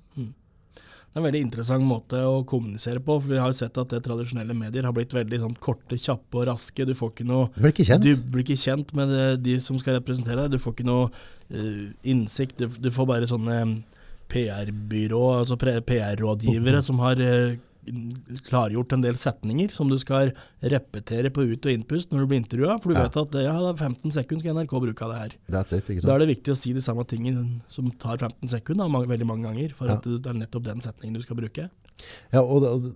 [1.15, 3.15] Det er en veldig interessant måte å kommunisere på.
[3.21, 6.41] for Vi har jo sett at det tradisjonelle medier har blitt veldig sånn korte, kjappe
[6.41, 6.83] og raske.
[6.83, 8.03] Du får ikke noe Du blir ikke kjent.
[8.03, 9.13] Du blir ikke kjent med
[9.45, 10.57] de som skal representere deg.
[10.57, 12.59] Du får ikke noe uh, innsikt.
[12.59, 13.61] Du, du får bare sånne
[14.27, 17.55] PR-byrå, altså PR-rådgivere som har eh,
[18.47, 20.31] klargjort en del setninger som du skal
[20.63, 22.77] repetere på ut- og innpust når du blir intervjua.
[22.81, 23.03] For du Ja.
[23.07, 25.31] vet at ja, det er 15 sekunder skal NRK bruke av det her.
[25.49, 28.47] That's it, ikke Da er det viktig å si de samme tingene som tar 15
[28.49, 29.73] sekunder, mange, veldig mange ganger.
[29.73, 29.93] For Ja.
[29.95, 31.69] at det er nettopp den setningen du skal bruke.
[32.33, 32.95] Ja, og, det- og, det-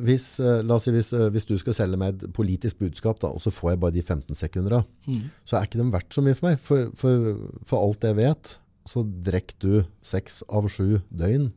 [0.00, 3.18] hvis, eh, la oss si, hvis, eh, hvis du skal selge meg et politisk budskap,
[3.20, 5.30] da, og så får jeg bare de 15 sekundene, Mm.
[5.46, 6.58] så er ikke de verdt så mye for meg.
[6.58, 8.56] For, for, for alt jeg vet,
[8.88, 11.52] så drikker du seks av sju døgn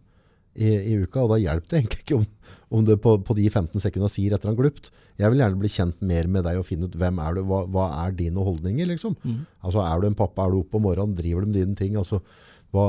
[0.56, 2.26] i, i uka, og da hjelper det egentlig ikke om,
[2.78, 4.91] om det på, på de 15 sekundene sier et eller annet glupt.
[5.18, 7.64] Jeg vil gjerne bli kjent mer med deg og finne ut hvem er du, hva,
[7.74, 9.16] hva er dine holdninger, liksom.
[9.24, 9.39] Mm.
[9.66, 11.97] Altså, er du en pappa, er du oppe om morgenen, driver du med dine ting?
[11.97, 12.20] Altså,
[12.74, 12.86] hva,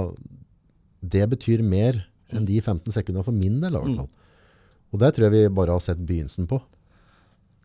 [1.01, 2.03] det betyr mer
[2.35, 3.97] enn de 15 sekundene for min del, i hvert Mm.
[4.03, 4.11] fall.
[4.95, 6.61] Og det tror jeg vi bare har sett begynnelsen på.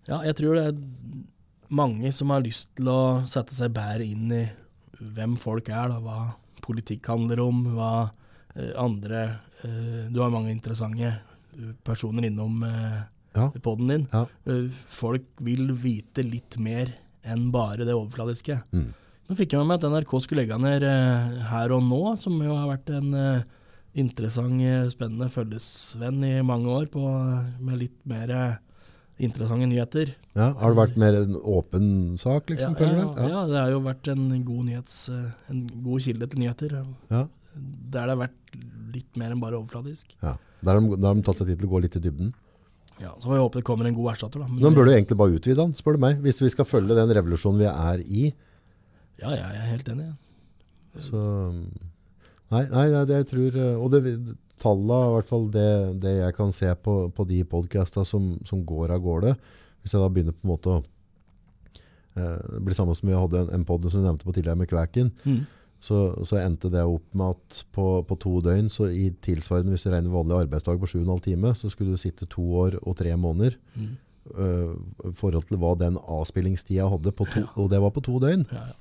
[0.09, 0.79] Ja, jeg tror det er
[1.69, 4.45] mange som har lyst til å sette seg bedre inn i
[4.99, 6.33] hvem folk er, da, hva
[6.65, 7.91] politikk handler om, hva
[8.79, 9.21] andre
[9.63, 12.99] eh, Du har mange interessante eh, personer innom eh,
[13.35, 13.49] Ja.
[13.61, 14.07] podden din.
[14.11, 14.25] Ja.
[14.49, 16.91] Eh, folk vil vite litt mer
[17.23, 18.61] enn bare det overfladiske.
[18.73, 18.87] Mm.
[19.29, 22.39] Nå fikk jeg med meg at NRK skulle legge ned eh, Her og Nå, som
[22.41, 23.43] jo har vært en, eh,
[24.01, 27.03] interessant, eh, spennende følgesvenn i mange år på,
[27.61, 28.55] med litt mer eh,
[29.19, 30.15] interessante nyheter.
[30.33, 31.87] Ja, har det vært mer en åpen
[32.17, 32.77] sak, liksom?
[32.79, 36.29] ja, ja, ja, ja, det har jo vært en god, nyhets, eh, en god kilde
[36.31, 36.77] til nyheter.
[37.11, 37.27] Ja.
[37.89, 38.57] Der det har vært
[38.93, 40.15] litt mer enn bare overfladisk.
[40.23, 40.35] ja.
[40.59, 42.33] Der har de, der har de tatt seg tid til å gå litt i dybden.
[42.99, 44.41] Ja, Så får vi håpe det kommer en god erstatter.
[44.43, 44.47] da.
[44.51, 46.17] Men Nå bør du egentlig bare utvide den, spør du meg.
[46.19, 48.25] Hvis vi skal følge den revolusjonen vi er i.
[49.21, 50.09] Ja, ja, jeg er helt enig.
[50.09, 50.99] ja.
[50.99, 51.21] Så
[52.49, 53.99] Nei, nei det, det jeg tror eh, Og det,
[54.59, 55.67] tallene, i hvert fall det,
[56.01, 59.35] det jeg kan se på, på de podcastene som, som går av gårde
[59.83, 60.79] Hvis jeg da begynner på en måte å
[62.17, 64.57] eh, Det blir samme som vi hadde en, en pod som du nevnte på tidligere
[64.59, 65.11] med Kvæken.
[65.23, 65.45] Mm.
[65.79, 69.85] Så, så endte det opp med at på, på to døgn, så i tilsvarende hvis
[69.87, 73.13] du regner vanlig arbeidsdag på 7,5 time, så skulle du sitte to år og tre
[73.15, 73.55] måneder.
[73.79, 73.93] Mm.
[74.29, 74.75] Uh,
[75.15, 78.43] forhold til hva den avspillingstida hadde, på to, og det var på to døgn.
[78.51, 78.75] Ja, ja.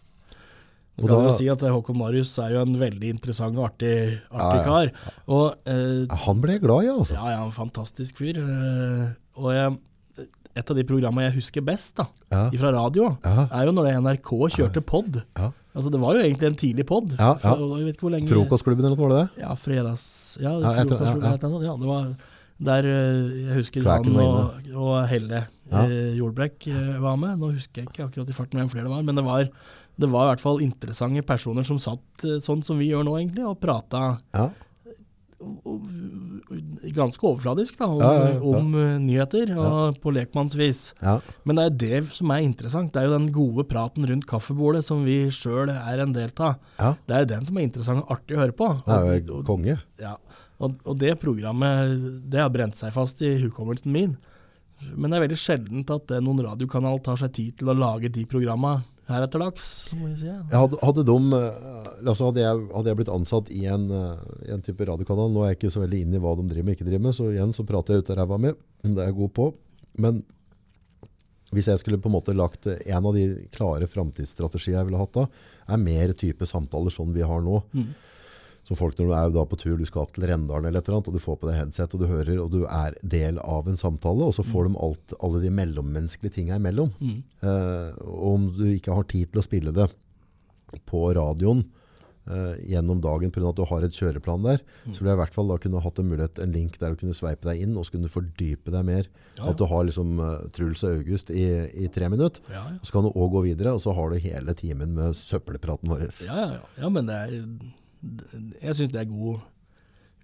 [0.98, 3.68] Du kan da- jo si at eh, Håkon Marius er jo en veldig interessant og
[3.68, 4.64] artig, artig Ja, ja.
[4.66, 4.90] kar.
[5.30, 7.14] Og uh, Han ble jeg glad i, altså.
[7.14, 8.40] ja, ja, en fantastisk fyr.
[8.42, 9.76] Uh, og jeg,
[10.58, 13.92] et av de programmene jeg husker best da, Ja, fra radio, ja, er jo når
[14.02, 15.22] NRK kjørte pod.
[15.38, 15.52] ja.
[15.76, 17.12] Altså, det var jo egentlig en tidlig pod.
[17.18, 17.52] Ja, ja.
[17.60, 19.42] Jeg vet ikke hvor lenge Frokostklubben, eller noe var det det?
[19.44, 20.04] Ja, fredags...
[20.40, 21.36] Ja, Ja, etter, ja, ja.
[21.42, 21.64] sånn.
[21.66, 22.08] Ja, det var
[22.68, 25.82] der eh, jeg husker Kvæken han og, og Helle Ja.
[25.84, 27.36] eh, Jordbrekk eh, var med.
[27.38, 29.44] Nå husker jeg ikke akkurat i farten hvem flere det var, men det var,
[30.00, 33.14] det var i hvert fall interessante personer som satt eh, sånn som vi gjør nå,
[33.20, 34.48] egentlig, og prata Ja.
[36.94, 38.40] Ganske overfladisk da, om, Ja, ja, ja.
[38.58, 40.94] om eh, nyheter, og på lekmannsvis.
[41.02, 41.18] ja.
[41.44, 42.92] Men det er det som er interessant.
[42.92, 46.56] Det er jo den gode praten rundt kaffebordet som vi sjøl er en del av.
[46.78, 46.94] Ja.
[47.06, 48.70] Det er jo den som er interessant og artig å høre på.
[48.86, 49.78] Det er jo konge.
[50.00, 50.16] ja,
[50.58, 51.96] og, og det programmet
[52.30, 54.16] det har brent seg fast i hukommelsen min.
[54.94, 58.10] Men det er veldig sjeldent at eh, noen radiokanal tar seg tid til å lage
[58.14, 60.30] de programma her etter dags, må vi si.
[60.52, 64.52] Hadde, hadde, de, eh, altså hadde, jeg, hadde jeg blitt ansatt i en, eh, i
[64.52, 66.76] en type radiokanal, nå er jeg ikke så veldig inne i hva de driver med
[66.76, 69.18] ikke driver med, så igjen så prater jeg ut av ræva med, det er jeg
[69.22, 69.48] god på.
[70.04, 70.20] Men
[71.56, 75.00] hvis jeg skulle på en måte lagt eh, en av de klare framtidsstrategiene jeg ville
[75.00, 75.26] hatt da,
[75.72, 77.62] er mer type samtaler sånn vi har nå.
[77.72, 77.88] Mm.
[78.68, 80.90] Så folk når du er da på tur, du skal opp til Rendalen eller et
[80.90, 83.40] eller annet, og du får på deg headset, og du hører, og du er del
[83.40, 86.92] av en samtale, og så får de alt, alle de mellommenneskelige tingene imellom.
[87.00, 87.22] Mm.
[87.48, 89.88] Eh, og om du ikke har tid til å spille det
[90.84, 91.62] på radioen
[92.28, 95.38] eh, gjennom dagen av at du har et kjøreplan der, så ville jeg i hvert
[95.38, 97.88] fall da kunne hatt en mulighet, en link der du kunne sveipe deg inn, og
[97.88, 99.08] så kunne du fordype deg mer.
[99.40, 102.84] Ja, At du har liksom eh, Truls og August i, i tre minutter, ja, ja.
[102.84, 106.10] så kan du også gå videre, og så har du hele timen med søppelpraten vår.
[106.28, 106.64] Ja, ja, ja.
[106.84, 107.36] ja, men det er
[108.02, 109.40] Jeg syns det er god,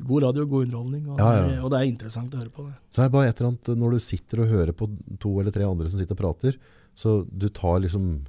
[0.05, 1.49] god radio, god underholdning, og, Ja, ja.
[1.49, 2.77] Det og det er interessant å høre på det.
[2.91, 4.91] Så er det bare et eller annet, når du sitter og hører på
[5.23, 6.61] to eller tre andre som sitter og prater,
[6.95, 8.25] så du tar liksom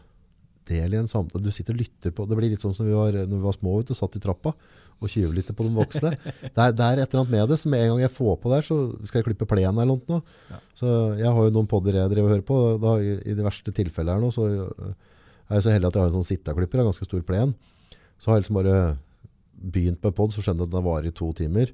[0.65, 2.95] del i en samtale, du sitter og lytter på, det blir litt sånn som vi
[2.95, 4.55] var, når vi var små, vet du, satt i trappa
[5.03, 6.11] og tjuvlytta på de voksne.
[6.55, 8.51] Det er, det er et eller annet med det, med en gang jeg får på
[8.53, 10.21] der, så skal jeg klippe plenen eller noe.
[10.49, 10.59] Ja.
[10.79, 13.45] Så jeg har jo noen podder jeg driver og hører på, da, i, i de
[13.45, 14.93] verste tilfellene her nå, så øh,
[15.49, 17.51] er jeg så heldig at jeg har en sånn sitteklipper av ganske stor plen.
[18.17, 18.77] Så har jeg liksom bare
[19.55, 21.71] begynt med pod, så skjønner jeg at den varer i to timer.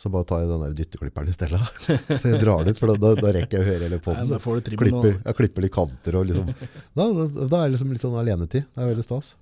[0.00, 1.60] Så bare tar jeg den der dytteklipperen i stedet.
[2.20, 4.30] Så jeg drar den ut, for da, da, rekker jeg å høre hele poden.
[4.78, 8.16] Klipper, jeg klipper litt kanter og liksom Da, da, da er det liksom litt sånn
[8.16, 8.64] alenetid.
[8.70, 9.34] Det er veldig stas.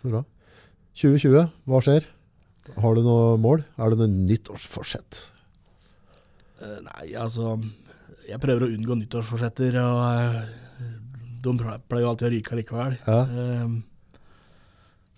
[0.00, 0.22] Så bra.
[0.96, 2.06] 2020, hva skjer?
[2.80, 3.66] Har du noe mål?
[3.76, 5.18] Er det noe nyttårsforsett?
[6.62, 7.58] Eh, Nei, altså
[8.26, 10.40] Jeg prøver å unngå nyttårsforsetter, og eh,
[11.44, 12.96] de pleier jo alltid å ryke likevel.
[13.04, 13.20] Ja.
[13.26, 13.76] Eh,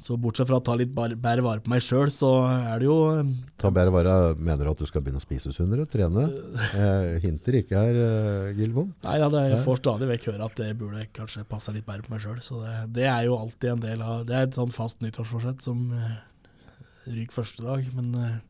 [0.09, 2.97] Så bortsett fra å ta litt bedre vare på meg sjøl, så er det jo
[3.13, 5.85] eh, Ta bedre vare, Mener du at du skal begynne å spise sunnere?
[5.91, 6.25] Trene?
[6.73, 8.95] Jeg hinter ikke her, uh, Gilbom.
[9.05, 12.07] Nei, ja, det, jeg får stadig vekk høre at det burde kanskje passe litt bedre
[12.07, 12.41] på meg sjøl.
[12.41, 15.69] Så det, det er jo alltid en del av Det er et sånn fast nyttårsforsett
[15.69, 16.17] som eh,
[17.13, 17.93] ryker første dag.
[17.99, 18.41] Men eh,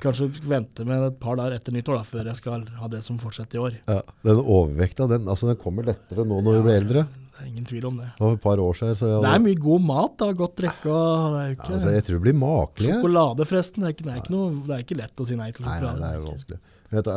[0.00, 3.20] kanskje vente med et par dager etter nyttår da, før jeg skal ha det som
[3.20, 3.80] fortsetter i år.
[3.84, 7.08] Ja, den overvekta den, altså den kommer lettere nå når vi blir eldre.
[7.38, 8.08] Det er ingen tvil om det.
[8.18, 8.96] Det var et par år siden.
[8.98, 10.26] Så jeg, Det er mye god mat, da.
[10.40, 12.88] Godt drikke og det er jo ja, ikke altså, jeg tror det blir makelig.
[12.88, 13.84] Sjokolade, forresten.
[13.84, 15.68] Det er ikke, det er ikke, noe, det er ikke lett å si nei til
[15.68, 16.60] Nei, nei, det er vanskelig.
[16.98, 17.10] Et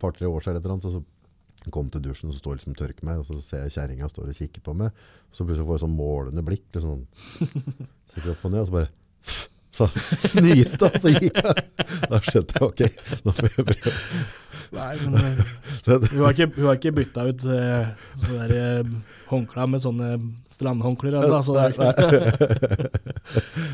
[0.00, 1.02] par-tre år siden eller så,
[1.74, 4.08] kom til dusjen, og så står jeg liksom tørker meg, og så ser jeg kjerringa
[4.08, 7.04] står og kikker på meg, og så plutselig får jeg sånn målende blikk, liksom,
[8.14, 8.90] kikker opp og ned, og så bare,
[9.78, 9.88] så
[10.32, 11.66] fnyste, og så gikk jeg.
[12.08, 13.96] Da skjønte jeg, ok, nå får jeg prøve.
[14.74, 15.38] Nei, men eh,
[16.12, 17.88] hun har ikke, hun har ikke bytta ut uh,
[18.24, 18.90] sånne eh,
[19.30, 20.10] håndklær med sånne
[20.52, 21.66] strandhåndklær ennå, så det,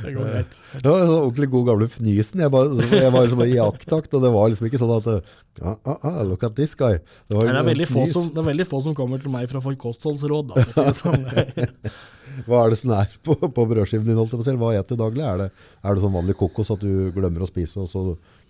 [0.05, 0.57] det går greit.
[0.77, 2.43] Det var en sånn ordentlig god gamle fnysen.
[2.45, 5.77] Jeg, bare, jeg var liksom i jakttakt, og det var liksom ikke sånn at ah,
[5.77, 6.99] ah, ah, Look at this guy.
[7.01, 9.63] Det, var Nei, det, er som, det er veldig få som kommer til meg for
[9.63, 10.55] å få kostholdsråd, da.
[10.61, 11.23] For å si det sånn.
[12.47, 14.19] Hva er det som er på, på brødskiven din?
[14.19, 14.41] holdt på?
[14.61, 15.25] Hva spiser du daglig?
[15.27, 15.51] Er det,
[15.83, 18.05] er det sånn vanlig kokos at du glemmer å spise, og så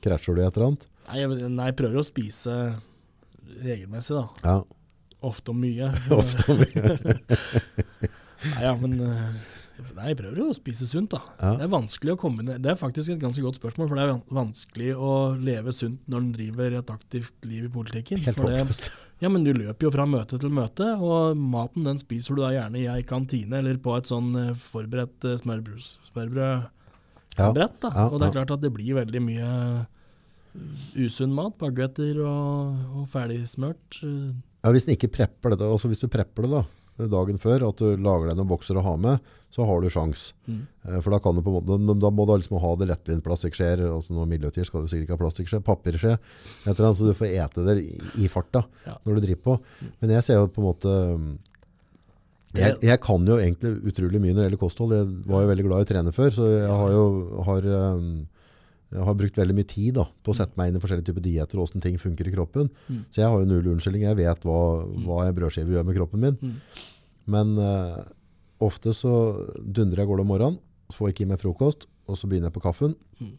[0.04, 0.88] krasjer du i et eller annet?
[1.08, 2.56] Nei, jeg, nei, jeg prøver å spise
[3.64, 4.26] regelmessig, da.
[4.44, 4.56] Ja,
[5.24, 5.88] Ofte og mye.
[6.18, 6.96] ofte og mye.
[8.44, 9.36] Nei, ja, men eh,
[9.94, 11.18] Nei, jeg prøver jo å spise sunt, da.
[11.40, 11.52] Ja.
[11.58, 14.04] Det er vanskelig å komme ned Det er faktisk et ganske godt spørsmål, for det
[14.04, 18.22] er vanskelig å leve sunt når en driver et aktivt liv i politikken.
[18.22, 18.86] Helt for det, håpløst.
[19.24, 22.52] ja, men du løper jo fra møte til møte, og maten den spiser du da
[22.54, 26.70] gjerne i ei kantine eller på et sånn eh, forberedt eh, smørbrus, smørbrødbrett.
[27.34, 27.50] Ja.
[27.56, 27.90] da.
[27.90, 31.56] Ja, og det er klart at det blir veldig mye eh, usunn mat.
[31.58, 34.00] Baguetter og, og ferdigsmørt.
[34.06, 34.30] eh,
[34.64, 36.62] Ja, hvis en ikke prepper det, altså hvis du prepper det da,
[36.96, 40.28] dagen før, at du lager deg noen bokser å ha med, så har du sjans.
[40.46, 40.60] Mm.
[40.86, 43.24] Eh, For da kan du på en måte, da må du liksom ha det lettvint
[43.26, 47.08] plastikkskjeer, altså noe miljøtid skal du sikkert ikke ha plastikkskje, papirskje, et eller annet, så
[47.10, 48.94] du får ete det i, i farta Ja.
[49.04, 49.56] når du driver på.
[50.02, 50.94] Men jeg ser jo på en måte,
[52.54, 54.92] jeg, jeg kan jo egentlig utrolig mye når det gjelder kosthold.
[54.94, 57.06] Jeg var jo veldig glad i å trene før, så jeg har jo
[57.48, 57.66] har,
[57.98, 58.12] um,
[58.94, 61.24] jeg har brukt veldig mye tid da, på å sette meg inn i forskjellige typer
[61.24, 62.68] dieter og hvordan ting funker i kroppen.
[62.88, 63.00] Mm.
[63.10, 64.06] Så jeg har jo null unnskyldning.
[64.06, 64.58] Jeg vet hva,
[65.04, 66.36] hva en brødskive gjør med kroppen min.
[66.40, 66.56] Mm.
[67.34, 68.02] Men uh,
[68.64, 69.12] ofte så
[69.58, 70.58] dundrer jeg går det om morgenen,
[70.90, 72.94] så får jeg ikke i meg frokost, og så begynner jeg på kaffen.
[73.20, 73.32] Mm.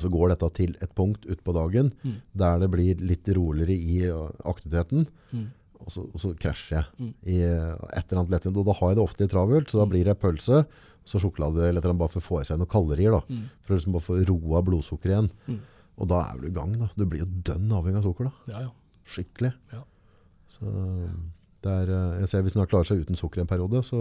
[0.00, 2.18] Så går dette til et punkt ut på dagen Mm.
[2.32, 5.48] der det blir litt roligere i uh, aktiviteten, Mm.
[5.80, 7.12] og så, og så krasjer jeg Mm.
[7.26, 8.56] i et eller annet lettvint.
[8.60, 10.66] Og da har jeg det ofte litt travelt, så da blir det pølse,
[11.04, 13.22] så sjokolade eller annet bare for å få i seg noen kalorier, da.
[13.28, 13.44] Mm.
[13.64, 15.30] For å liksom bare få roa blodsukkeret igjen.
[15.48, 15.60] Mm.
[16.00, 16.88] Og da er du i gang, da.
[16.96, 18.52] Du blir jo dønn avhengig av sukker, da.
[18.52, 18.70] Ja, ja.
[19.10, 19.52] Skikkelig.
[19.72, 19.82] Ja.
[20.54, 20.70] Så
[21.66, 23.98] er, eh, jeg ser hvis noen klarer seg uten sukker en periode, så,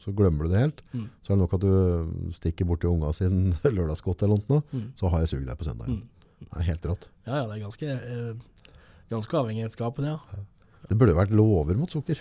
[0.00, 0.80] så glemmer du det helt.
[0.94, 1.08] Mm.
[1.20, 4.86] Så er det nok at du stikker bort til unga sin lørdagsgodt eller noe, Mm.
[4.96, 5.90] så har jeg sugd deg på søndag.
[5.92, 6.02] Mm.
[6.40, 7.08] Det er helt rått.
[7.26, 8.70] Ja, ja, det er ganske, eh,
[9.12, 10.44] ganske avhengighetsskapende, ja.
[10.88, 12.18] Det burde vært lover mot sukker.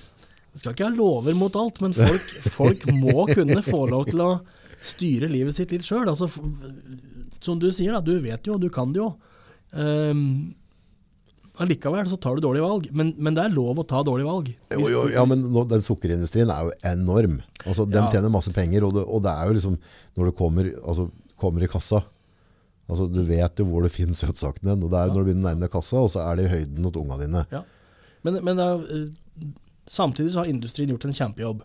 [0.53, 4.21] Vi skal ikke ha lover mot alt, men folk, folk må kunne få lov til
[4.25, 4.29] å
[4.81, 6.07] styre livet sitt litt sjøl.
[6.09, 6.29] Altså,
[7.43, 9.11] som du sier, da, du vet jo, du kan det jo.
[9.75, 10.55] Um,
[11.59, 14.51] allikevel så tar du dårlige valg, men, men det er lov å ta dårlige valg.
[14.73, 17.39] Jo, jo, ja, men nå, den sukkerindustrien er jo enorm.
[17.65, 18.05] Altså, de Ja.
[18.13, 19.75] tjener masse penger, og det, og det er jo liksom,
[20.17, 21.09] når du kommer, altså,
[21.39, 21.99] kommer i kassa,
[22.89, 25.13] altså, du vet jo hvor du finner søtsakene, og det er Ja.
[25.13, 27.19] når du begynner å nærme deg kassa, og så er det i høyden mot unga
[27.19, 27.43] dine.
[28.23, 29.51] Men, men er, eh,
[29.89, 31.63] samtidig så har industrien gjort en kjempejobb.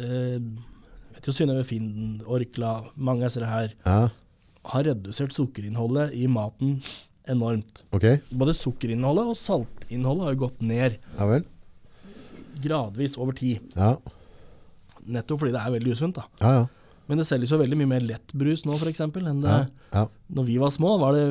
[0.00, 0.38] Eh,
[1.16, 4.08] vet jo Synnøve Finden, Orkla, mange av disse her Ja,
[4.72, 6.80] har redusert sukkerinnholdet i maten
[7.30, 7.84] enormt.
[7.96, 8.18] Okay.
[8.30, 11.46] Både sukkerinnholdet og saltinnholdet har jo gått ned ja vel.
[12.62, 13.60] gradvis over tid.
[13.76, 13.96] Ja,
[15.06, 16.16] Nettopp fordi det er veldig usunt.
[16.18, 16.24] da.
[16.42, 16.66] ja, ja.
[17.06, 18.98] Men det selges jo veldig mye mer lettbrus nå, f.eks.
[19.04, 19.58] enn det ja,
[19.94, 20.00] ja.
[20.34, 20.96] når vi var små.
[20.98, 21.26] Var det,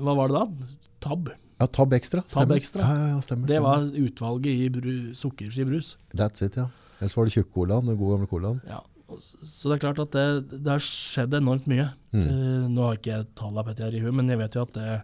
[0.00, 0.68] hva var det da?
[1.04, 1.28] Tab.
[1.60, 2.22] Ja, Tab Extra.
[2.32, 2.52] Tab.
[2.56, 2.80] Extra.
[2.82, 3.48] Ja, ja, ja, stemmer.
[3.50, 5.94] Det var utvalget i bru, sukkerfri brus.
[6.16, 6.70] That's it, ja.
[7.00, 8.60] Ellers var det tjukk-colaen, den gode gamle colaen.
[8.68, 8.80] Ja.
[9.20, 10.26] Så det er klart at det,
[10.64, 11.88] det har skjedd enormt mye.
[12.14, 12.26] Mm.
[12.26, 14.78] Uh, nå har ikke jeg tallene på dette i huet, men jeg vet jo at
[14.78, 15.00] det,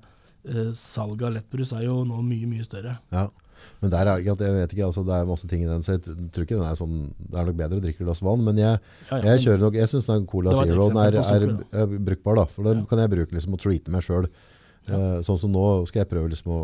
[0.48, 2.96] uh, salget av lettbrus er jo nå mye, mye større.
[3.12, 3.26] Ja.
[3.82, 5.96] Men der er det jeg vet ikke, altså det er masse ting i den, så
[5.96, 8.60] jeg tror ikke den er sånn, det er nok bedre å drikke glass vann, men
[8.60, 8.78] jeg,
[9.10, 11.46] Ja, ja, jeg kjører nok, jeg synes den Cola et er, er,
[11.82, 14.30] er brukbar da, for den kan jeg bruke liksom å treate meg selv.
[14.88, 14.94] Ja.
[15.16, 16.60] Eh, sånn som nå skal jeg prøve liksom å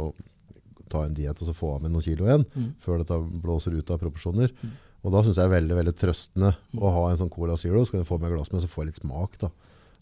[0.93, 2.74] ta en diet og så få av meg noen kilo igjen, Mm.
[2.78, 4.51] før dette blåser ut av proporsjoner.
[4.62, 4.70] Mm.
[5.05, 6.81] Og da synes jeg det er veldig, veldig trøstende Mm.
[6.82, 8.69] å ha en sånn Cola Zero, så kan jeg få meg et glass med, så
[8.69, 9.49] får jeg litt smak da.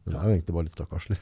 [0.04, 1.18] Men det er jo egentlig bare litt stakkarslig.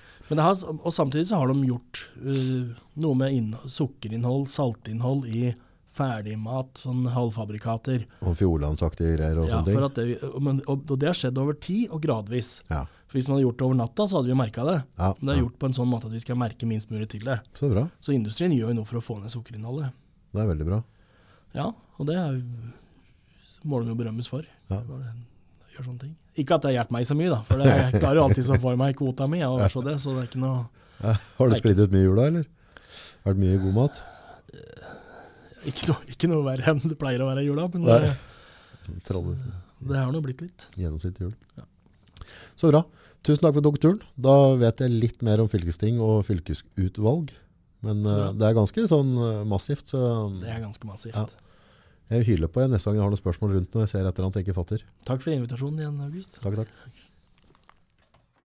[0.87, 5.55] Og samtidig så har de gjort uh, noe med innhold, sukkerinnhold, saltinnhold i
[5.99, 8.05] ferdigmat, sånn halvfabrikater.
[8.23, 9.75] Og fjordlandsaktige greier og Ja, sånne ting.
[9.75, 12.61] for at det, men, og, og det har skjedd over tid og gradvis.
[12.71, 14.77] Ja, For Hvis man hadde gjort det over natta, så hadde vi merka det.
[15.01, 15.45] ja, Men det er ja.
[15.47, 17.39] gjort på en sånn måte at vi skal merke minst mulig til det.
[17.57, 17.87] Så bra.
[18.05, 19.95] Så industrien gjør jo noe for å få ned sukkerinnholdet.
[20.37, 20.83] Det er veldig bra.
[21.57, 22.37] Ja, og det er,
[23.65, 24.45] må de jo berømmes for.
[24.69, 24.83] Ja.
[24.85, 25.15] Når det
[25.79, 26.13] gjør sånne ting.
[26.39, 28.53] Ikke at det har hjulpet meg så mye, da, for det, jeg klarer jo alltid
[28.53, 29.41] å få meg kvota mi.
[29.47, 30.61] og så det, så det er ikke noe
[30.99, 31.59] Ja, har du Nei.
[31.63, 32.45] sklidd ut mye i jula, eller?
[33.25, 34.03] Vært mye god mat?
[35.69, 38.13] Ikke noe, ikke noe verre enn det pleier å være i jula, men det,
[39.89, 40.69] det har nå blitt litt.
[40.79, 41.35] Gjennomsnittlig jul.
[41.59, 41.65] Ja.
[42.59, 42.85] Så bra.
[43.27, 44.01] Tusen takk for tok turen.
[44.17, 47.35] Da vet jeg litt mer om fylkesting og fylkesutvalg.
[47.87, 50.01] Men uh, det er ganske sånn eh, massivt, så
[50.41, 51.15] Det er ganske massivt.
[51.15, 52.17] Ja.
[52.17, 54.11] jeg hyler på jeg neste gang jeg har noen spørsmål rundt når jeg ser et
[54.11, 54.83] eller annet jeg ikke fatter.
[55.07, 56.41] Takk for invitasjonen igjen, August.
[56.43, 56.98] Takk, takk.